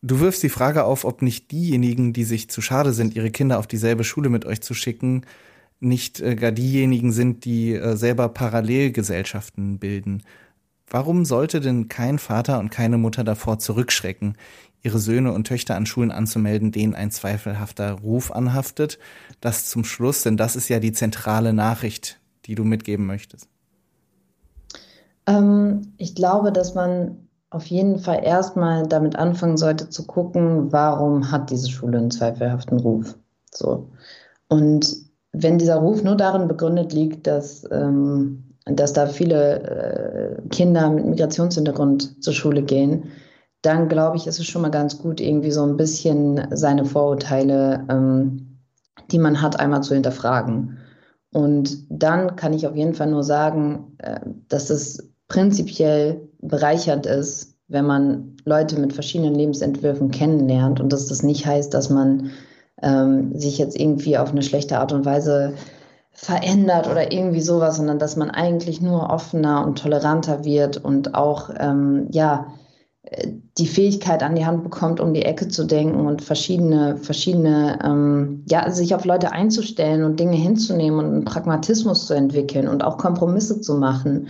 Du 0.01 0.19
wirfst 0.19 0.43
die 0.43 0.49
Frage 0.49 0.83
auf, 0.83 1.05
ob 1.05 1.21
nicht 1.21 1.51
diejenigen, 1.51 2.13
die 2.13 2.23
sich 2.23 2.49
zu 2.49 2.61
schade 2.61 2.93
sind, 2.93 3.15
ihre 3.15 3.31
Kinder 3.31 3.59
auf 3.59 3.67
dieselbe 3.67 4.03
Schule 4.03 4.29
mit 4.29 4.45
euch 4.45 4.61
zu 4.61 4.73
schicken, 4.73 5.25
nicht 5.79 6.21
äh, 6.21 6.35
gar 6.35 6.51
diejenigen 6.51 7.11
sind, 7.11 7.45
die 7.45 7.73
äh, 7.73 7.95
selber 7.95 8.29
Parallelgesellschaften 8.29 9.79
bilden. 9.79 10.23
Warum 10.87 11.25
sollte 11.25 11.59
denn 11.59 11.87
kein 11.87 12.19
Vater 12.19 12.59
und 12.59 12.69
keine 12.69 12.97
Mutter 12.97 13.23
davor 13.23 13.59
zurückschrecken, 13.59 14.37
ihre 14.83 14.99
Söhne 14.99 15.31
und 15.31 15.47
Töchter 15.47 15.75
an 15.75 15.85
Schulen 15.85 16.11
anzumelden, 16.11 16.71
denen 16.71 16.93
ein 16.93 17.09
zweifelhafter 17.09 17.93
Ruf 17.93 18.31
anhaftet? 18.31 18.99
Das 19.41 19.65
zum 19.65 19.83
Schluss, 19.83 20.23
denn 20.23 20.37
das 20.37 20.55
ist 20.55 20.69
ja 20.69 20.79
die 20.79 20.91
zentrale 20.91 21.53
Nachricht, 21.53 22.19
die 22.45 22.55
du 22.55 22.63
mitgeben 22.63 23.05
möchtest. 23.05 23.47
Ähm, 25.25 25.93
ich 25.97 26.15
glaube, 26.15 26.51
dass 26.51 26.75
man 26.75 27.17
auf 27.49 27.65
jeden 27.67 27.99
Fall 27.99 28.21
erstmal 28.23 28.87
damit 28.87 29.15
anfangen 29.15 29.57
sollte 29.57 29.89
zu 29.89 30.05
gucken, 30.05 30.71
warum 30.71 31.31
hat 31.31 31.49
diese 31.49 31.69
Schule 31.69 31.99
einen 31.99 32.11
zweifelhaften 32.11 32.79
Ruf. 32.79 33.15
So. 33.51 33.89
Und 34.49 34.95
wenn 35.31 35.59
dieser 35.59 35.77
Ruf 35.77 36.03
nur 36.03 36.15
darin 36.15 36.47
begründet 36.47 36.93
liegt, 36.93 37.27
dass, 37.27 37.63
ähm, 37.71 38.43
dass 38.65 38.93
da 38.93 39.07
viele 39.07 39.61
äh, 39.61 40.47
Kinder 40.49 40.89
mit 40.89 41.05
Migrationshintergrund 41.05 42.23
zur 42.23 42.33
Schule 42.33 42.63
gehen, 42.63 43.03
dann 43.63 43.87
glaube 43.87 44.17
ich, 44.17 44.27
ist 44.27 44.39
es 44.39 44.45
schon 44.45 44.61
mal 44.61 44.69
ganz 44.69 44.99
gut, 44.99 45.19
irgendwie 45.19 45.51
so 45.51 45.63
ein 45.63 45.77
bisschen 45.77 46.47
seine 46.51 46.85
Vorurteile, 46.85 47.85
ähm, 47.89 48.59
die 49.11 49.19
man 49.19 49.41
hat, 49.41 49.59
einmal 49.59 49.81
zu 49.81 49.93
hinterfragen. 49.93 50.77
Und 51.31 51.77
dann 51.89 52.35
kann 52.35 52.53
ich 52.53 52.67
auf 52.67 52.75
jeden 52.75 52.93
Fall 52.93 53.09
nur 53.09 53.23
sagen, 53.23 53.95
äh, 53.97 54.19
dass 54.49 54.69
es 54.69 55.09
prinzipiell 55.29 56.29
bereichernd 56.41 57.05
ist, 57.05 57.55
wenn 57.69 57.85
man 57.85 58.35
Leute 58.45 58.79
mit 58.79 58.93
verschiedenen 58.93 59.33
Lebensentwürfen 59.33 60.11
kennenlernt 60.11 60.79
und 60.79 60.91
dass 60.91 61.07
das 61.07 61.23
nicht 61.23 61.45
heißt, 61.45 61.73
dass 61.73 61.89
man 61.89 62.31
ähm, 62.81 63.37
sich 63.39 63.57
jetzt 63.57 63.79
irgendwie 63.79 64.17
auf 64.17 64.31
eine 64.31 64.43
schlechte 64.43 64.77
Art 64.77 64.91
und 64.91 65.05
Weise 65.05 65.53
verändert 66.11 66.87
oder 66.87 67.11
irgendwie 67.11 67.41
sowas, 67.41 67.77
sondern 67.77 67.97
dass 67.97 68.17
man 68.17 68.29
eigentlich 68.29 68.81
nur 68.81 69.09
offener 69.09 69.65
und 69.65 69.79
toleranter 69.79 70.43
wird 70.43 70.77
und 70.77 71.15
auch 71.15 71.49
ähm, 71.57 72.07
ja 72.11 72.47
die 73.57 73.67
Fähigkeit 73.67 74.23
an 74.23 74.35
die 74.35 74.45
Hand 74.45 74.63
bekommt, 74.63 74.99
um 74.99 75.13
die 75.13 75.23
Ecke 75.23 75.49
zu 75.49 75.65
denken 75.65 76.05
und 76.05 76.21
verschiedene, 76.21 76.97
verschiedene, 76.97 77.77
ähm, 77.83 78.43
ja, 78.49 78.71
sich 78.71 78.95
auf 78.95 79.03
Leute 79.05 79.31
einzustellen 79.31 80.03
und 80.03 80.19
Dinge 80.19 80.37
hinzunehmen 80.37 80.99
und 80.99 81.05
einen 81.05 81.25
Pragmatismus 81.25 82.07
zu 82.07 82.13
entwickeln 82.13 82.67
und 82.67 82.83
auch 82.83 82.97
Kompromisse 82.97 83.59
zu 83.59 83.75
machen. 83.75 84.29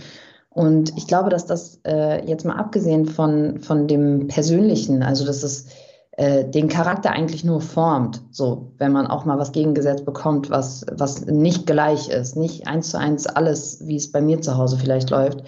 Und 0.50 0.96
ich 0.96 1.06
glaube, 1.06 1.30
dass 1.30 1.46
das 1.46 1.80
äh, 1.86 2.26
jetzt 2.28 2.44
mal 2.44 2.56
abgesehen 2.56 3.06
von, 3.06 3.58
von 3.60 3.86
dem 3.86 4.28
Persönlichen, 4.28 5.02
also 5.02 5.24
dass 5.24 5.42
es 5.42 5.66
äh, 6.12 6.44
den 6.44 6.68
Charakter 6.68 7.10
eigentlich 7.10 7.44
nur 7.44 7.60
formt, 7.60 8.22
so 8.30 8.72
wenn 8.78 8.92
man 8.92 9.06
auch 9.06 9.24
mal 9.24 9.38
was 9.38 9.52
gegengesetzt 9.52 10.04
bekommt, 10.04 10.50
was, 10.50 10.84
was 10.92 11.26
nicht 11.26 11.66
gleich 11.66 12.08
ist, 12.08 12.36
nicht 12.36 12.66
eins 12.66 12.90
zu 12.90 12.98
eins 12.98 13.26
alles, 13.26 13.86
wie 13.86 13.96
es 13.96 14.10
bei 14.10 14.20
mir 14.20 14.40
zu 14.40 14.56
Hause 14.56 14.78
vielleicht 14.78 15.10
läuft, 15.10 15.44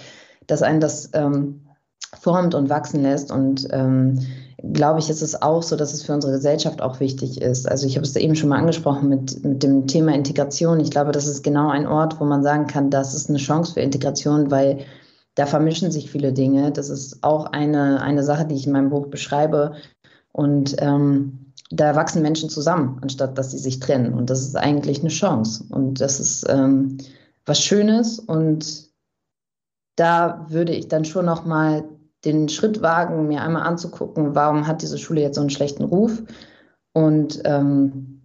dass 0.47 0.63
einen 0.63 0.81
das 0.81 1.11
ähm, 1.13 1.66
formt 2.19 2.55
und 2.55 2.69
wachsen 2.69 3.03
lässt. 3.03 3.31
Und 3.31 3.69
ähm, 3.71 4.21
glaube 4.73 5.01
ich, 5.01 5.11
ist 5.11 5.23
es 5.23 5.41
auch 5.41 5.63
so, 5.63 5.77
dass 5.77 5.93
es 5.93 6.03
für 6.03 6.15
unsere 6.15 6.33
Gesellschaft 6.33 6.81
auch 6.81 7.01
wichtig 7.01 7.41
ist. 7.41 7.69
Also 7.69 7.87
ich 7.87 7.97
habe 7.97 8.07
es 8.07 8.17
eben 8.17 8.35
schon 8.35 8.49
mal 8.49 8.59
angesprochen 8.59 9.09
mit, 9.09 9.45
mit 9.45 9.63
dem 9.63 9.87
Thema 9.87 10.15
Integration. 10.15 10.81
Ich 10.81 10.91
glaube, 10.91 11.13
das 11.13 11.27
ist 11.27 11.43
genau 11.43 11.69
ein 11.69 11.87
Ort, 11.87 12.21
wo 12.21 12.25
man 12.25 12.43
sagen 12.43 12.67
kann, 12.67 12.91
das 12.91 13.15
ist 13.15 13.29
eine 13.29 13.39
Chance 13.39 13.75
für 13.75 13.81
Integration, 13.81 14.51
weil 14.51 14.85
da 15.35 15.47
vermischen 15.47 15.91
sich 15.91 16.11
viele 16.11 16.33
Dinge. 16.33 16.73
Das 16.73 16.89
ist 16.89 17.23
auch 17.23 17.47
eine, 17.47 18.01
eine 18.01 18.23
Sache, 18.23 18.47
die 18.47 18.55
ich 18.55 18.67
in 18.67 18.73
meinem 18.73 18.91
Buch 18.91 19.09
beschreibe. 19.09 19.75
Und 20.33 20.77
ähm, 20.79 21.53
da 21.71 21.95
wachsen 21.95 22.23
Menschen 22.23 22.49
zusammen, 22.49 22.99
anstatt 23.03 23.37
dass 23.37 23.51
sie 23.51 23.59
sich 23.59 23.81
trennen. 23.81 24.15
Und 24.15 24.31
das 24.31 24.41
ist 24.41 24.57
eigentlich 24.57 25.01
eine 25.01 25.09
Chance. 25.09 25.65
Und 25.69 26.01
das 26.01 26.21
ist 26.21 26.47
ähm, 26.49 26.99
was 27.45 27.61
Schönes. 27.61 28.19
Und 28.19 28.87
da 29.97 30.47
würde 30.49 30.73
ich 30.73 30.89
dann 30.89 31.05
schon 31.05 31.27
noch 31.27 31.45
mal 31.45 31.85
den 32.25 32.49
Schritt 32.49 32.83
wagen, 32.83 33.29
mir 33.29 33.43
einmal 33.43 33.63
anzugucken, 33.63 34.35
warum 34.35 34.67
hat 34.67 34.83
diese 34.83 34.99
Schule 34.99 35.21
jetzt 35.21 35.37
so 35.37 35.41
einen 35.41 35.51
schlechten 35.51 35.85
Ruf 35.85 36.23
und 36.93 37.43
ähm, 37.45 38.17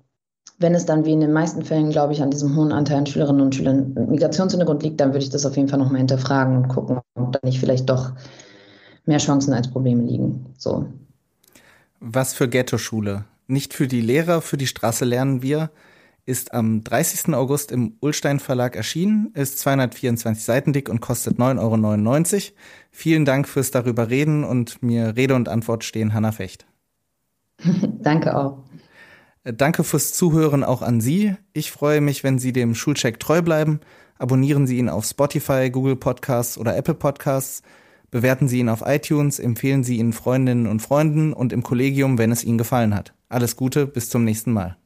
wenn 0.62 0.76
es 0.76 0.86
dann 0.86 1.06
wie 1.06 1.12
in 1.12 1.20
den 1.20 1.34
meisten 1.34 1.64
Fällen, 1.64 1.90
glaube 1.90 2.14
ich, 2.14 2.22
an 2.22 2.32
diesem 2.32 2.56
hohen 2.56 2.72
Anteil 2.72 2.98
an 2.98 3.06
Schülerinnen 3.06 3.42
und 3.42 3.56
Schülern 3.56 3.94
mit 3.94 4.10
Migrationshintergrund 4.10 4.84
liegt, 4.84 5.00
dann 5.00 5.10
würde 5.10 5.24
ich 5.24 5.30
das 5.30 5.46
auf 5.46 5.58
jeden 5.58 5.68
Fall 5.68 5.80
nochmal 5.80 5.98
hinterfragen 5.98 6.56
und 6.56 6.68
gucken, 6.68 7.00
ob 7.16 7.32
da 7.32 7.40
nicht 7.44 7.60
vielleicht 7.60 7.90
doch 7.90 8.12
mehr 9.06 9.18
Chancen 9.18 9.54
als 9.54 9.70
Probleme 9.70 10.04
liegen. 10.04 10.46
So. 10.58 10.86
Was 12.00 12.34
für 12.34 12.48
Ghetto-Schule? 12.48 13.26
Nicht 13.48 13.74
für 13.74 13.88
die 13.88 14.02
Lehrer, 14.02 14.42
für 14.42 14.58
die 14.58 14.68
Straße 14.68 15.04
lernen 15.04 15.42
wir 15.42 15.72
ist 16.26 16.54
am 16.54 16.84
30. 16.84 17.34
August 17.34 17.72
im 17.72 17.98
Ulstein 18.00 18.40
Verlag 18.40 18.76
erschienen, 18.76 19.32
ist 19.34 19.60
224 19.60 20.44
Seiten 20.44 20.74
dick 20.74 20.90
und 20.90 21.02
kostet 21.02 21.38
9,99 21.38 22.34
Euro. 22.34 22.44
Vielen 22.92 23.26
Dank 23.26 23.48
fürs 23.48 23.72
darüber 23.72 24.10
reden 24.10 24.44
und 24.44 24.82
mir 24.84 25.16
Rede 25.16 25.36
und 25.36 25.50
Antwort 25.50 25.84
stehen 25.84 26.14
Hanna 26.14 26.32
Fecht. 26.32 26.66
Danke 28.00 28.36
auch. 28.36 28.64
Danke 29.44 29.84
fürs 29.84 30.14
Zuhören 30.14 30.64
auch 30.64 30.82
an 30.84 31.02
Sie. 31.02 31.36
Ich 31.54 31.72
freue 31.72 32.00
mich, 32.00 32.24
wenn 32.24 32.38
Sie 32.38 32.54
dem 32.54 32.76
Schulcheck 32.76 33.20
treu 33.20 33.42
bleiben. 33.42 33.80
Abonnieren 34.20 34.68
Sie 34.68 34.78
ihn 34.78 34.90
auf 34.90 35.06
Spotify, 35.06 35.72
Google 35.72 35.96
Podcasts 35.96 36.58
oder 36.60 36.78
Apple 36.78 36.94
Podcasts. 36.94 37.64
Bewerten 38.12 38.48
Sie 38.48 38.60
ihn 38.60 38.70
auf 38.70 38.84
iTunes, 38.86 39.40
empfehlen 39.40 39.84
Sie 39.84 39.98
ihn 39.98 40.14
Freundinnen 40.14 40.68
und 40.68 40.82
Freunden 40.82 41.34
und 41.34 41.54
im 41.54 41.64
Kollegium, 41.64 42.18
wenn 42.18 42.32
es 42.32 42.44
Ihnen 42.44 42.58
gefallen 42.58 42.94
hat. 42.94 43.14
Alles 43.30 43.56
Gute, 43.56 43.88
bis 43.88 44.10
zum 44.10 44.26
nächsten 44.26 44.52
Mal. 44.52 44.78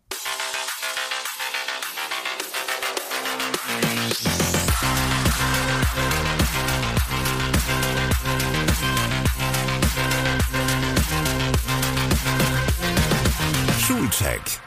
Schulcheck 14.26 14.65